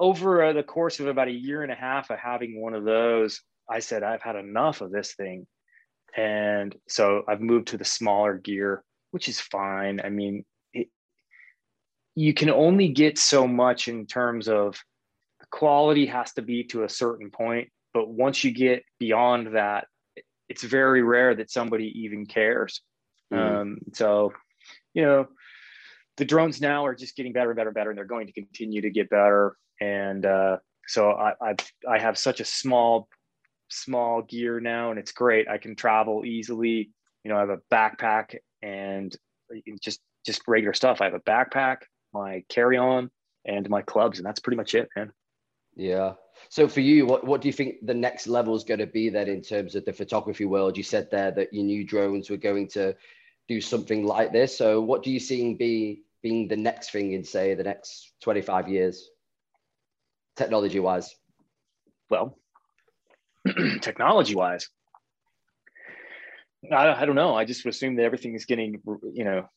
over 0.00 0.42
uh, 0.42 0.52
the 0.54 0.62
course 0.62 0.98
of 0.98 1.06
about 1.06 1.28
a 1.28 1.32
year 1.32 1.62
and 1.62 1.70
a 1.70 1.76
half 1.76 2.10
of 2.10 2.18
having 2.18 2.60
one 2.60 2.74
of 2.74 2.84
those, 2.84 3.42
I 3.68 3.80
said, 3.80 4.02
I've 4.02 4.22
had 4.22 4.34
enough 4.34 4.80
of 4.80 4.90
this 4.90 5.14
thing. 5.14 5.46
And 6.16 6.74
so 6.88 7.22
I've 7.28 7.42
moved 7.42 7.68
to 7.68 7.76
the 7.76 7.84
smaller 7.84 8.38
gear, 8.38 8.82
which 9.10 9.28
is 9.28 9.40
fine. 9.40 10.00
I 10.02 10.08
mean, 10.08 10.44
it, 10.72 10.88
you 12.16 12.32
can 12.32 12.50
only 12.50 12.88
get 12.88 13.18
so 13.18 13.46
much 13.46 13.86
in 13.86 14.06
terms 14.06 14.48
of 14.48 14.82
the 15.38 15.46
quality 15.50 16.06
has 16.06 16.32
to 16.32 16.42
be 16.42 16.64
to 16.64 16.84
a 16.84 16.88
certain 16.88 17.30
point. 17.30 17.68
But 17.92 18.08
once 18.08 18.44
you 18.44 18.52
get 18.52 18.84
beyond 18.98 19.56
that, 19.56 19.86
it's 20.48 20.62
very 20.62 21.02
rare 21.02 21.34
that 21.34 21.50
somebody 21.50 22.02
even 22.02 22.26
cares. 22.26 22.80
Mm. 23.32 23.60
Um, 23.60 23.78
so, 23.92 24.32
you 24.94 25.02
know, 25.02 25.28
the 26.16 26.24
drones 26.24 26.60
now 26.60 26.86
are 26.86 26.94
just 26.94 27.16
getting 27.16 27.32
better 27.32 27.50
and 27.50 27.56
better 27.56 27.70
and 27.70 27.74
better, 27.74 27.90
and 27.90 27.96
they're 27.98 28.04
going 28.04 28.26
to 28.26 28.32
continue 28.32 28.82
to 28.82 28.90
get 28.90 29.10
better 29.10 29.56
and 29.80 30.26
uh, 30.26 30.58
so 30.86 31.10
I, 31.12 31.32
I 31.40 31.54
I 31.88 31.98
have 31.98 32.18
such 32.18 32.40
a 32.40 32.44
small 32.44 33.08
small 33.68 34.22
gear 34.22 34.60
now, 34.60 34.90
and 34.90 34.98
it's 34.98 35.12
great. 35.12 35.48
I 35.48 35.58
can 35.58 35.74
travel 35.74 36.24
easily. 36.24 36.90
You 37.24 37.30
know, 37.30 37.36
I 37.36 37.40
have 37.40 37.50
a 37.50 37.60
backpack 37.72 38.36
and 38.62 39.14
just 39.82 40.00
just 40.26 40.42
regular 40.46 40.74
stuff. 40.74 41.00
I 41.00 41.04
have 41.04 41.14
a 41.14 41.20
backpack, 41.20 41.78
my 42.12 42.44
carry 42.48 42.76
on, 42.76 43.10
and 43.44 43.68
my 43.70 43.82
clubs, 43.82 44.18
and 44.18 44.26
that's 44.26 44.40
pretty 44.40 44.56
much 44.56 44.74
it, 44.74 44.88
man. 44.96 45.12
Yeah. 45.76 46.14
So 46.48 46.66
for 46.66 46.80
you, 46.80 47.06
what, 47.06 47.24
what 47.24 47.40
do 47.40 47.48
you 47.48 47.52
think 47.52 47.86
the 47.86 47.94
next 47.94 48.26
level 48.26 48.56
is 48.56 48.64
going 48.64 48.80
to 48.80 48.86
be 48.86 49.08
then 49.08 49.28
in 49.28 49.42
terms 49.42 49.74
of 49.74 49.84
the 49.84 49.92
photography 49.92 50.44
world? 50.44 50.76
You 50.76 50.82
said 50.82 51.10
there 51.10 51.30
that 51.32 51.52
you 51.52 51.62
knew 51.62 51.84
drones 51.84 52.30
were 52.30 52.36
going 52.36 52.68
to 52.68 52.96
do 53.48 53.60
something 53.60 54.04
like 54.04 54.32
this. 54.32 54.56
So 54.56 54.80
what 54.80 55.02
do 55.02 55.10
you 55.10 55.20
see 55.20 55.54
be 55.54 56.02
being 56.22 56.48
the 56.48 56.56
next 56.56 56.90
thing 56.90 57.12
in 57.12 57.24
say 57.24 57.54
the 57.54 57.64
next 57.64 58.12
25 58.20 58.68
years? 58.68 59.10
technology 60.40 60.80
wise? 60.80 61.14
Well, 62.08 62.38
technology 63.80 64.34
wise, 64.34 64.68
I, 66.72 66.88
I, 66.88 67.04
don't 67.04 67.14
know. 67.14 67.34
I 67.34 67.44
just 67.44 67.64
would 67.64 67.74
assume 67.74 67.96
that 67.96 68.04
everything 68.04 68.34
is 68.34 68.46
getting, 68.46 68.80
you 69.12 69.24
know, 69.24 69.48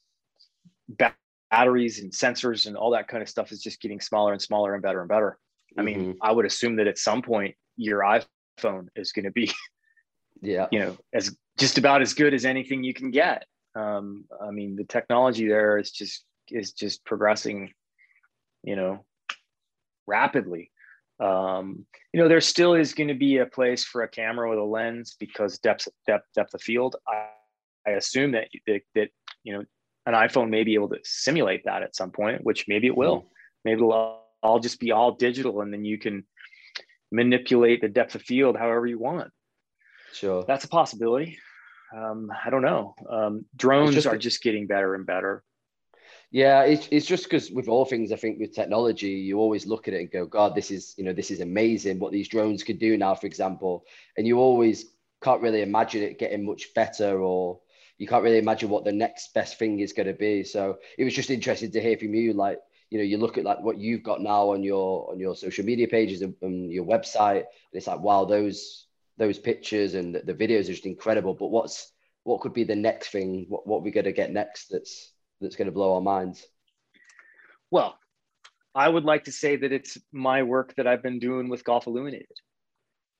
batteries 1.50 2.00
and 2.00 2.12
sensors 2.12 2.68
and 2.68 2.76
all 2.76 2.92
that 2.92 3.08
kind 3.08 3.24
of 3.24 3.30
stuff 3.30 3.52
is 3.52 3.62
just 3.62 3.82
getting 3.82 4.02
smaller 4.02 4.34
and 4.34 4.42
smaller 4.42 4.74
and 4.74 4.84
better 4.84 5.00
and 5.00 5.10
better. 5.10 5.38
I 5.78 5.82
mean, 5.82 6.00
mm-hmm. 6.00 6.12
I 6.22 6.32
would 6.32 6.46
assume 6.46 6.76
that 6.78 6.88
at 6.88 6.98
some 6.98 7.22
point 7.22 7.56
your 7.78 8.02
iPhone 8.02 8.88
is 8.96 9.12
going 9.12 9.26
to 9.26 9.32
be, 9.32 9.52
yeah, 10.42 10.68
you 10.72 10.80
know, 10.80 10.98
as 11.14 11.36
just 11.58 11.78
about 11.78 12.02
as 12.02 12.14
good 12.14 12.34
as 12.34 12.46
anything 12.46 12.84
you 12.84 12.94
can 12.94 13.12
get. 13.12 13.46
Um, 13.76 14.26
I 14.42 14.52
mean, 14.52 14.76
the 14.76 14.84
technology 14.84 15.48
there 15.48 15.78
is 15.78 15.92
just 15.92 16.24
is 16.50 16.74
just 16.74 17.04
progressing, 17.06 17.72
you 18.64 18.76
know, 18.76 19.06
rapidly. 20.08 20.72
Um, 21.20 21.86
you 22.12 22.22
know, 22.22 22.28
there 22.28 22.42
still 22.42 22.74
is 22.74 22.94
going 22.94 23.08
to 23.08 23.14
be 23.14 23.38
a 23.38 23.46
place 23.46 23.84
for 23.84 24.04
a 24.04 24.08
camera 24.08 24.50
with 24.50 24.60
a 24.60 24.64
lens 24.64 25.16
because 25.20 25.58
depth 25.60 25.88
depth 26.06 26.28
depth 26.36 26.54
of 26.54 26.62
field. 26.62 26.96
I, 27.08 27.28
I 27.88 27.92
assume 27.92 28.32
that, 28.32 28.48
that 28.68 28.82
that 28.96 29.10
you 29.44 29.54
know 29.54 29.64
an 30.06 30.14
iPhone 30.14 30.50
may 30.50 30.64
be 30.64 30.74
able 30.74 30.90
to 30.90 31.00
simulate 31.04 31.64
that 31.66 31.84
at 31.84 31.96
some 31.96 32.12
point, 32.12 32.44
which 32.44 32.66
maybe 32.68 32.88
it 32.88 32.98
will. 32.98 33.20
Mm-hmm. 33.20 33.28
Maybe 33.66 33.78
it'll 33.78 34.23
all 34.44 34.60
just 34.60 34.80
be 34.80 34.92
all 34.92 35.14
digital, 35.14 35.62
and 35.62 35.74
then 35.74 35.86
you 35.86 35.98
can 35.98 36.26
manipulate 37.12 37.82
the 37.82 37.88
depth 37.88 38.16
of 38.16 38.22
field 38.22 38.58
however 38.58 38.86
you 38.86 39.00
want. 39.00 39.32
Sure, 40.14 40.44
that's 40.48 40.66
a 40.66 40.70
possibility. 40.70 41.40
Um, 41.96 42.32
I 42.46 42.50
don't 42.50 42.64
know. 42.64 42.96
Um, 43.10 43.46
drones 43.56 43.94
just, 43.94 44.08
are 44.08 44.18
just 44.18 44.42
getting 44.42 44.68
better 44.68 44.96
and 44.96 45.06
better. 45.06 45.44
Yeah, 46.32 46.64
it's, 46.64 46.88
it's 46.90 47.06
just 47.06 47.26
because 47.26 47.52
with 47.52 47.68
all 47.68 47.86
things, 47.86 48.12
I 48.12 48.16
think 48.16 48.40
with 48.40 48.56
technology, 48.56 49.10
you 49.10 49.38
always 49.38 49.68
look 49.68 49.88
at 49.88 49.94
it 49.94 50.00
and 50.00 50.12
go, 50.12 50.26
God, 50.26 50.56
this 50.56 50.72
is, 50.72 50.96
you 50.98 51.04
know, 51.04 51.14
this 51.14 51.30
is 51.30 51.42
amazing 51.42 52.00
what 52.00 52.12
these 52.12 52.28
drones 52.28 52.64
could 52.64 52.80
do 52.80 52.98
now, 52.98 53.14
for 53.14 53.28
example. 53.28 53.86
And 54.18 54.26
you 54.26 54.40
always 54.40 54.86
can't 55.22 55.44
really 55.44 55.62
imagine 55.62 56.02
it 56.02 56.18
getting 56.18 56.44
much 56.44 56.74
better 56.74 57.22
or 57.22 57.60
you 58.00 58.08
can't 58.08 58.24
really 58.24 58.40
imagine 58.40 58.70
what 58.70 58.84
the 58.84 58.92
next 58.92 59.36
best 59.36 59.60
thing 59.60 59.80
is 59.80 59.94
going 59.94 60.08
to 60.08 60.14
be. 60.14 60.44
So 60.44 60.80
it 60.98 61.04
was 61.04 61.14
just 61.14 61.30
interesting 61.30 61.70
to 61.70 61.82
hear 61.82 62.00
from 62.00 62.16
you, 62.16 62.34
like, 62.34 62.58
you 62.90 62.98
know, 62.98 63.04
you 63.04 63.18
look 63.18 63.38
at 63.38 63.44
like 63.44 63.62
what 63.62 63.78
you've 63.78 64.04
got 64.04 64.22
now 64.22 64.52
on 64.52 64.64
your 64.64 65.12
on 65.12 65.20
your 65.20 65.36
social 65.36 65.66
media 65.66 65.88
pages 65.88 66.22
and, 66.22 66.72
your 66.72 66.86
website, 66.86 67.38
and 67.38 67.74
it's 67.74 67.88
like, 67.88 68.00
wow, 68.00 68.26
those 68.26 68.88
those 69.18 69.40
pictures 69.40 69.94
and 69.94 70.16
the, 70.16 70.20
the 70.20 70.34
videos 70.34 70.64
are 70.64 70.74
just 70.74 70.86
incredible. 70.86 71.34
But 71.34 71.48
what's 71.48 71.92
what 72.24 72.42
could 72.42 72.54
be 72.54 72.64
the 72.64 72.76
next 72.76 73.10
thing? 73.10 73.46
What 73.50 73.68
what 73.68 73.84
we 73.84 73.92
going 73.92 74.06
to 74.06 74.12
get 74.12 74.32
next? 74.32 74.68
That's 74.70 75.14
that's 75.44 75.56
going 75.56 75.68
to 75.68 75.72
blow 75.72 75.96
our 75.96 76.02
minds? 76.02 76.46
Well, 77.70 77.98
I 78.74 78.90
would 78.90 79.04
like 79.04 79.26
to 79.26 79.32
say 79.32 79.56
that 79.58 79.72
it's 79.72 79.98
my 80.12 80.44
work 80.44 80.74
that 80.76 80.88
I've 80.88 81.04
been 81.04 81.20
doing 81.20 81.50
with 81.50 81.64
Golf 81.64 81.86
Illuminated. 81.86 82.28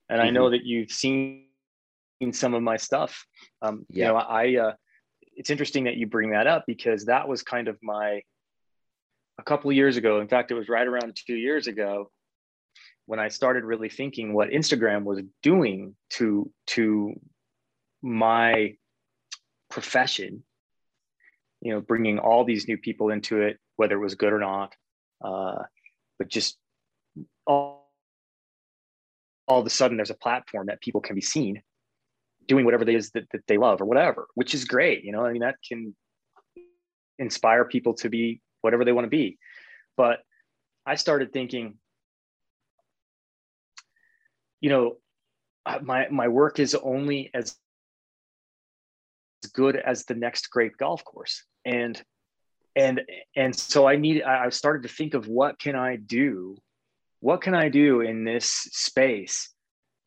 And 0.08 0.18
mm-hmm. 0.18 0.28
I 0.28 0.30
know 0.30 0.44
mm-hmm. 0.44 0.52
that 0.52 0.64
you've 0.64 0.90
seen 0.90 1.46
some 2.32 2.54
of 2.54 2.62
my 2.62 2.76
stuff. 2.76 3.26
Um, 3.62 3.86
yeah. 3.88 4.06
You 4.06 4.12
know, 4.12 4.18
I, 4.18 4.56
uh, 4.56 4.72
it's 5.36 5.50
interesting 5.50 5.84
that 5.84 5.96
you 5.96 6.06
bring 6.06 6.30
that 6.30 6.46
up 6.46 6.64
because 6.66 7.04
that 7.06 7.28
was 7.28 7.42
kind 7.42 7.68
of 7.68 7.78
my, 7.82 8.22
a 9.38 9.42
couple 9.42 9.70
of 9.70 9.76
years 9.76 9.96
ago. 9.96 10.20
In 10.20 10.28
fact, 10.28 10.50
it 10.50 10.54
was 10.54 10.68
right 10.68 10.86
around 10.86 11.16
two 11.26 11.34
years 11.34 11.66
ago 11.66 12.10
when 13.06 13.18
I 13.18 13.28
started 13.28 13.64
really 13.64 13.88
thinking 13.88 14.32
what 14.32 14.48
Instagram 14.50 15.04
was 15.04 15.20
doing 15.42 15.94
to, 16.10 16.50
to 16.68 17.20
my 18.02 18.76
profession 19.70 20.42
you 21.64 21.72
know, 21.72 21.80
bringing 21.80 22.18
all 22.18 22.44
these 22.44 22.68
new 22.68 22.76
people 22.76 23.08
into 23.08 23.40
it, 23.40 23.58
whether 23.76 23.96
it 23.96 24.00
was 24.00 24.14
good 24.14 24.32
or 24.32 24.38
not. 24.38 24.74
Uh, 25.24 25.62
but 26.18 26.28
just 26.28 26.58
all, 27.46 27.90
all 29.48 29.60
of 29.60 29.66
a 29.66 29.70
sudden, 29.70 29.96
there's 29.96 30.10
a 30.10 30.14
platform 30.14 30.66
that 30.66 30.82
people 30.82 31.00
can 31.00 31.14
be 31.16 31.22
seen 31.22 31.62
doing 32.46 32.66
whatever 32.66 32.82
it 32.82 32.94
is 32.94 33.10
that, 33.12 33.24
that 33.32 33.40
they 33.48 33.56
love 33.56 33.80
or 33.80 33.86
whatever, 33.86 34.28
which 34.34 34.54
is 34.54 34.66
great. 34.66 35.02
You 35.02 35.12
know, 35.12 35.24
I 35.24 35.32
mean, 35.32 35.40
that 35.40 35.56
can 35.66 35.96
inspire 37.18 37.64
people 37.64 37.94
to 37.94 38.10
be 38.10 38.42
whatever 38.64 38.84
they 38.84 38.92
want 38.92 39.04
to 39.04 39.10
be. 39.10 39.38
But 39.96 40.20
I 40.86 40.96
started 40.96 41.32
thinking, 41.32 41.74
you 44.60 44.70
know, 44.70 44.96
my 45.82 46.08
my 46.10 46.28
work 46.28 46.58
is 46.58 46.74
only 46.74 47.30
as 47.34 47.56
good 49.52 49.76
as 49.76 50.04
the 50.04 50.14
next 50.14 50.50
great 50.50 50.76
golf 50.78 51.04
course 51.04 51.44
and 51.64 52.02
and 52.76 53.02
and 53.36 53.54
so 53.54 53.86
i 53.86 53.96
need 53.96 54.22
i 54.22 54.48
started 54.48 54.82
to 54.82 54.88
think 54.88 55.14
of 55.14 55.28
what 55.28 55.58
can 55.58 55.76
i 55.76 55.96
do 55.96 56.56
what 57.20 57.40
can 57.40 57.54
i 57.54 57.68
do 57.68 58.00
in 58.00 58.24
this 58.24 58.46
space 58.46 59.52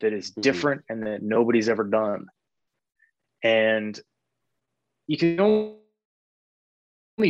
that 0.00 0.12
is 0.12 0.30
mm-hmm. 0.30 0.40
different 0.40 0.82
and 0.88 1.06
that 1.06 1.22
nobody's 1.22 1.68
ever 1.68 1.84
done 1.84 2.26
and 3.42 4.00
you 5.06 5.16
can 5.16 5.40
only 5.40 5.74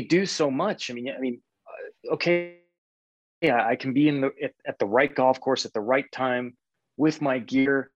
do 0.02 0.26
so 0.26 0.50
much. 0.50 0.90
I 0.90 0.94
mean 0.94 1.12
i 1.16 1.20
mean 1.20 1.40
uh, 1.66 2.14
okay 2.14 2.56
yeah 3.40 3.64
i 3.64 3.76
can 3.76 3.92
be 3.92 4.08
in 4.08 4.20
the 4.20 4.30
at, 4.42 4.52
at 4.66 4.78
the 4.78 4.86
right 4.86 5.14
golf 5.14 5.40
course 5.40 5.64
at 5.64 5.72
the 5.72 5.80
right 5.80 6.10
time 6.12 6.56
with 6.96 7.22
my 7.22 7.38
gear 7.38 7.90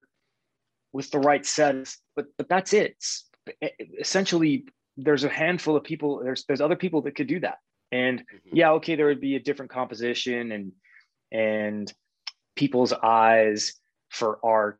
with 0.93 1.11
the 1.11 1.18
right 1.18 1.45
sets 1.45 1.99
but 2.14 2.26
but 2.36 2.49
that's 2.49 2.72
it. 2.72 2.97
Essentially 4.01 4.66
there's 4.97 5.24
a 5.24 5.28
handful 5.28 5.76
of 5.76 5.84
people 5.84 6.22
there's 6.22 6.45
there's 6.47 6.61
other 6.61 6.76
people 6.76 7.03
that 7.03 7.16
could 7.16 7.26
do 7.26 7.40
that. 7.40 7.59
And 7.90 8.20
mm-hmm. 8.20 8.57
yeah 8.57 8.72
okay 8.72 8.95
there 8.97 9.07
would 9.07 9.20
be 9.20 9.36
a 9.36 9.40
different 9.40 9.70
composition 9.70 10.53
and 10.53 10.72
and 11.32 11.93
people's 12.57 12.93
eyes 12.93 13.74
for 14.11 14.38
art 14.45 14.78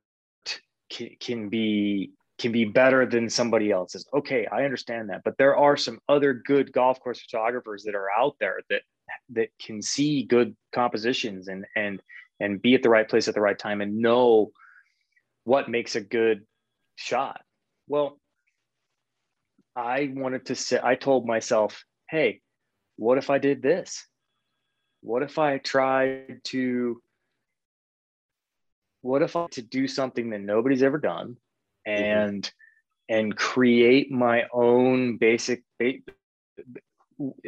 can, 0.90 1.10
can 1.18 1.48
be 1.48 2.12
can 2.38 2.52
be 2.52 2.64
better 2.64 3.06
than 3.06 3.28
somebody 3.28 3.70
else's. 3.70 4.06
Okay 4.14 4.46
i 4.50 4.64
understand 4.64 5.10
that 5.10 5.22
but 5.24 5.36
there 5.38 5.56
are 5.56 5.76
some 5.76 5.98
other 6.08 6.34
good 6.34 6.72
golf 6.72 7.00
course 7.00 7.20
photographers 7.20 7.84
that 7.84 7.94
are 7.94 8.08
out 8.16 8.36
there 8.40 8.60
that 8.70 8.82
that 9.30 9.48
can 9.60 9.82
see 9.82 10.24
good 10.24 10.56
compositions 10.74 11.48
and 11.48 11.66
and 11.76 12.02
and 12.40 12.60
be 12.62 12.74
at 12.74 12.82
the 12.82 12.90
right 12.90 13.08
place 13.08 13.28
at 13.28 13.34
the 13.34 13.40
right 13.40 13.58
time 13.58 13.80
and 13.80 13.98
know 13.98 14.50
what 15.44 15.68
makes 15.68 15.96
a 15.96 16.00
good 16.00 16.44
shot. 16.96 17.40
Well 17.88 18.18
I 19.74 20.12
wanted 20.14 20.46
to 20.46 20.54
say, 20.54 20.78
I 20.82 20.94
told 20.96 21.26
myself, 21.26 21.84
hey, 22.10 22.40
what 22.96 23.18
if 23.18 23.30
I 23.30 23.38
did 23.38 23.62
this? 23.62 24.06
What 25.00 25.22
if 25.22 25.38
I 25.38 25.58
tried 25.58 26.40
to, 26.44 27.00
what 29.00 29.22
if 29.22 29.34
I 29.34 29.46
to 29.52 29.62
do 29.62 29.88
something 29.88 30.30
that 30.30 30.40
nobody's 30.40 30.82
ever 30.82 30.98
done 30.98 31.36
and, 31.86 32.42
mm-hmm. 32.42 33.14
and 33.14 33.36
create 33.36 34.10
my 34.10 34.44
own 34.52 35.16
basic, 35.18 35.62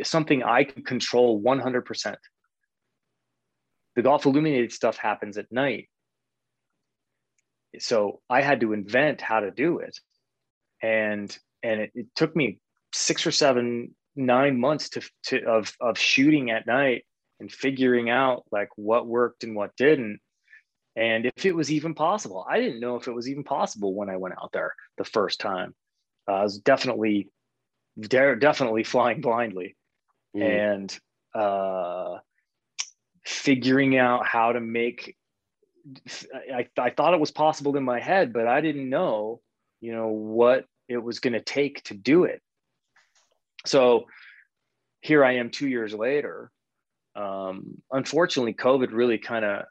something 0.02 0.42
I 0.42 0.64
can 0.64 0.82
control 0.84 1.42
100%. 1.42 2.16
The 3.96 4.02
golf 4.02 4.26
illuminated 4.26 4.72
stuff 4.72 4.96
happens 4.96 5.38
at 5.38 5.50
night. 5.52 5.88
So 7.78 8.20
I 8.30 8.40
had 8.40 8.60
to 8.60 8.72
invent 8.72 9.20
how 9.20 9.40
to 9.40 9.50
do 9.50 9.78
it. 9.78 9.98
And 10.82 11.36
and 11.62 11.80
it, 11.80 11.90
it 11.94 12.06
took 12.14 12.36
me 12.36 12.60
six 12.92 13.26
or 13.26 13.32
seven 13.32 13.94
nine 14.16 14.60
months 14.60 14.90
to, 14.90 15.02
to 15.24 15.44
of 15.44 15.72
of 15.80 15.98
shooting 15.98 16.50
at 16.50 16.66
night 16.66 17.04
and 17.40 17.50
figuring 17.50 18.10
out 18.10 18.44
like 18.52 18.68
what 18.76 19.06
worked 19.06 19.44
and 19.44 19.56
what 19.56 19.74
didn't 19.76 20.20
and 20.96 21.26
if 21.26 21.44
it 21.44 21.54
was 21.54 21.70
even 21.72 21.94
possible 21.94 22.46
i 22.48 22.60
didn't 22.60 22.80
know 22.80 22.96
if 22.96 23.08
it 23.08 23.14
was 23.14 23.28
even 23.28 23.44
possible 23.44 23.94
when 23.94 24.08
i 24.08 24.16
went 24.16 24.34
out 24.40 24.52
there 24.52 24.74
the 24.98 25.04
first 25.04 25.40
time 25.40 25.74
uh, 26.28 26.32
i 26.32 26.42
was 26.42 26.58
definitely 26.58 27.28
definitely 28.08 28.82
flying 28.84 29.20
blindly 29.20 29.76
mm. 30.36 30.42
and 30.42 30.98
uh, 31.34 32.18
figuring 33.24 33.96
out 33.96 34.26
how 34.26 34.52
to 34.52 34.60
make 34.60 35.16
I, 36.52 36.66
I 36.78 36.90
thought 36.90 37.14
it 37.14 37.20
was 37.20 37.30
possible 37.30 37.76
in 37.76 37.84
my 37.84 38.00
head 38.00 38.32
but 38.32 38.46
i 38.46 38.60
didn't 38.60 38.88
know 38.88 39.40
you 39.80 39.92
know 39.92 40.08
what 40.08 40.66
it 40.88 40.98
was 40.98 41.20
going 41.20 41.32
to 41.32 41.40
take 41.40 41.82
to 41.84 41.94
do 41.94 42.24
it. 42.24 42.42
So 43.66 44.06
here 45.00 45.24
I 45.24 45.36
am 45.36 45.50
two 45.50 45.68
years 45.68 45.94
later. 45.94 46.50
Um, 47.16 47.82
unfortunately, 47.90 48.54
COVID 48.54 48.92
really 48.92 49.18
kind 49.18 49.44
of 49.44 49.64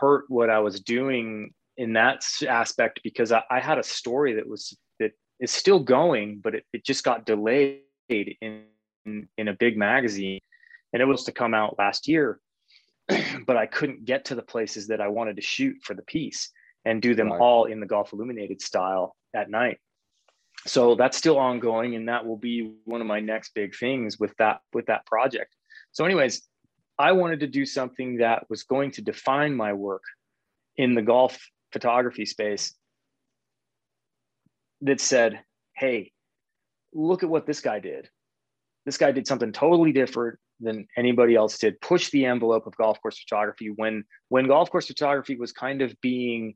hurt 0.00 0.24
what 0.28 0.50
I 0.50 0.58
was 0.58 0.80
doing 0.80 1.52
in 1.76 1.92
that 1.94 2.24
aspect 2.48 3.00
because 3.02 3.32
I, 3.32 3.42
I, 3.50 3.60
had 3.60 3.78
a 3.78 3.82
story 3.82 4.34
that 4.34 4.48
was 4.48 4.76
that 4.98 5.12
is 5.40 5.50
still 5.50 5.78
going, 5.78 6.40
but 6.42 6.54
it, 6.54 6.64
it 6.72 6.84
just 6.84 7.04
got 7.04 7.26
delayed 7.26 7.82
in, 8.08 8.64
in, 9.04 9.28
in 9.36 9.48
a 9.48 9.52
big 9.52 9.76
magazine, 9.76 10.40
and 10.92 11.02
it 11.02 11.06
was 11.06 11.24
to 11.24 11.32
come 11.32 11.52
out 11.52 11.78
last 11.78 12.08
year, 12.08 12.40
but 13.46 13.56
I 13.56 13.66
couldn't 13.66 14.04
get 14.04 14.26
to 14.26 14.34
the 14.34 14.42
places 14.42 14.86
that 14.88 15.00
I 15.00 15.08
wanted 15.08 15.36
to 15.36 15.42
shoot 15.42 15.76
for 15.82 15.94
the 15.94 16.02
piece 16.02 16.50
and 16.84 17.02
do 17.02 17.14
them 17.14 17.30
right. 17.30 17.40
all 17.40 17.64
in 17.64 17.80
the 17.80 17.86
golf 17.86 18.12
illuminated 18.12 18.62
style 18.62 19.14
at 19.34 19.50
night 19.50 19.78
so 20.66 20.94
that's 20.94 21.16
still 21.16 21.38
ongoing 21.38 21.94
and 21.94 22.08
that 22.08 22.24
will 22.24 22.36
be 22.36 22.72
one 22.84 23.00
of 23.00 23.06
my 23.06 23.20
next 23.20 23.54
big 23.54 23.74
things 23.76 24.18
with 24.18 24.34
that 24.38 24.60
with 24.72 24.86
that 24.86 25.04
project 25.06 25.54
so 25.92 26.04
anyways 26.04 26.42
i 26.98 27.12
wanted 27.12 27.40
to 27.40 27.46
do 27.46 27.64
something 27.66 28.18
that 28.18 28.48
was 28.48 28.62
going 28.62 28.90
to 28.90 29.02
define 29.02 29.54
my 29.54 29.72
work 29.72 30.02
in 30.76 30.94
the 30.94 31.02
golf 31.02 31.38
photography 31.72 32.26
space 32.26 32.74
that 34.80 35.00
said 35.00 35.40
hey 35.76 36.12
look 36.92 37.22
at 37.22 37.28
what 37.28 37.46
this 37.46 37.60
guy 37.60 37.80
did 37.80 38.08
this 38.84 38.98
guy 38.98 39.12
did 39.12 39.26
something 39.26 39.52
totally 39.52 39.92
different 39.92 40.38
than 40.60 40.86
anybody 40.96 41.34
else 41.34 41.58
did 41.58 41.80
push 41.80 42.10
the 42.10 42.24
envelope 42.24 42.66
of 42.66 42.76
golf 42.76 43.00
course 43.00 43.18
photography 43.18 43.70
when 43.76 44.04
when 44.28 44.46
golf 44.46 44.70
course 44.70 44.86
photography 44.86 45.36
was 45.36 45.52
kind 45.52 45.82
of 45.82 45.94
being 46.00 46.54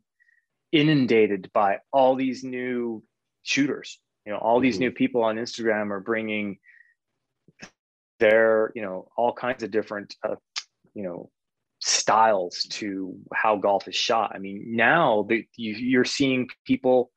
inundated 0.73 1.51
by 1.53 1.79
all 1.93 2.15
these 2.15 2.45
new 2.45 3.03
shooters 3.43 3.99
you 4.25 4.33
know 4.33 4.39
all 4.39 4.57
mm-hmm. 4.57 4.63
these 4.63 4.79
new 4.79 4.91
people 4.91 5.23
on 5.23 5.37
instagram 5.37 5.91
are 5.91 6.01
bringing 6.01 6.59
their 8.21 8.73
you 8.75 8.83
know 8.83 9.09
all 9.17 9.33
kinds 9.33 9.63
of 9.63 9.71
different 9.71 10.15
uh, 10.23 10.37
you 10.95 11.03
know 11.03 11.31
styles 11.81 12.67
to 12.71 13.17
how 13.35 13.57
golf 13.57 13.89
is 13.89 13.97
shot 13.97 14.33
i 14.35 14.39
mean 14.39 14.63
now 14.67 15.25
the, 15.29 15.45
you, 15.57 15.73
you're 15.73 16.05
seeing 16.05 16.47
people 16.67 17.11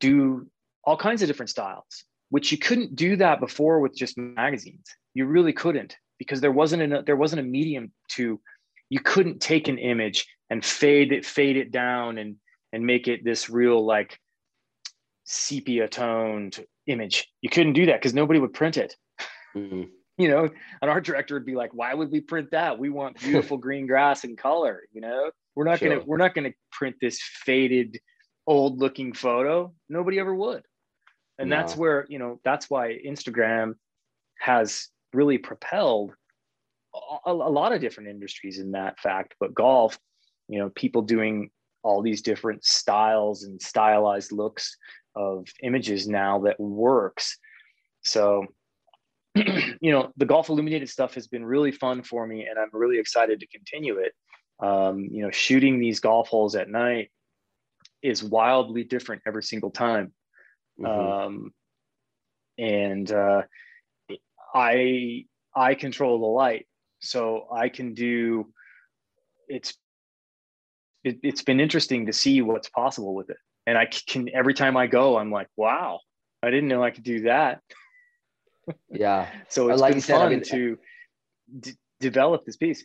do 0.00 0.46
all 0.84 0.96
kinds 0.96 1.22
of 1.22 1.28
different 1.28 1.50
styles 1.50 2.04
which 2.30 2.50
you 2.50 2.58
couldn't 2.58 2.96
do 2.96 3.16
that 3.16 3.38
before 3.38 3.80
with 3.80 3.94
just 3.94 4.18
magazines 4.18 4.86
you 5.14 5.24
really 5.24 5.52
couldn't 5.52 5.96
because 6.18 6.40
there 6.40 6.52
wasn't 6.52 6.92
a 6.92 7.02
there 7.02 7.16
wasn't 7.16 7.40
a 7.40 7.44
medium 7.44 7.92
to 8.08 8.40
you 8.90 9.00
couldn't 9.00 9.40
take 9.40 9.68
an 9.68 9.78
image 9.78 10.26
and 10.50 10.64
fade 10.64 11.12
it 11.12 11.24
fade 11.24 11.56
it 11.56 11.70
down 11.70 12.18
and 12.18 12.36
and 12.72 12.84
make 12.84 13.06
it 13.08 13.24
this 13.24 13.48
real 13.48 13.86
like 13.86 14.18
sepia 15.24 15.88
toned 15.88 16.64
image. 16.86 17.28
You 17.42 17.50
couldn't 17.50 17.74
do 17.74 17.86
that 17.86 18.00
because 18.00 18.14
nobody 18.14 18.40
would 18.40 18.52
print 18.52 18.76
it. 18.76 18.96
Mm-hmm. 19.56 19.82
You 20.18 20.28
know, 20.28 20.48
an 20.80 20.88
art 20.88 21.04
director 21.04 21.34
would 21.34 21.44
be 21.44 21.56
like, 21.56 21.74
"Why 21.74 21.92
would 21.92 22.10
we 22.10 22.20
print 22.20 22.50
that? 22.52 22.78
We 22.78 22.88
want 22.88 23.20
beautiful 23.20 23.58
green 23.58 23.86
grass 23.86 24.24
and 24.24 24.36
color." 24.36 24.82
You 24.92 25.02
know, 25.02 25.30
we're 25.54 25.64
not 25.64 25.78
sure. 25.78 25.90
gonna 25.90 26.04
we're 26.04 26.16
not 26.16 26.34
gonna 26.34 26.54
print 26.72 26.96
this 27.00 27.20
faded, 27.20 28.00
old 28.46 28.78
looking 28.78 29.12
photo. 29.12 29.74
Nobody 29.88 30.18
ever 30.18 30.34
would, 30.34 30.62
and 31.38 31.50
no. 31.50 31.56
that's 31.56 31.76
where 31.76 32.06
you 32.08 32.18
know 32.18 32.40
that's 32.44 32.70
why 32.70 32.98
Instagram 33.06 33.74
has 34.38 34.88
really 35.12 35.38
propelled 35.38 36.12
a, 37.26 37.30
a 37.30 37.32
lot 37.32 37.72
of 37.72 37.80
different 37.80 38.10
industries 38.10 38.58
in 38.58 38.72
that 38.72 38.98
fact. 39.00 39.34
But 39.40 39.54
golf, 39.54 39.98
you 40.48 40.58
know, 40.58 40.70
people 40.70 41.02
doing 41.02 41.50
all 41.82 42.02
these 42.02 42.22
different 42.22 42.64
styles 42.64 43.44
and 43.44 43.60
stylized 43.60 44.32
looks 44.32 44.76
of 45.14 45.46
images 45.62 46.08
now 46.08 46.40
that 46.40 46.58
works. 46.58 47.38
So, 48.02 48.46
you 49.80 49.92
know, 49.92 50.12
the 50.16 50.24
golf 50.24 50.48
illuminated 50.48 50.88
stuff 50.88 51.14
has 51.14 51.26
been 51.26 51.44
really 51.44 51.72
fun 51.72 52.02
for 52.02 52.26
me, 52.26 52.46
and 52.46 52.58
I'm 52.58 52.70
really 52.72 52.98
excited 52.98 53.40
to 53.40 53.46
continue 53.46 53.98
it. 53.98 54.12
Um, 54.58 55.08
you 55.10 55.22
know, 55.22 55.30
shooting 55.30 55.78
these 55.78 56.00
golf 56.00 56.28
holes 56.28 56.54
at 56.54 56.68
night 56.68 57.10
is 58.02 58.24
wildly 58.24 58.84
different 58.84 59.22
every 59.26 59.42
single 59.42 59.70
time. 59.70 60.12
Mm-hmm. 60.80 60.86
Um, 60.86 61.54
and 62.58 63.10
uh, 63.10 63.42
I 64.54 65.26
I 65.54 65.74
control 65.74 66.18
the 66.18 66.26
light, 66.26 66.66
so 67.00 67.46
I 67.52 67.68
can 67.68 67.94
do. 67.94 68.52
It's 69.48 69.74
it, 71.04 71.18
it's 71.22 71.42
been 71.42 71.60
interesting 71.60 72.06
to 72.06 72.12
see 72.12 72.42
what's 72.42 72.68
possible 72.68 73.14
with 73.14 73.30
it 73.30 73.36
and 73.66 73.76
I 73.76 73.86
can 73.86 74.28
every 74.32 74.54
time 74.54 74.76
I 74.76 74.86
go, 74.86 75.18
I'm 75.18 75.30
like, 75.30 75.48
wow, 75.56 76.00
I 76.42 76.50
didn't 76.50 76.68
know 76.68 76.82
I 76.82 76.90
could 76.90 77.02
do 77.04 77.22
that. 77.22 77.60
Yeah. 78.90 79.28
so 79.48 79.68
it's 79.70 79.80
like 79.80 79.90
been 79.92 79.96
you 79.98 80.00
said, 80.02 80.16
I 80.16 80.18
fun 80.20 80.30
mean- 80.30 80.42
to 80.44 80.78
d- 81.60 81.76
develop 82.00 82.44
this 82.44 82.56
piece. 82.56 82.84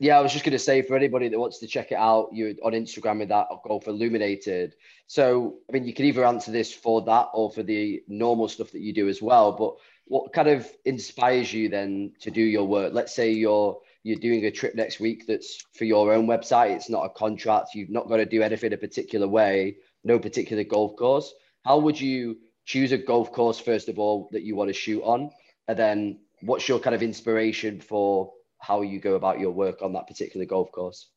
Yeah, 0.00 0.16
I 0.16 0.20
was 0.20 0.32
just 0.32 0.44
going 0.44 0.52
to 0.52 0.60
say 0.60 0.82
for 0.82 0.94
anybody 0.94 1.28
that 1.28 1.40
wants 1.40 1.58
to 1.58 1.66
check 1.66 1.90
it 1.90 1.96
out, 1.96 2.28
you're 2.32 2.54
on 2.62 2.70
Instagram 2.70 3.18
with 3.18 3.30
that 3.30 3.48
Golf 3.66 3.88
Illuminated. 3.88 4.76
So, 5.08 5.56
I 5.68 5.72
mean, 5.72 5.86
you 5.86 5.92
can 5.92 6.04
either 6.04 6.24
answer 6.24 6.52
this 6.52 6.72
for 6.72 7.02
that 7.02 7.30
or 7.34 7.50
for 7.50 7.64
the 7.64 8.04
normal 8.06 8.46
stuff 8.46 8.70
that 8.70 8.80
you 8.80 8.92
do 8.92 9.08
as 9.08 9.20
well. 9.20 9.50
But 9.50 9.74
what 10.04 10.32
kind 10.32 10.46
of 10.46 10.70
inspires 10.84 11.52
you 11.52 11.68
then 11.68 12.12
to 12.20 12.30
do 12.30 12.40
your 12.40 12.64
work? 12.64 12.92
Let's 12.94 13.12
say 13.12 13.32
you're 13.32 13.80
you're 14.04 14.20
doing 14.20 14.44
a 14.44 14.52
trip 14.52 14.76
next 14.76 15.00
week 15.00 15.26
that's 15.26 15.64
for 15.74 15.84
your 15.84 16.12
own 16.12 16.28
website. 16.28 16.76
It's 16.76 16.88
not 16.88 17.04
a 17.04 17.10
contract. 17.10 17.74
You've 17.74 17.90
not 17.90 18.08
got 18.08 18.18
to 18.18 18.24
do 18.24 18.42
anything 18.42 18.72
a 18.72 18.76
particular 18.76 19.26
way, 19.26 19.78
no 20.04 20.20
particular 20.20 20.62
golf 20.62 20.94
course. 20.96 21.34
How 21.64 21.78
would 21.78 22.00
you 22.00 22.38
choose 22.68 22.92
a 22.92 22.98
golf 22.98 23.32
course 23.32 23.58
first 23.58 23.88
of 23.88 23.98
all 23.98 24.28
that 24.30 24.42
you 24.42 24.54
want 24.54 24.68
to 24.68 24.74
shoot 24.74 25.02
on, 25.02 25.30
and 25.68 25.78
then 25.78 26.18
what's 26.42 26.68
your 26.68 26.78
kind 26.78 26.94
of 26.94 27.02
inspiration 27.02 27.80
for 27.80 28.30
how 28.58 28.82
you 28.82 29.00
go 29.00 29.14
about 29.14 29.40
your 29.40 29.50
work 29.50 29.80
on 29.80 29.94
that 29.94 30.06
particular 30.06 30.44
golf 30.44 30.70
course? 30.70 31.08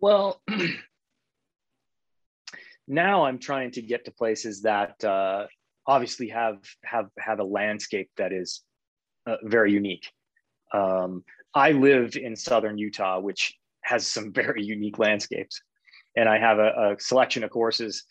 Well, 0.00 0.42
now 2.86 3.24
I'm 3.24 3.38
trying 3.38 3.70
to 3.72 3.80
get 3.80 4.04
to 4.04 4.10
places 4.10 4.60
that 4.62 5.02
uh, 5.02 5.46
obviously 5.86 6.28
have 6.28 6.58
have 6.84 7.08
have 7.18 7.40
a 7.40 7.44
landscape 7.44 8.10
that 8.18 8.34
is 8.34 8.60
uh, 9.26 9.36
very 9.44 9.72
unique. 9.72 10.12
Um, 10.74 11.24
I 11.54 11.72
live 11.72 12.16
in 12.16 12.36
southern 12.36 12.76
Utah, 12.76 13.18
which 13.18 13.54
has 13.80 14.06
some 14.06 14.30
very 14.42 14.62
unique 14.62 14.98
landscapes, 14.98 15.62
and 16.16 16.28
I 16.28 16.38
have 16.38 16.58
a, 16.58 16.68
a 16.68 17.00
selection 17.00 17.44
of 17.44 17.50
courses 17.50 18.04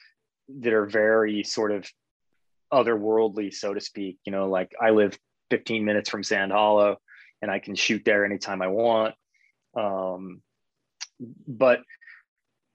that 0.49 0.73
are 0.73 0.85
very 0.85 1.43
sort 1.43 1.71
of 1.71 1.89
otherworldly, 2.71 3.53
so 3.53 3.73
to 3.73 3.81
speak. 3.81 4.17
You 4.25 4.31
know, 4.31 4.49
like 4.49 4.73
I 4.81 4.91
live 4.91 5.17
15 5.51 5.85
minutes 5.85 6.09
from 6.09 6.23
Sand 6.23 6.51
Hollow, 6.51 6.97
and 7.41 7.51
I 7.51 7.59
can 7.59 7.75
shoot 7.75 8.03
there 8.05 8.25
anytime 8.25 8.61
I 8.61 8.67
want. 8.67 9.15
Um, 9.75 10.41
but 11.47 11.81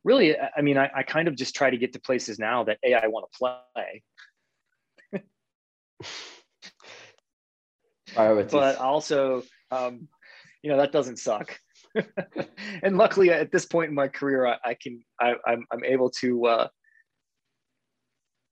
really, 0.04 0.38
I- 0.38 0.62
mean, 0.62 0.78
I, 0.78 0.90
I 0.94 1.02
kind 1.02 1.28
of 1.28 1.36
just 1.36 1.54
try 1.54 1.70
to 1.70 1.76
get 1.76 1.92
to 1.94 2.00
places 2.00 2.38
now 2.38 2.64
that 2.64 2.78
a 2.84 2.94
I 2.94 3.06
want 3.08 3.26
to 3.30 3.38
play, 3.38 4.02
but 8.50 8.76
also, 8.78 9.42
um, 9.70 10.08
you 10.62 10.70
know, 10.70 10.78
that 10.78 10.92
doesn't 10.92 11.18
suck. 11.18 11.58
and 12.82 12.96
luckily, 12.96 13.30
at 13.30 13.52
this 13.52 13.66
point 13.66 13.88
in 13.88 13.94
my 13.94 14.08
career, 14.08 14.46
I, 14.46 14.56
I 14.64 14.74
can 14.74 15.00
I, 15.20 15.34
I'm 15.46 15.64
I'm 15.72 15.84
able 15.84 16.10
to 16.20 16.46
uh, 16.46 16.68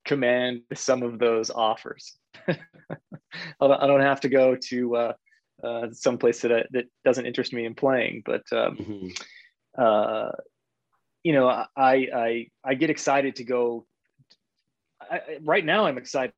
command 0.06 0.62
some 0.74 1.02
of 1.02 1.18
those 1.18 1.50
offers. 1.50 2.16
I, 2.48 2.56
don't, 3.60 4.00
have 4.00 4.20
to 4.20 4.28
go 4.28 4.56
to 4.68 4.96
uh, 4.96 5.12
uh, 5.62 5.88
someplace 5.92 6.40
that 6.40 6.52
I, 6.52 6.64
that 6.70 6.86
doesn't 7.04 7.26
interest 7.26 7.52
me 7.52 7.66
in 7.66 7.74
playing, 7.74 8.22
but 8.24 8.42
um, 8.52 8.76
Mhm. 8.76 9.22
uh, 9.76 10.32
you 11.22 11.32
know, 11.32 11.48
I, 11.48 11.66
I, 11.76 12.46
I 12.64 12.74
get 12.74 12.88
excited 12.88 13.36
to 13.36 13.44
go. 13.44 13.86
I- 15.00 15.38
right 15.42 15.64
now, 15.64 15.86
I'm 15.86 15.98
excited 15.98 16.32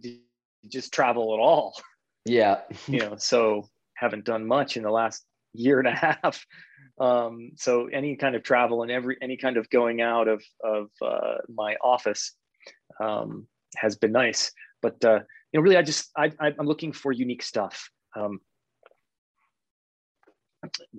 to 0.00 0.16
just 0.68 0.92
travel 0.94 1.34
at 1.34 1.40
all. 1.40 1.74
Yeah. 2.24 2.60
You 2.86 3.00
know, 3.00 3.16
so 3.16 3.68
haven't 3.94 4.24
done 4.24 4.46
much 4.46 4.76
in 4.76 4.84
the 4.84 4.90
last 4.90 5.24
year 5.52 5.78
and 5.80 5.88
a 5.88 5.92
half. 5.92 6.46
Um, 7.00 7.52
so 7.56 7.86
any 7.86 8.16
kind 8.16 8.36
of 8.36 8.42
travel 8.42 8.82
and 8.82 8.90
every 8.90 9.16
any 9.22 9.36
kind 9.36 9.56
of 9.56 9.68
going 9.70 10.00
out 10.00 10.28
of 10.28 10.42
of 10.62 10.88
uh, 11.00 11.38
my 11.52 11.76
office 11.82 12.32
um, 13.02 13.46
has 13.76 13.96
been 13.96 14.12
nice. 14.12 14.52
But 14.80 15.04
uh, 15.04 15.20
you 15.52 15.58
know, 15.58 15.60
really, 15.60 15.76
I 15.76 15.82
just 15.82 16.10
I, 16.16 16.30
I'm 16.40 16.66
looking 16.66 16.92
for 16.92 17.12
unique 17.12 17.42
stuff. 17.42 17.90
Um, 18.16 18.40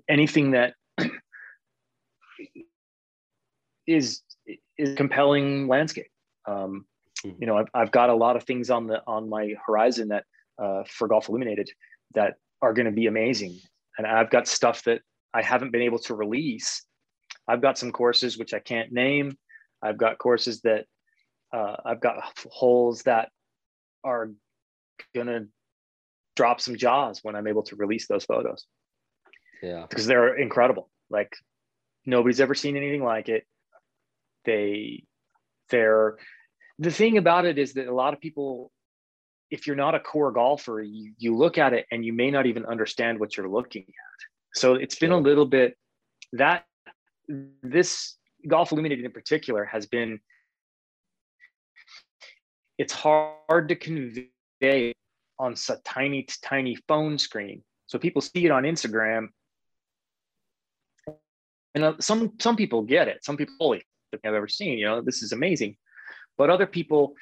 anything 0.09 0.51
that 0.51 0.73
is 3.87 4.21
is 4.77 4.95
compelling 4.95 5.67
landscape. 5.67 6.11
Um, 6.47 6.85
Mhm. 7.23 7.39
you 7.39 7.47
know, 7.47 7.57
I've, 7.57 7.69
I've 7.73 7.91
got 7.91 8.09
a 8.09 8.13
lot 8.13 8.35
of 8.35 8.43
things 8.43 8.69
on 8.69 8.87
the 8.87 9.01
on 9.07 9.29
my 9.29 9.53
horizon 9.65 10.09
that 10.09 10.25
uh, 10.61 10.83
for 10.87 11.07
Golf 11.07 11.29
Illuminated 11.29 11.69
that 12.15 12.35
are 12.61 12.73
going 12.73 12.85
to 12.85 12.91
be 12.91 13.07
amazing, 13.07 13.59
and 13.97 14.05
I've 14.05 14.29
got 14.29 14.47
stuff 14.47 14.83
that 14.83 15.01
I 15.33 15.41
haven't 15.41 15.71
been 15.71 15.81
able 15.81 15.99
to 15.99 16.15
release. 16.15 16.85
I've 17.47 17.61
got 17.61 17.77
some 17.77 17.91
courses 17.91 18.37
which 18.37 18.53
I 18.53 18.59
can't 18.59 18.91
name. 18.91 19.37
I've 19.81 19.97
got 19.97 20.17
courses 20.17 20.61
that 20.61 20.85
uh, 21.53 21.77
I've 21.85 22.01
got 22.01 22.17
holes 22.49 23.03
that 23.03 23.29
are 24.03 24.31
going 25.13 25.27
to 25.27 25.47
drop 26.35 26.59
some 26.59 26.75
jaws 26.75 27.19
when 27.21 27.35
I'm 27.35 27.47
able 27.47 27.63
to 27.63 27.75
release 27.75 28.07
those 28.07 28.25
photos 28.25 28.65
Yeah. 29.61 29.85
because 29.87 30.07
they're 30.07 30.35
incredible. 30.35 30.89
Like 31.09 31.33
nobody's 32.05 32.41
ever 32.41 32.55
seen 32.55 32.75
anything 32.75 33.03
like 33.03 33.29
it. 33.29 33.45
They, 34.45 35.03
they're 35.69 36.17
the 36.79 36.91
thing 36.91 37.17
about 37.17 37.45
it 37.45 37.57
is 37.57 37.73
that 37.73 37.87
a 37.87 37.93
lot 37.93 38.13
of 38.13 38.19
people, 38.19 38.71
if 39.51 39.67
you're 39.67 39.75
not 39.75 39.95
a 39.95 39.99
core 39.99 40.31
golfer, 40.31 40.81
you 40.81 41.13
you 41.17 41.35
look 41.35 41.57
at 41.57 41.73
it 41.73 41.85
and 41.91 42.03
you 42.03 42.11
may 42.13 42.31
not 42.31 42.47
even 42.47 42.65
understand 42.65 43.19
what 43.19 43.37
you're 43.37 43.47
looking 43.47 43.83
at. 43.83 44.59
So 44.59 44.73
it's 44.73 44.95
been 44.95 45.11
a 45.11 45.17
little 45.17 45.45
bit 45.45 45.77
that 46.33 46.65
this 47.61 48.17
golf 48.47 48.71
illuminated 48.71 49.05
in 49.05 49.11
particular 49.11 49.65
has 49.65 49.85
been 49.85 50.19
it's 52.77 52.93
hard 52.93 53.69
to 53.69 53.75
convey 53.75 54.93
on 55.39 55.53
a 55.69 55.75
tiny 55.83 56.27
tiny 56.41 56.75
phone 56.87 57.17
screen. 57.17 57.63
So 57.87 57.99
people 57.99 58.21
see 58.21 58.45
it 58.45 58.51
on 58.51 58.63
instagram. 58.63 59.27
And 61.75 61.83
uh, 61.83 61.93
some 61.99 62.33
some 62.39 62.55
people 62.55 62.83
get 62.83 63.07
it. 63.07 63.23
Some 63.23 63.37
people 63.37 63.55
holy 63.59 63.83
i've 64.23 64.35
ever 64.35 64.47
seen 64.47 64.77
you 64.77 64.85
know 64.85 65.01
this 65.01 65.23
is 65.23 65.31
amazing. 65.31 65.75
But 66.37 66.49
other 66.49 66.67
people 66.67 67.15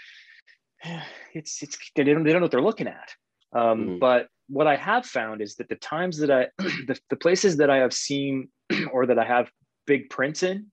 it's 1.34 1.62
it's 1.64 1.78
they 1.96 2.04
don't, 2.04 2.24
they 2.24 2.32
don't 2.32 2.42
know 2.42 2.46
what 2.46 2.52
they're 2.52 2.62
looking 2.62 2.88
at. 2.88 3.14
Um, 3.54 3.80
Mhm. 3.80 4.00
but 4.00 4.28
what 4.48 4.68
i 4.68 4.76
have 4.76 5.06
found 5.06 5.42
is 5.42 5.56
that 5.56 5.70
the 5.70 5.76
times 5.76 6.18
that 6.18 6.32
i 6.32 6.48
the, 6.88 7.00
the 7.10 7.16
places 7.16 7.58
that 7.58 7.70
i 7.70 7.78
have 7.78 7.94
seen 7.94 8.50
or 8.92 9.06
that 9.06 9.20
i 9.20 9.24
have 9.24 9.50
big 9.86 10.10
prints 10.10 10.44
in 10.44 10.72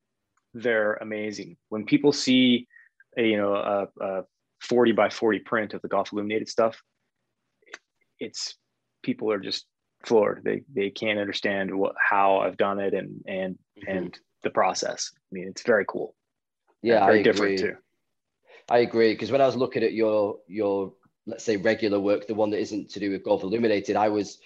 they're 0.54 0.94
amazing. 0.94 1.56
When 1.68 1.84
people 1.84 2.12
see 2.12 2.66
a 3.16 3.22
you 3.22 3.36
know 3.36 3.54
a, 3.54 3.88
a 4.04 4.24
40 4.60 4.92
by 4.92 5.08
40 5.08 5.38
print 5.40 5.74
of 5.74 5.82
the 5.82 5.88
golf 5.88 6.12
illuminated 6.12 6.48
stuff 6.48 6.82
it's 8.18 8.56
people 9.02 9.30
are 9.30 9.38
just 9.38 9.66
floored 10.04 10.42
they 10.44 10.62
they 10.72 10.90
can't 10.90 11.18
understand 11.18 11.76
what 11.76 11.94
how 11.98 12.38
i've 12.38 12.56
done 12.56 12.78
it 12.78 12.94
and 12.94 13.22
and 13.26 13.58
Mhm. 13.78 13.96
and 13.96 14.18
the 14.42 14.50
process 14.50 15.10
i 15.16 15.18
mean 15.32 15.48
it's 15.48 15.62
very 15.62 15.84
cool 15.86 16.14
Yeah. 16.82 17.06
very 17.06 17.20
I 17.20 17.22
different 17.22 17.54
agree. 17.60 17.70
too 17.70 17.76
I 18.70 18.78
agree 18.78 19.12
because 19.14 19.32
when 19.32 19.40
I 19.40 19.46
was 19.46 19.56
looking 19.56 19.82
at 19.82 19.94
your 19.94 20.38
your 20.46 20.92
let's 21.26 21.42
say 21.44 21.56
regular 21.56 21.98
work, 21.98 22.26
the 22.26 22.34
one 22.34 22.50
that 22.50 22.60
isn't 22.60 22.90
to 22.90 23.00
do 23.00 23.10
with 23.10 23.22
golf 23.24 23.42
illuminated, 23.42 23.96
I 23.96 24.08
was 24.10 24.38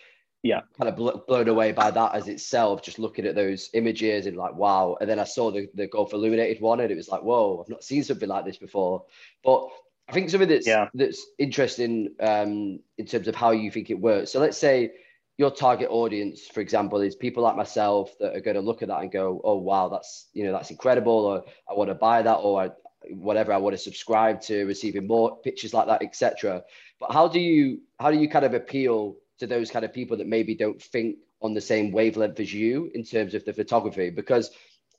Yeah. 0.44 0.60
kind 0.78 0.88
of 0.88 0.94
bl- 0.96 1.18
blown 1.26 1.48
away 1.48 1.72
by 1.72 1.90
that 1.90 2.14
as 2.14 2.28
itself. 2.28 2.82
Just 2.82 3.00
looking 3.00 3.26
at 3.26 3.34
those 3.34 3.68
images 3.74 4.26
and 4.26 4.36
like 4.36 4.54
wow, 4.54 4.96
and 5.00 5.10
then 5.10 5.18
I 5.18 5.24
saw 5.24 5.50
the 5.50 5.68
the 5.74 5.88
golf 5.88 6.12
illuminated 6.12 6.62
one 6.62 6.78
and 6.80 6.90
it 6.90 6.96
was 6.96 7.08
like 7.08 7.22
whoa, 7.22 7.60
I've 7.60 7.68
not 7.68 7.82
seen 7.84 8.04
something 8.04 8.28
like 8.28 8.44
this 8.44 8.58
before. 8.58 9.04
But 9.42 9.68
I 10.09 10.12
think 10.12 10.30
something 10.30 10.48
that's 10.48 10.66
Yeah. 10.66 10.88
that's 10.94 11.24
interesting 11.38 12.14
um, 12.20 12.80
in 12.98 13.07
terms 13.07 13.28
of 13.28 13.34
how 13.34 13.50
you 13.53 13.70
think 13.70 13.90
it 13.90 13.98
works. 14.00 14.30
So 14.32 14.40
let's 14.40 14.59
say 14.59 14.92
your 15.38 15.50
target 15.50 15.88
audience, 15.90 16.46
for 16.46 16.61
example, 16.61 17.00
is 17.00 17.16
people 17.16 17.42
like 17.42 17.57
myself 17.57 18.16
that 18.18 18.36
are 18.36 18.40
going 18.40 18.57
to 18.57 18.61
look 18.61 18.82
at 18.82 18.88
that 18.88 19.00
and 19.00 19.11
go, 19.11 19.40
"Oh 19.44 19.57
wow, 19.57 19.88
that's 19.88 20.28
you 20.34 20.44
know 20.44 20.53
that's 20.53 20.70
incredible," 20.70 21.24
or 21.26 21.44
"I 21.70 21.74
want 21.74 21.88
to 21.88 21.94
buy 21.94 22.22
that," 22.22 22.36
or 22.36 22.62
I, 22.62 22.70
whatever 23.11 23.53
I 23.53 23.57
want 23.59 23.74
to 23.74 23.78
subscribe 23.78 24.40
to, 24.42 24.64
receiving 24.66 25.07
more 25.07 25.40
pictures 25.40 25.72
like 25.72 25.86
that, 25.86 26.03
etc. 26.03 26.62
But 27.00 27.12
how 27.12 27.28
do 27.28 27.40
you 27.40 27.80
how 27.98 28.11
do 28.11 28.18
you 28.18 28.28
kind 28.28 28.44
of 28.44 28.55
appeal 28.55 29.16
to 29.38 29.46
those 29.46 29.70
kind 29.70 29.84
of 29.84 29.92
people 29.92 30.16
that 30.18 30.26
maybe 30.26 30.55
don't 30.55 30.80
think 30.82 31.16
on 31.40 31.55
the 31.55 31.61
same 31.61 31.90
wavelength 31.92 32.38
as 32.38 32.53
you 32.53 32.90
in 32.94 33.03
terms 33.05 33.34
of 33.34 33.44
the 33.44 33.53
photography? 33.53 34.11
Because 34.11 34.50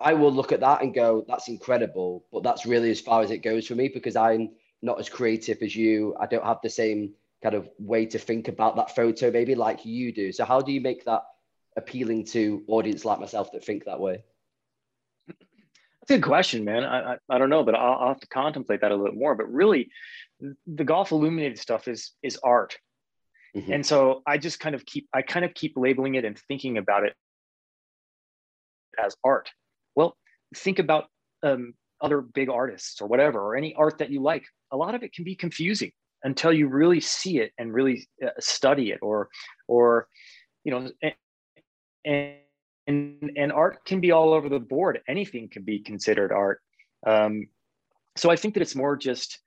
I 0.02 0.14
will 0.14 0.32
look 0.34 0.52
at 0.52 0.62
that 0.62 0.82
and 0.82 0.94
go, 0.94 1.24
"That's 1.28 1.48
incredible," 1.50 2.26
but 2.32 2.42
that's 2.44 2.66
really 2.66 2.90
as 2.90 3.00
far 3.02 3.22
as 3.22 3.32
it 3.32 3.40
goes 3.40 3.68
for 3.68 3.76
me 3.76 3.90
because 3.90 4.16
I'm 4.16 4.50
not 4.84 5.00
as 5.00 5.10
creative 5.10 5.62
as 5.62 5.76
you. 5.76 6.16
I 6.20 6.28
don't 6.28 6.46
have 6.46 6.60
the 6.62 6.70
same 6.70 7.14
kind 7.42 7.56
of 7.56 7.68
way 7.80 8.06
to 8.06 8.20
think 8.20 8.50
about 8.50 8.76
that 8.76 8.96
photo, 8.96 9.32
maybe 9.32 9.56
like 9.56 9.86
you 9.86 10.12
do. 10.12 10.32
So 10.32 10.46
how 10.46 10.62
do 10.62 10.72
you 10.72 10.82
make 10.82 11.06
that 11.06 11.24
appealing 11.76 12.26
to 12.26 12.64
audience 12.68 13.06
like 13.06 13.20
myself 13.20 13.52
that 13.54 13.66
think 13.66 13.86
that 13.86 14.00
way? 14.00 14.24
That's 15.28 16.12
a 16.12 16.16
good 16.16 16.24
question, 16.24 16.66
man. 16.66 16.84
I, 16.84 17.14
I, 17.14 17.18
I 17.30 17.38
don't 17.38 17.50
know, 17.50 17.64
but 17.64 17.76
I'll, 17.76 17.94
I'll 17.94 18.08
have 18.10 18.20
to 18.20 18.28
contemplate 18.28 18.82
that 18.82 18.92
a 18.92 18.96
little 18.96 19.16
more. 19.16 19.36
But 19.36 19.52
really, 19.52 19.90
the 20.68 20.84
golf 20.84 21.12
illuminated 21.12 21.58
stuff 21.58 21.88
is 21.88 22.12
is 22.22 22.38
art, 22.44 22.78
Mhm. 23.56 23.76
and 23.76 23.86
so 23.86 24.22
I 24.28 24.38
just 24.38 24.60
kind 24.60 24.76
of 24.76 24.86
keep 24.86 25.08
I 25.14 25.22
kind 25.22 25.46
of 25.46 25.54
keep 25.54 25.74
labeling 25.78 26.16
it 26.16 26.26
and 26.26 26.38
thinking 26.38 26.78
about 26.78 27.06
it 27.06 27.14
as 29.02 29.16
art. 29.24 29.50
Well, 29.96 30.18
think 30.56 30.80
about 30.80 31.06
um, 31.42 31.74
other 32.04 32.22
big 32.22 32.50
artists 32.50 33.02
or 33.02 33.08
whatever, 33.08 33.40
or 33.40 33.56
any 33.56 33.74
art 33.76 33.98
that 33.98 34.12
you 34.12 34.22
like. 34.22 34.46
A 34.72 34.78
lot 34.78 34.94
of 34.94 35.04
it 35.04 35.14
can 35.14 35.24
be 35.24 35.36
confusing. 35.36 35.92
until 36.24 36.54
you 36.54 36.68
really 36.68 37.02
see 37.02 37.40
it 37.40 37.52
and 37.58 37.74
really 37.74 38.08
uh, 38.26 38.30
study 38.40 38.92
it 38.92 39.00
or 39.02 39.30
or 39.68 40.08
you 40.64 40.72
know 40.72 40.90
and 42.06 42.36
and 42.88 43.32
and 43.38 43.52
art 43.52 43.84
can 43.86 44.00
be 44.00 44.12
all 44.12 44.34
over 44.34 44.50
the 44.50 44.60
board 44.60 45.00
anything 45.08 45.50
can 45.50 45.64
be 45.64 45.80
considered 45.80 46.32
art 46.32 46.60
um, 47.06 47.48
so 48.16 48.30
i 48.30 48.36
think 48.36 48.54
that 48.54 48.62
it's 48.62 48.76
more 48.76 48.96
just 48.96 49.40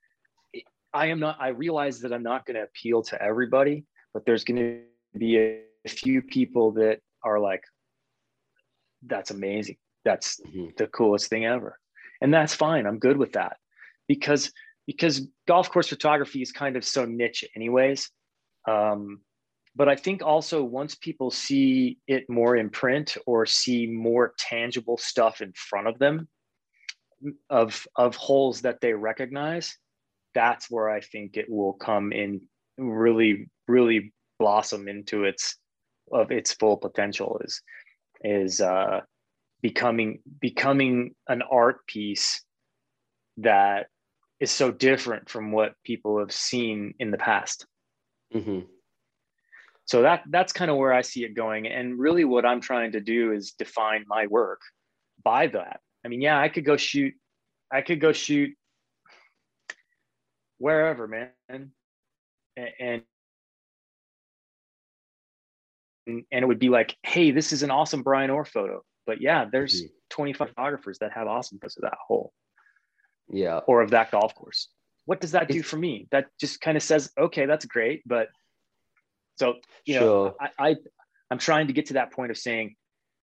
i 0.94 1.06
am 1.06 1.20
not 1.20 1.36
i 1.40 1.48
realize 1.48 2.00
that 2.00 2.12
i'm 2.12 2.22
not 2.22 2.46
going 2.46 2.54
to 2.54 2.62
appeal 2.62 3.02
to 3.02 3.20
everybody 3.22 3.84
but 4.14 4.24
there's 4.24 4.44
going 4.44 4.56
to 4.56 5.18
be 5.18 5.38
a, 5.38 5.60
a 5.84 5.88
few 5.88 6.22
people 6.22 6.72
that 6.72 7.00
are 7.22 7.38
like 7.38 7.62
that's 9.06 9.30
amazing 9.30 9.76
that's 10.04 10.40
mm-hmm. 10.40 10.68
the 10.76 10.86
coolest 10.88 11.28
thing 11.28 11.44
ever 11.44 11.78
and 12.20 12.32
that's 12.32 12.54
fine. 12.54 12.86
I'm 12.86 12.98
good 12.98 13.16
with 13.16 13.32
that. 13.32 13.56
Because 14.08 14.52
because 14.86 15.26
golf 15.48 15.70
course 15.70 15.88
photography 15.88 16.42
is 16.42 16.52
kind 16.52 16.76
of 16.76 16.84
so 16.84 17.04
niche 17.04 17.44
anyways. 17.54 18.10
Um, 18.68 19.20
but 19.76 19.88
i 19.88 19.94
think 19.94 20.22
also 20.22 20.64
once 20.64 20.94
people 20.94 21.30
see 21.30 21.98
it 22.08 22.28
more 22.28 22.56
in 22.56 22.70
print 22.70 23.16
or 23.26 23.46
see 23.46 23.86
more 23.86 24.32
tangible 24.38 24.96
stuff 24.96 25.40
in 25.40 25.52
front 25.52 25.86
of 25.86 25.98
them 25.98 26.26
of 27.50 27.86
of 27.94 28.16
holes 28.16 28.62
that 28.62 28.80
they 28.80 28.92
recognize 28.92 29.76
that's 30.34 30.70
where 30.70 30.88
i 30.88 31.00
think 31.00 31.36
it 31.36 31.48
will 31.48 31.74
come 31.74 32.12
in 32.12 32.40
really 32.78 33.48
really 33.68 34.12
blossom 34.38 34.88
into 34.88 35.24
its 35.24 35.56
of 36.12 36.30
its 36.30 36.52
full 36.54 36.76
potential 36.76 37.40
is 37.44 37.62
is 38.24 38.60
uh 38.60 39.00
becoming 39.66 40.20
becoming 40.40 41.12
an 41.26 41.42
art 41.42 41.84
piece 41.88 42.44
that 43.38 43.88
is 44.38 44.52
so 44.52 44.70
different 44.70 45.28
from 45.28 45.50
what 45.50 45.74
people 45.82 46.20
have 46.20 46.30
seen 46.30 46.94
in 47.00 47.10
the 47.10 47.18
past. 47.18 47.66
Mm-hmm. 48.32 48.60
So 49.86 50.02
that 50.02 50.22
that's 50.30 50.52
kind 50.52 50.70
of 50.70 50.76
where 50.76 50.92
I 50.92 51.02
see 51.02 51.24
it 51.24 51.34
going, 51.34 51.66
and 51.66 51.98
really, 51.98 52.24
what 52.24 52.46
I'm 52.46 52.60
trying 52.60 52.92
to 52.92 53.00
do 53.00 53.32
is 53.32 53.54
define 53.58 54.04
my 54.06 54.28
work 54.28 54.60
by 55.24 55.48
that. 55.48 55.80
I 56.04 56.08
mean, 56.08 56.20
yeah, 56.20 56.40
I 56.40 56.48
could 56.48 56.64
go 56.64 56.76
shoot, 56.76 57.14
I 57.72 57.82
could 57.82 58.00
go 58.00 58.12
shoot 58.12 58.50
wherever, 60.58 61.08
man, 61.08 61.30
and 61.48 61.70
and 62.78 63.02
and 66.06 66.24
it 66.30 66.46
would 66.46 66.60
be 66.60 66.68
like, 66.68 66.96
hey, 67.02 67.32
this 67.32 67.52
is 67.52 67.64
an 67.64 67.72
awesome 67.72 68.04
Brian 68.04 68.30
Orr 68.30 68.44
photo. 68.44 68.84
But 69.06 69.20
yeah, 69.20 69.46
there's 69.50 69.82
mm-hmm. 69.82 69.92
25 70.10 70.48
photographers 70.48 70.98
that 70.98 71.12
have 71.12 71.26
awesome 71.26 71.58
photos 71.58 71.76
of 71.76 71.82
that 71.82 71.98
hole. 72.06 72.32
Yeah. 73.30 73.60
Or 73.66 73.82
of 73.82 73.90
that 73.90 74.10
golf 74.10 74.34
course. 74.34 74.68
What 75.04 75.20
does 75.20 75.32
that 75.32 75.48
do 75.48 75.62
for 75.62 75.76
me? 75.76 76.08
That 76.10 76.26
just 76.40 76.60
kind 76.60 76.76
of 76.76 76.82
says 76.82 77.10
okay 77.16 77.46
that's 77.46 77.64
great 77.64 78.02
but 78.06 78.28
so 79.36 79.54
you 79.84 79.94
sure. 79.94 80.00
know 80.00 80.36
I, 80.40 80.70
I 80.70 80.76
i'm 81.30 81.38
trying 81.38 81.68
to 81.68 81.72
get 81.72 81.86
to 81.86 81.94
that 81.94 82.12
point 82.12 82.30
of 82.30 82.38
saying 82.38 82.74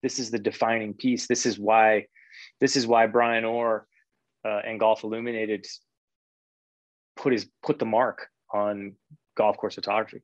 this 0.03 0.19
is 0.19 0.31
the 0.31 0.39
defining 0.39 0.95
piece. 0.95 1.27
This 1.27 1.47
is 1.47 1.59
why 1.59 2.07
this 2.61 2.77
is 2.77 2.87
why 2.87 3.07
brian 3.07 3.45
orr 3.45 3.87
uh, 4.45 4.61
and 4.65 4.79
golf 4.79 5.03
illuminated 5.03 5.67
put 7.17 7.33
his 7.33 7.49
put 7.63 7.79
the 7.79 7.87
mark 7.87 8.29
on 8.53 8.95
golf 9.37 9.57
course 9.57 9.75
photography. 9.75 10.23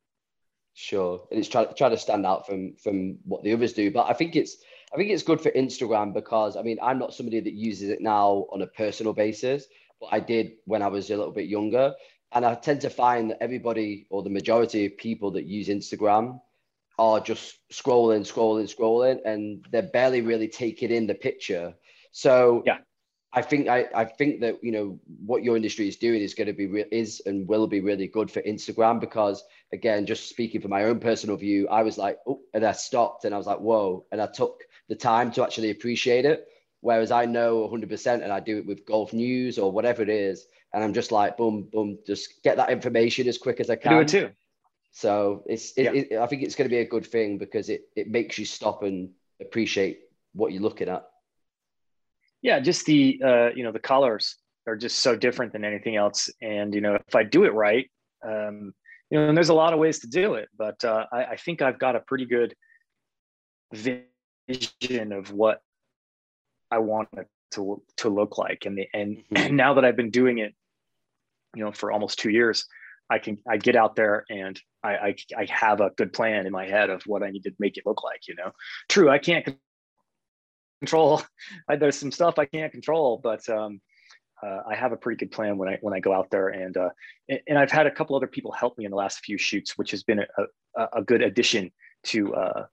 Sure. 0.75 1.27
And 1.31 1.41
it's 1.41 1.49
trying 1.49 1.67
try 1.77 1.89
to 1.89 1.99
stand 1.99 2.25
out 2.27 2.47
from 2.47 2.77
from 2.77 3.19
what 3.25 3.43
the 3.43 3.53
others 3.53 3.73
do. 3.73 3.91
But 3.91 4.07
i 4.09 4.13
think 4.13 4.37
it's 4.37 4.57
I 4.93 4.97
think 4.97 5.11
it's 5.11 5.23
good 5.23 5.41
for 5.41 5.51
Instagram 5.51 6.13
because 6.13 6.57
I 6.57 6.63
mean 6.63 6.79
I'm 6.83 6.99
not 6.99 7.15
somebody 7.15 7.41
that 7.41 7.55
uses 7.55 7.89
it 7.91 8.01
now 8.01 8.47
on 8.53 8.63
a 8.63 8.67
personal 8.67 9.13
basis, 9.13 9.67
but 10.01 10.09
I 10.13 10.21
did 10.21 10.53
when 10.67 10.83
I 10.83 10.89
was 10.89 11.11
a 11.11 11.17
little 11.17 11.33
bit 11.33 11.47
younger. 11.49 11.95
And 12.35 12.47
I 12.47 12.55
tend 12.55 12.81
to 12.83 12.91
find 12.91 13.31
that 13.31 13.43
everybody 13.43 14.07
or 14.11 14.23
the 14.23 14.31
majority 14.31 14.87
of 14.87 14.97
people 14.97 15.33
that 15.33 15.45
use 15.45 15.69
Instagram 15.69 16.41
are 16.99 17.21
just 17.21 17.59
scrolling, 17.71 18.21
scrolling, 18.21 18.75
scrolling, 18.75 19.19
and 19.25 19.65
they're 19.71 19.83
barely 19.83 20.23
really 20.23 20.49
taking 20.49 20.91
in 20.91 21.07
the 21.07 21.15
picture. 21.15 21.75
So 22.13 22.63
yeah, 22.65 22.79
I 23.35 23.43
think 23.43 23.69
I, 23.69 23.87
I 23.95 24.05
think 24.05 24.41
that 24.41 24.63
you 24.63 24.73
know 24.73 25.01
what 25.25 25.43
your 25.43 25.57
industry 25.57 25.89
is 25.89 25.97
doing 25.97 26.21
is 26.21 26.35
going 26.35 26.49
to 26.49 26.53
be 26.53 26.67
re- 26.67 26.85
is 26.91 27.23
and 27.25 27.49
will 27.49 27.67
be 27.67 27.81
really 27.81 28.09
good 28.09 28.31
for 28.31 28.43
Instagram 28.43 29.01
because 29.01 29.43
again, 29.73 30.05
just 30.05 30.29
speaking 30.29 30.61
from 30.61 30.71
my 30.71 30.85
own 30.85 31.01
personal 31.01 31.37
view, 31.37 31.69
I 31.69 31.83
was 31.83 31.97
like, 31.97 32.19
oh, 32.27 32.41
and 32.53 32.65
I 32.65 32.73
stopped 32.73 33.25
and 33.25 33.35
I 33.35 33.39
was 33.39 33.47
like, 33.47 33.61
whoa, 33.61 34.05
and 34.13 34.21
I 34.21 34.27
took 34.27 34.63
the 34.93 34.97
time 34.97 35.33
to 35.33 35.43
actually 35.43 35.71
appreciate 35.71 36.27
it. 36.27 36.47
Whereas 36.83 37.11
I 37.11 37.25
know 37.25 37.67
100% 37.67 38.23
and 38.23 38.31
I 38.31 38.41
do 38.41 38.59
it 38.59 38.67
with 38.67 38.85
golf 38.85 39.15
news 39.15 39.59
or 39.59 39.73
whatever 39.73 40.03
it 40.03 40.11
is. 40.11 40.45
And 40.75 40.85
I'm 40.85 40.93
just 40.93 41.11
like, 41.11 41.39
boom, 41.39 41.67
boom, 41.73 41.99
just 42.07 42.43
get 42.43 42.59
that 42.59 42.69
information 42.69 43.27
as 43.27 43.39
quick 43.39 43.59
as 43.59 43.71
I 43.71 43.77
can. 43.77 43.95
I 43.95 43.97
do 43.97 44.01
it 44.03 44.09
too. 44.09 44.31
So 44.91 45.45
it's, 45.47 45.73
it, 45.79 45.83
yeah. 45.83 45.93
it, 45.93 46.19
I 46.21 46.27
think 46.27 46.43
it's 46.43 46.55
going 46.55 46.69
to 46.69 46.75
be 46.75 46.81
a 46.81 46.87
good 46.87 47.07
thing 47.07 47.39
because 47.39 47.71
it, 47.71 47.85
it 47.97 48.11
makes 48.11 48.37
you 48.37 48.45
stop 48.45 48.83
and 48.83 49.09
appreciate 49.41 50.01
what 50.35 50.53
you're 50.53 50.61
looking 50.61 50.91
at. 50.91 51.09
Yeah, 52.43 52.61
just 52.61 52.85
the, 52.85 53.19
uh, 53.25 53.49
you 53.55 53.65
know, 53.65 53.73
the 53.73 53.79
colors 53.79 54.37
are 54.67 54.77
just 54.77 54.99
so 54.99 55.17
different 55.17 55.55
than 55.55 55.65
anything 55.65 55.97
else. 55.97 56.29
And, 56.43 56.75
you 56.75 56.83
know, 56.83 56.97
if 56.97 57.15
I 57.15 57.23
do 57.23 57.45
it 57.45 57.55
right, 57.55 57.91
um, 58.23 58.75
you 59.09 59.19
know, 59.19 59.29
and 59.29 59.37
there's 59.37 59.49
a 59.49 59.55
lot 59.55 59.73
of 59.73 59.79
ways 59.79 60.01
to 60.01 60.07
do 60.07 60.35
it, 60.35 60.51
but 60.59 60.85
uh, 60.85 61.07
I, 61.11 61.25
I 61.25 61.37
think 61.37 61.63
I've 61.63 61.79
got 61.79 61.97
a 61.97 62.01
pretty 62.01 62.27
good 62.27 62.55
vision 64.53 65.13
of 65.13 65.33
what 65.33 65.61
I 66.71 66.79
want 66.79 67.09
it 67.17 67.29
to 67.53 67.83
to 67.99 68.09
look 68.09 68.39
like. 68.39 68.65
And 68.67 68.79
the 68.79 68.89
and, 68.93 69.23
mm-hmm. 69.33 69.57
now 69.57 69.75
that 69.75 69.85
I've 69.85 69.97
been 69.97 70.11
doing 70.11 70.39
it, 70.39 70.55
you 71.55 71.65
know, 71.65 71.73
for 71.73 71.93
almost 71.93 72.19
two 72.19 72.31
years, 72.31 72.67
I 73.11 73.19
can 73.19 73.39
I 73.49 73.57
get 73.57 73.77
out 73.77 73.97
there 73.97 74.25
and 74.31 74.59
I, 74.83 74.91
I 74.91 75.17
I 75.39 75.47
have 75.51 75.81
a 75.81 75.91
good 75.91 76.13
plan 76.13 76.47
in 76.47 76.53
my 76.53 76.67
head 76.67 76.91
of 76.91 77.03
what 77.07 77.23
I 77.23 77.31
need 77.31 77.45
to 77.45 77.53
make 77.59 77.77
it 77.77 77.87
look 77.87 78.03
like. 78.03 78.29
You 78.29 78.35
know, 78.37 78.53
true, 78.89 79.11
I 79.11 79.19
can't 79.19 79.57
control. 80.81 81.23
There's 81.69 81.97
some 81.97 82.13
stuff 82.13 82.39
I 82.39 82.47
can't 82.47 82.73
control, 82.73 83.21
but 83.23 83.49
um, 83.49 83.81
uh, 84.43 84.63
I 84.69 84.75
have 84.75 84.93
a 84.93 84.97
pretty 84.97 85.19
good 85.19 85.31
plan 85.31 85.57
when 85.57 85.69
I 85.69 85.79
when 85.81 85.95
I 85.95 86.01
go 86.01 86.13
out 86.13 86.31
there, 86.31 86.49
and, 86.49 86.77
uh, 86.77 86.91
and, 87.29 87.41
and 87.47 87.59
I've 87.59 87.71
had 87.71 87.87
a 87.87 87.91
couple 87.91 88.17
other 88.17 88.27
people 88.27 88.51
help 88.51 88.77
me 88.77 88.85
in 88.85 88.91
the 88.91 88.97
last 88.97 89.25
few 89.25 89.39
shoots, 89.39 89.79
which 89.79 89.93
has 89.93 90.03
been 90.03 90.21
a, 90.21 90.27
a, 90.77 90.89
a 90.95 91.03
good 91.03 91.23
addition 91.23 91.71
to 92.05 92.35
uh, 92.35 92.67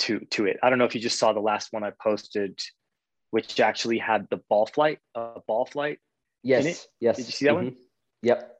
to 0.00 0.20
to 0.30 0.46
it. 0.46 0.58
I 0.62 0.70
don't 0.70 0.78
know 0.78 0.84
if 0.84 0.94
you 0.94 1.00
just 1.00 1.18
saw 1.18 1.32
the 1.32 1.40
last 1.40 1.72
one 1.72 1.84
I 1.84 1.92
posted, 2.02 2.58
which 3.30 3.60
actually 3.60 3.98
had 3.98 4.26
the 4.30 4.40
ball 4.48 4.66
flight, 4.66 4.98
uh, 5.14 5.38
ball 5.46 5.66
flight. 5.66 5.98
Yes. 6.42 6.86
Yes. 7.00 7.16
Did 7.16 7.26
you 7.26 7.32
see 7.32 7.44
that 7.46 7.54
mm-hmm. 7.54 7.64
one? 7.64 7.76
Yep. 8.22 8.56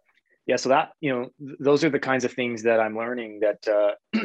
Yeah. 0.46 0.56
So 0.56 0.68
that 0.70 0.92
you 1.00 1.12
know, 1.12 1.30
th- 1.38 1.58
those 1.60 1.84
are 1.84 1.90
the 1.90 1.98
kinds 1.98 2.24
of 2.24 2.32
things 2.32 2.62
that 2.62 2.80
I'm 2.80 2.96
learning. 2.96 3.40
That 3.40 3.68
uh, 3.68 3.92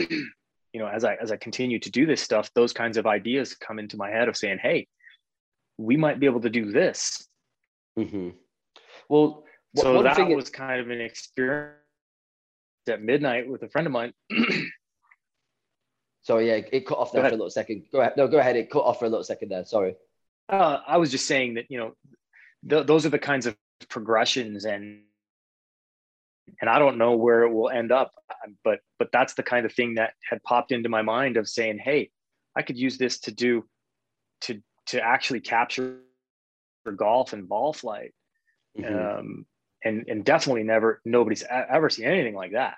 you 0.74 0.80
know, 0.80 0.88
as 0.88 1.04
I 1.04 1.16
as 1.16 1.32
I 1.32 1.38
continue 1.38 1.80
to 1.80 1.92
do 1.92 2.06
this 2.06 2.22
stuff, 2.22 2.52
those 2.54 2.74
kinds 2.74 2.98
of 2.98 3.08
ideas 3.08 3.56
come 3.56 3.80
into 3.80 3.98
my 3.98 4.10
head 4.10 4.28
of 4.28 4.38
saying, 4.38 4.60
"Hey, 4.62 4.88
we 5.78 5.98
might 5.98 6.20
be 6.20 6.26
able 6.26 6.42
to 6.42 6.50
do 6.50 6.72
this." 6.72 7.28
Mm-hmm. 7.98 8.30
Well, 9.10 9.44
so 9.76 10.04
that 10.04 10.20
was 10.28 10.50
kind 10.50 10.82
of 10.82 10.90
an 10.90 11.02
experience 11.02 11.78
at 12.88 13.02
midnight 13.02 13.50
with 13.50 13.64
a 13.64 13.70
friend 13.70 13.88
of 13.88 13.94
mine. 13.94 14.14
Sorry, 16.28 16.50
yeah, 16.50 16.60
it 16.74 16.86
cut 16.86 16.98
off 16.98 17.14
there 17.14 17.22
for 17.22 17.30
a 17.30 17.32
little 17.32 17.50
second. 17.50 17.86
Go 17.90 18.02
ahead. 18.02 18.18
No, 18.18 18.28
go 18.28 18.38
ahead. 18.38 18.58
It 18.58 18.70
cut 18.70 18.82
off 18.82 19.00
for 19.00 19.06
a 19.06 19.10
little 19.10 19.24
second 19.24 19.48
there. 19.48 19.64
Sorry. 19.64 19.96
Uh, 20.50 20.80
I 20.86 20.98
was 20.98 21.10
just 21.10 21.26
saying 21.26 21.54
that 21.54 21.72
you 21.72 21.80
know, 21.80 21.94
th- 22.70 22.86
those 22.86 23.06
are 23.06 23.10
the 23.10 23.18
kinds 23.18 23.46
of 23.46 23.56
progressions, 23.88 24.66
and 24.66 25.04
and 26.60 26.70
I 26.70 26.80
don't 26.80 26.98
know 26.98 27.16
where 27.16 27.44
it 27.44 27.54
will 27.54 27.70
end 27.70 27.94
up, 27.94 28.12
but 28.62 28.82
but 29.00 29.08
that's 29.14 29.36
the 29.36 29.44
kind 29.44 29.66
of 29.66 29.72
thing 29.72 29.94
that 29.94 30.16
had 30.30 30.44
popped 30.44 30.74
into 30.74 30.90
my 30.90 31.02
mind 31.02 31.38
of 31.38 31.48
saying, 31.48 31.80
hey, 31.82 32.12
I 32.58 32.62
could 32.62 32.78
use 32.78 32.98
this 32.98 33.20
to 33.22 33.32
do, 33.32 33.64
to 34.42 34.62
to 34.88 35.00
actually 35.00 35.40
capture 35.40 36.02
for 36.84 36.92
golf 36.92 37.32
and 37.32 37.48
ball 37.48 37.72
flight, 37.72 38.14
mm-hmm. 38.78 39.20
um, 39.20 39.46
and 39.82 40.04
and 40.10 40.26
definitely 40.26 40.64
never 40.64 41.00
nobody's 41.06 41.46
ever 41.50 41.90
seen 41.90 42.04
anything 42.04 42.36
like 42.36 42.52
that. 42.52 42.76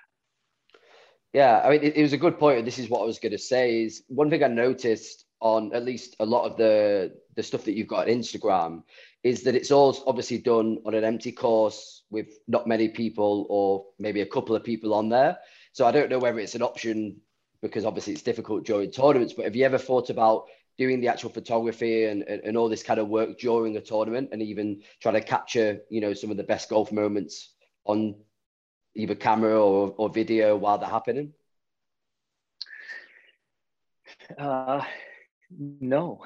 Yeah, 1.32 1.60
I 1.64 1.70
mean, 1.70 1.82
it, 1.82 1.96
it 1.96 2.02
was 2.02 2.12
a 2.12 2.18
good 2.18 2.38
point. 2.38 2.58
And 2.58 2.66
this 2.66 2.78
is 2.78 2.88
what 2.88 3.02
I 3.02 3.06
was 3.06 3.18
going 3.18 3.32
to 3.32 3.38
say 3.38 3.82
is 3.84 4.02
one 4.08 4.30
thing 4.30 4.42
I 4.42 4.48
noticed 4.48 5.26
on 5.40 5.72
at 5.72 5.84
least 5.84 6.16
a 6.20 6.26
lot 6.26 6.44
of 6.44 6.56
the 6.56 7.14
the 7.36 7.42
stuff 7.42 7.64
that 7.64 7.72
you've 7.72 7.86
got 7.86 8.08
on 8.08 8.14
Instagram 8.14 8.82
is 9.22 9.42
that 9.44 9.54
it's 9.54 9.70
all 9.70 9.96
obviously 10.06 10.38
done 10.38 10.78
on 10.84 10.94
an 10.94 11.04
empty 11.04 11.32
course 11.32 12.04
with 12.10 12.38
not 12.48 12.66
many 12.66 12.88
people 12.88 13.46
or 13.48 13.86
maybe 13.98 14.22
a 14.22 14.26
couple 14.26 14.56
of 14.56 14.64
people 14.64 14.92
on 14.92 15.08
there. 15.08 15.38
So 15.72 15.86
I 15.86 15.92
don't 15.92 16.10
know 16.10 16.18
whether 16.18 16.38
it's 16.40 16.54
an 16.54 16.62
option 16.62 17.20
because 17.62 17.84
obviously 17.84 18.14
it's 18.14 18.22
difficult 18.22 18.64
during 18.64 18.90
tournaments. 18.90 19.34
But 19.34 19.44
have 19.44 19.56
you 19.56 19.64
ever 19.64 19.78
thought 19.78 20.10
about 20.10 20.46
doing 20.78 21.00
the 21.00 21.08
actual 21.08 21.30
photography 21.30 22.06
and, 22.06 22.22
and, 22.22 22.42
and 22.42 22.56
all 22.56 22.68
this 22.68 22.82
kind 22.82 22.98
of 22.98 23.08
work 23.08 23.38
during 23.38 23.76
a 23.76 23.80
tournament 23.80 24.30
and 24.32 24.42
even 24.42 24.82
trying 25.00 25.14
to 25.14 25.20
capture, 25.20 25.80
you 25.90 26.00
know, 26.00 26.14
some 26.14 26.30
of 26.30 26.38
the 26.38 26.42
best 26.42 26.70
golf 26.70 26.90
moments 26.90 27.54
on 27.84 28.14
either 28.94 29.14
camera 29.14 29.60
or, 29.60 29.94
or 29.96 30.08
video 30.10 30.56
while 30.56 30.78
they're 30.78 30.88
happening? 30.88 31.32
Uh, 34.38 34.82
no. 35.58 36.24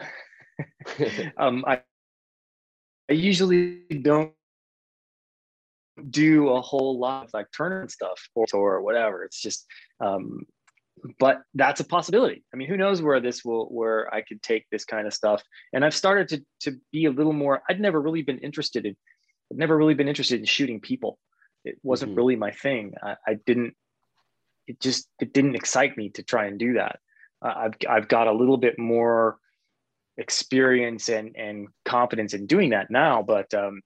um, 1.36 1.64
I, 1.66 1.80
I 3.10 3.14
usually 3.14 3.82
don't 4.02 4.32
do 6.10 6.48
a 6.50 6.60
whole 6.60 6.98
lot 6.98 7.24
of 7.24 7.30
like 7.34 7.50
tournament 7.52 7.90
stuff 7.90 8.28
or, 8.34 8.46
or 8.52 8.82
whatever. 8.82 9.24
It's 9.24 9.40
just, 9.40 9.66
um, 10.00 10.44
but 11.18 11.42
that's 11.54 11.80
a 11.80 11.84
possibility. 11.84 12.44
I 12.52 12.56
mean, 12.56 12.68
who 12.68 12.76
knows 12.76 13.02
where 13.02 13.20
this 13.20 13.44
will, 13.44 13.66
where 13.66 14.12
I 14.14 14.22
could 14.22 14.42
take 14.42 14.64
this 14.70 14.84
kind 14.84 15.06
of 15.06 15.14
stuff. 15.14 15.42
And 15.72 15.84
I've 15.84 15.94
started 15.94 16.28
to 16.28 16.44
to 16.70 16.80
be 16.92 17.06
a 17.06 17.10
little 17.10 17.32
more. 17.32 17.62
I'd 17.68 17.80
never 17.80 18.00
really 18.00 18.22
been 18.22 18.38
interested 18.38 18.86
in, 18.86 18.96
I've 19.52 19.58
never 19.58 19.76
really 19.76 19.94
been 19.94 20.08
interested 20.08 20.40
in 20.40 20.46
shooting 20.46 20.80
people. 20.80 21.18
It 21.64 21.78
wasn't 21.82 22.10
mm-hmm. 22.10 22.18
really 22.18 22.36
my 22.36 22.50
thing. 22.50 22.94
I, 23.02 23.16
I, 23.26 23.34
didn't. 23.46 23.74
It 24.66 24.80
just 24.80 25.08
it 25.20 25.32
didn't 25.32 25.54
excite 25.54 25.96
me 25.96 26.10
to 26.10 26.22
try 26.22 26.46
and 26.46 26.58
do 26.58 26.74
that. 26.74 26.98
Uh, 27.42 27.54
I've 27.56 27.74
I've 27.88 28.08
got 28.08 28.28
a 28.28 28.32
little 28.32 28.56
bit 28.56 28.78
more 28.78 29.38
experience 30.16 31.08
and 31.08 31.34
and 31.36 31.68
confidence 31.84 32.34
in 32.34 32.46
doing 32.46 32.70
that 32.70 32.90
now, 32.90 33.22
but 33.22 33.52
um, 33.54 33.80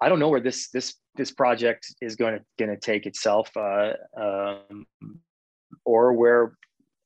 I 0.00 0.08
don't 0.08 0.18
know 0.18 0.28
where 0.28 0.40
this 0.40 0.68
this 0.70 0.94
this 1.16 1.30
project 1.30 1.94
is 2.00 2.16
going 2.16 2.38
to 2.38 2.44
going 2.58 2.70
to 2.70 2.80
take 2.80 3.06
itself, 3.06 3.50
uh, 3.56 3.92
um, 4.16 4.86
or 5.84 6.12
where 6.12 6.56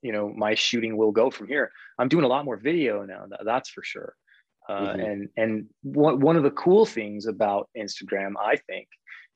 you 0.02 0.12
know 0.12 0.32
my 0.34 0.54
shooting 0.54 0.96
will 0.96 1.12
go 1.12 1.30
from 1.30 1.48
here. 1.48 1.70
I'm 1.98 2.08
doing 2.08 2.24
a 2.24 2.28
lot 2.28 2.44
more 2.44 2.56
video 2.56 3.04
now. 3.04 3.26
That's 3.44 3.68
for 3.68 3.82
sure. 3.82 4.14
Uh, 4.68 4.72
mm-hmm. 4.72 5.00
And 5.00 5.28
and 5.36 5.66
one 5.82 6.20
one 6.20 6.36
of 6.36 6.42
the 6.42 6.50
cool 6.52 6.86
things 6.86 7.26
about 7.26 7.68
Instagram, 7.76 8.34
I 8.40 8.56
think, 8.56 8.88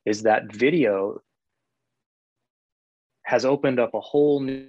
is 0.04 0.22
that 0.22 0.52
video 0.52 1.20
has 3.24 3.44
opened 3.44 3.80
up 3.80 3.94
a 3.94 4.00
whole 4.00 4.40
new, 4.40 4.68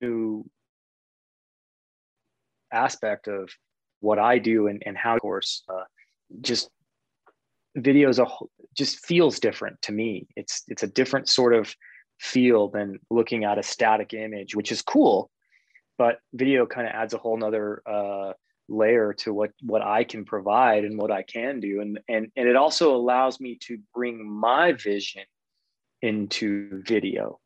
new 0.00 0.48
aspect 2.72 3.28
of 3.28 3.50
what 4.00 4.18
I 4.18 4.38
do 4.38 4.68
and, 4.68 4.82
and 4.86 4.96
how, 4.96 5.18
course, 5.18 5.62
uh, 5.68 5.84
just 6.40 6.70
videos 7.76 8.24
a, 8.24 8.28
just 8.76 9.04
feels 9.04 9.40
different 9.40 9.80
to 9.82 9.92
me. 9.92 10.26
It's 10.36 10.62
it's 10.68 10.82
a 10.82 10.86
different 10.86 11.28
sort 11.28 11.54
of 11.54 11.74
feel 12.18 12.68
than 12.68 12.98
looking 13.10 13.44
at 13.44 13.58
a 13.58 13.62
static 13.62 14.14
image, 14.14 14.54
which 14.54 14.72
is 14.72 14.82
cool, 14.82 15.30
but 15.98 16.18
video 16.32 16.66
kind 16.66 16.86
of 16.86 16.94
adds 16.94 17.14
a 17.14 17.18
whole 17.18 17.36
nother 17.36 17.82
uh, 17.86 18.32
layer 18.70 19.12
to 19.12 19.34
what 19.34 19.50
what 19.62 19.82
I 19.82 20.04
can 20.04 20.24
provide 20.24 20.84
and 20.84 20.98
what 20.98 21.10
I 21.10 21.22
can 21.22 21.60
do, 21.60 21.80
and 21.80 22.00
and 22.08 22.30
and 22.36 22.48
it 22.48 22.56
also 22.56 22.94
allows 22.94 23.40
me 23.40 23.58
to 23.62 23.78
bring 23.94 24.26
my 24.28 24.72
vision 24.72 25.24
into 26.00 26.82
video, 26.86 27.38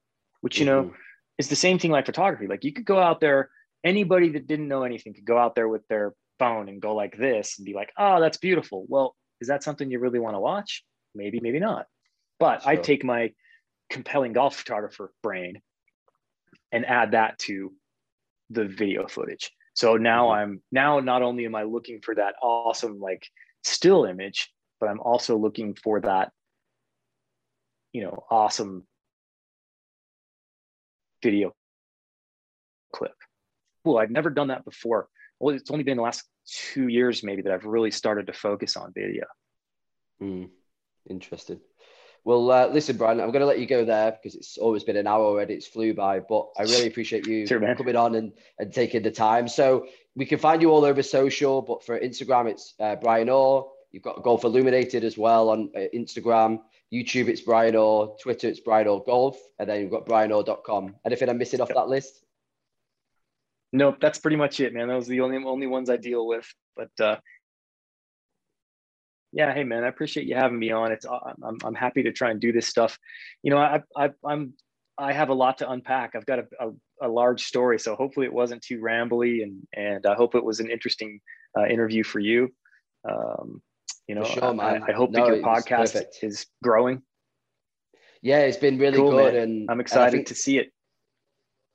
which 0.42 0.58
you 0.58 0.66
mm-hmm. 0.66 0.88
know 0.88 0.94
is 1.38 1.48
the 1.48 1.56
same 1.56 1.78
thing 1.78 1.90
like 1.90 2.06
photography. 2.06 2.46
Like 2.46 2.64
you 2.64 2.72
could 2.72 2.84
go 2.84 3.00
out 3.00 3.20
there, 3.20 3.50
anybody 3.82 4.30
that 4.30 4.46
didn't 4.46 4.68
know 4.68 4.84
anything 4.84 5.14
could 5.14 5.24
go 5.24 5.38
out 5.38 5.54
there 5.54 5.68
with 5.68 5.86
their 5.88 6.14
phone 6.38 6.68
and 6.68 6.80
go 6.80 6.94
like 6.94 7.16
this 7.16 7.58
and 7.58 7.64
be 7.64 7.74
like, 7.74 7.92
oh, 7.98 8.20
that's 8.20 8.38
beautiful. 8.38 8.84
Well, 8.88 9.16
is 9.40 9.48
that 9.48 9.62
something 9.62 9.90
you 9.90 9.98
really 9.98 10.18
want 10.18 10.36
to 10.36 10.40
watch? 10.40 10.84
Maybe, 11.14 11.40
maybe 11.40 11.58
not. 11.58 11.86
But 12.38 12.62
sure. 12.62 12.72
I 12.72 12.76
take 12.76 13.04
my 13.04 13.32
compelling 13.90 14.32
golf 14.32 14.56
photographer 14.56 15.12
brain 15.22 15.60
and 16.72 16.86
add 16.86 17.12
that 17.12 17.38
to 17.40 17.72
the 18.50 18.64
video 18.64 19.06
footage. 19.06 19.50
So 19.74 19.96
now 19.96 20.28
mm-hmm. 20.28 20.40
I'm 20.40 20.62
now 20.72 21.00
not 21.00 21.22
only 21.22 21.44
am 21.44 21.54
I 21.54 21.64
looking 21.64 22.00
for 22.00 22.14
that 22.14 22.36
awesome 22.42 23.00
like 23.00 23.26
still 23.62 24.04
image, 24.04 24.50
but 24.80 24.88
I'm 24.88 25.00
also 25.00 25.36
looking 25.36 25.74
for 25.74 26.00
that, 26.00 26.30
you 27.92 28.02
know, 28.02 28.24
awesome 28.30 28.86
video 31.22 31.54
clip. 32.92 33.14
Cool. 33.84 33.98
I've 33.98 34.10
never 34.10 34.30
done 34.30 34.48
that 34.48 34.64
before. 34.64 35.08
Well, 35.40 35.54
it's 35.54 35.70
only 35.70 35.84
been 35.84 35.96
the 35.96 36.02
last 36.02 36.24
two 36.46 36.88
years 36.88 37.22
maybe 37.22 37.42
that 37.42 37.52
I've 37.52 37.64
really 37.64 37.90
started 37.90 38.28
to 38.28 38.32
focus 38.32 38.76
on 38.76 38.92
video. 38.94 39.24
Mm, 40.22 40.50
interesting. 41.10 41.60
Well, 42.24 42.50
uh, 42.50 42.68
listen, 42.68 42.96
Brian, 42.96 43.20
I'm 43.20 43.30
going 43.32 43.40
to 43.40 43.46
let 43.46 43.58
you 43.58 43.66
go 43.66 43.84
there 43.84 44.12
because 44.12 44.34
it's 44.34 44.56
always 44.56 44.82
been 44.82 44.96
an 44.96 45.06
hour 45.06 45.22
already. 45.22 45.54
It's 45.54 45.66
flew 45.66 45.92
by, 45.92 46.20
but 46.20 46.48
I 46.58 46.62
really 46.62 46.86
appreciate 46.86 47.26
you 47.26 47.46
sure, 47.46 47.60
coming 47.74 47.96
on 47.96 48.14
and, 48.14 48.32
and 48.58 48.72
taking 48.72 49.02
the 49.02 49.10
time. 49.10 49.46
So 49.46 49.86
we 50.16 50.24
can 50.24 50.38
find 50.38 50.62
you 50.62 50.70
all 50.70 50.86
over 50.86 51.02
social, 51.02 51.60
but 51.60 51.84
for 51.84 52.00
Instagram, 52.00 52.48
it's 52.48 52.74
uh, 52.80 52.96
Brian 52.96 53.28
Orr. 53.28 53.70
You've 53.92 54.02
got 54.02 54.22
Golf 54.22 54.44
Illuminated 54.44 55.04
as 55.04 55.18
well 55.18 55.50
on 55.50 55.70
uh, 55.76 55.80
Instagram. 55.94 56.60
YouTube, 56.92 57.28
it's 57.28 57.42
Brian 57.42 57.76
Orr. 57.76 58.16
Twitter, 58.22 58.48
it's 58.48 58.60
Brian 58.60 58.88
Orr 58.88 59.02
Golf. 59.04 59.38
And 59.58 59.68
then 59.68 59.82
you've 59.82 59.90
got 59.90 60.06
brianorr.com. 60.06 60.96
Anything 61.04 61.28
I'm 61.28 61.38
missing 61.38 61.60
off 61.60 61.68
that 61.68 61.88
list? 61.88 62.24
Nope, 63.72 63.96
that's 64.00 64.18
pretty 64.18 64.36
much 64.36 64.60
it, 64.60 64.72
man. 64.72 64.88
Those 64.88 65.08
are 65.08 65.10
the 65.10 65.20
only 65.20 65.44
only 65.44 65.66
ones 65.66 65.90
I 65.90 65.96
deal 65.96 66.26
with. 66.26 66.46
But 66.76 66.90
uh, 67.00 67.16
yeah, 69.34 69.52
hey 69.52 69.64
man, 69.64 69.84
I 69.84 69.88
appreciate 69.88 70.26
you 70.26 70.36
having 70.36 70.58
me 70.58 70.70
on. 70.70 70.92
It's 70.92 71.06
I'm 71.06 71.58
I'm 71.64 71.74
happy 71.74 72.04
to 72.04 72.12
try 72.12 72.30
and 72.30 72.40
do 72.40 72.52
this 72.52 72.66
stuff. 72.66 72.98
You 73.42 73.50
know, 73.50 73.58
I, 73.58 73.82
I 73.96 74.10
I'm 74.24 74.54
I 74.96 75.12
have 75.12 75.28
a 75.28 75.34
lot 75.34 75.58
to 75.58 75.70
unpack. 75.70 76.14
I've 76.14 76.26
got 76.26 76.38
a, 76.38 76.46
a, 76.60 76.70
a 77.02 77.08
large 77.08 77.44
story, 77.44 77.78
so 77.78 77.96
hopefully 77.96 78.26
it 78.26 78.32
wasn't 78.32 78.62
too 78.62 78.78
rambly, 78.78 79.42
and 79.42 79.66
and 79.74 80.06
I 80.06 80.14
hope 80.14 80.34
it 80.34 80.44
was 80.44 80.60
an 80.60 80.70
interesting 80.70 81.20
uh, 81.58 81.66
interview 81.66 82.04
for 82.04 82.20
you. 82.20 82.48
Um, 83.08 83.60
you 84.06 84.14
know, 84.14 84.24
sure, 84.24 84.60
I, 84.60 84.80
I, 84.86 84.92
hope 84.92 85.10
no, 85.10 85.20
that 85.20 85.34
your 85.34 85.44
podcast 85.44 86.00
is 86.22 86.46
growing. 86.62 87.02
Yeah, 88.22 88.40
it's 88.40 88.56
been 88.56 88.78
really 88.78 88.98
cool, 88.98 89.10
good, 89.10 89.34
man. 89.34 89.42
and 89.42 89.70
I'm 89.70 89.80
excited 89.80 90.04
and 90.04 90.12
think, 90.12 90.28
to 90.28 90.34
see 90.34 90.58
it 90.58 90.72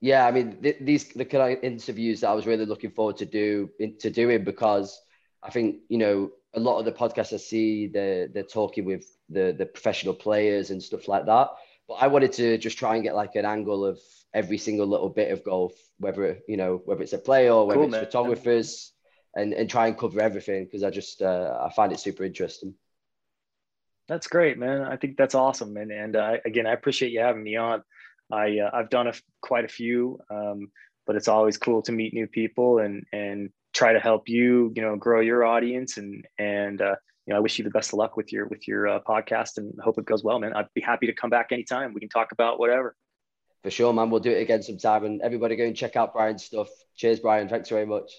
yeah, 0.01 0.26
I 0.26 0.32
mean, 0.32 0.62
th- 0.62 0.78
these 0.82 1.10
the 1.10 1.26
kind 1.26 1.57
of 1.57 1.64
interviews 1.64 2.22
that 2.22 2.30
I 2.30 2.34
was 2.34 2.47
really 2.47 2.66
looking 2.66 2.91
forward 2.91 3.18
to 3.18 3.26
do 3.26 3.70
to 3.99 4.10
doing 4.10 4.43
because 4.43 4.99
I 5.43 5.49
think 5.49 5.82
you 5.89 5.97
know 5.97 6.32
a 6.53 6.59
lot 6.59 6.79
of 6.79 6.85
the 6.85 6.91
podcasts 6.91 7.33
I 7.33 7.37
see 7.37 7.87
they're 7.87 8.27
they're 8.27 8.43
talking 8.43 8.85
with 8.85 9.05
the 9.29 9.55
the 9.57 9.65
professional 9.65 10.13
players 10.13 10.71
and 10.71 10.81
stuff 10.81 11.07
like 11.07 11.25
that. 11.25 11.49
But 11.87 11.95
I 11.95 12.07
wanted 12.07 12.33
to 12.33 12.57
just 12.57 12.77
try 12.77 12.95
and 12.95 13.03
get 13.03 13.15
like 13.15 13.35
an 13.35 13.45
angle 13.45 13.85
of 13.85 13.99
every 14.33 14.57
single 14.57 14.87
little 14.87 15.09
bit 15.09 15.31
of 15.31 15.43
golf, 15.43 15.73
whether 15.97 16.39
you 16.47 16.57
know 16.57 16.81
whether 16.85 17.03
it's 17.03 17.13
a 17.13 17.17
player 17.17 17.51
or 17.51 17.67
whether 17.67 17.79
cool, 17.79 17.85
it's 17.85 17.91
man. 17.91 18.05
photographers, 18.05 18.93
and 19.35 19.53
and 19.53 19.69
try 19.69 19.87
and 19.87 19.97
cover 19.97 20.21
everything 20.21 20.65
because 20.65 20.83
I 20.83 20.89
just 20.89 21.21
uh, 21.21 21.57
I 21.61 21.73
find 21.73 21.91
it 21.91 21.99
super 21.99 22.23
interesting. 22.23 22.73
That's 24.07 24.27
great, 24.27 24.57
man. 24.57 24.81
I 24.81 24.97
think 24.97 25.17
that's 25.17 25.35
awesome, 25.35 25.77
and 25.77 25.91
and 25.91 26.15
uh, 26.15 26.37
again, 26.45 26.65
I 26.65 26.73
appreciate 26.73 27.11
you 27.11 27.19
having 27.19 27.43
me 27.43 27.55
on. 27.57 27.83
I 28.31 28.59
uh, 28.59 28.71
I've 28.73 28.89
done 28.89 29.07
a, 29.07 29.13
quite 29.41 29.65
a 29.65 29.69
few, 29.69 30.19
um, 30.29 30.71
but 31.05 31.15
it's 31.15 31.27
always 31.27 31.57
cool 31.57 31.81
to 31.83 31.91
meet 31.91 32.13
new 32.13 32.27
people 32.27 32.79
and 32.79 33.05
and 33.13 33.51
try 33.74 33.93
to 33.93 33.99
help 33.99 34.28
you 34.28 34.72
you 34.76 34.82
know 34.82 34.95
grow 34.95 35.20
your 35.22 35.43
audience 35.45 35.97
and 35.97 36.26
and 36.38 36.82
uh, 36.82 36.95
you 37.26 37.34
know 37.34 37.38
I 37.38 37.39
wish 37.39 37.57
you 37.57 37.63
the 37.63 37.70
best 37.70 37.93
of 37.93 37.99
luck 37.99 38.17
with 38.17 38.32
your 38.32 38.47
with 38.47 38.67
your 38.67 38.88
uh, 38.88 38.99
podcast 39.07 39.57
and 39.57 39.74
hope 39.84 39.97
it 39.97 40.05
goes 40.05 40.24
well, 40.24 40.39
man. 40.39 40.53
I'd 40.53 40.74
be 40.74 40.82
happy 40.82 41.07
to 41.07 41.13
come 41.13 41.30
back 41.30 41.51
anytime. 41.51 41.93
We 41.93 41.99
can 41.99 42.09
talk 42.09 42.32
about 42.32 42.59
whatever. 42.59 42.95
For 43.63 43.72
sure, 43.72 43.93
man. 43.93 44.09
We'll 44.09 44.22
do 44.22 44.32
it 44.32 44.41
again 44.41 44.63
sometime. 44.63 45.03
And 45.03 45.22
everybody 45.22 45.55
go 45.55 45.65
and 45.65 45.76
check 45.76 45.95
out 45.95 46.13
Brian's 46.13 46.45
stuff. 46.45 46.70
Cheers, 46.95 47.20
Brian. 47.20 47.49
Thanks 47.49 47.70
very 47.70 47.86
much. 47.86 48.11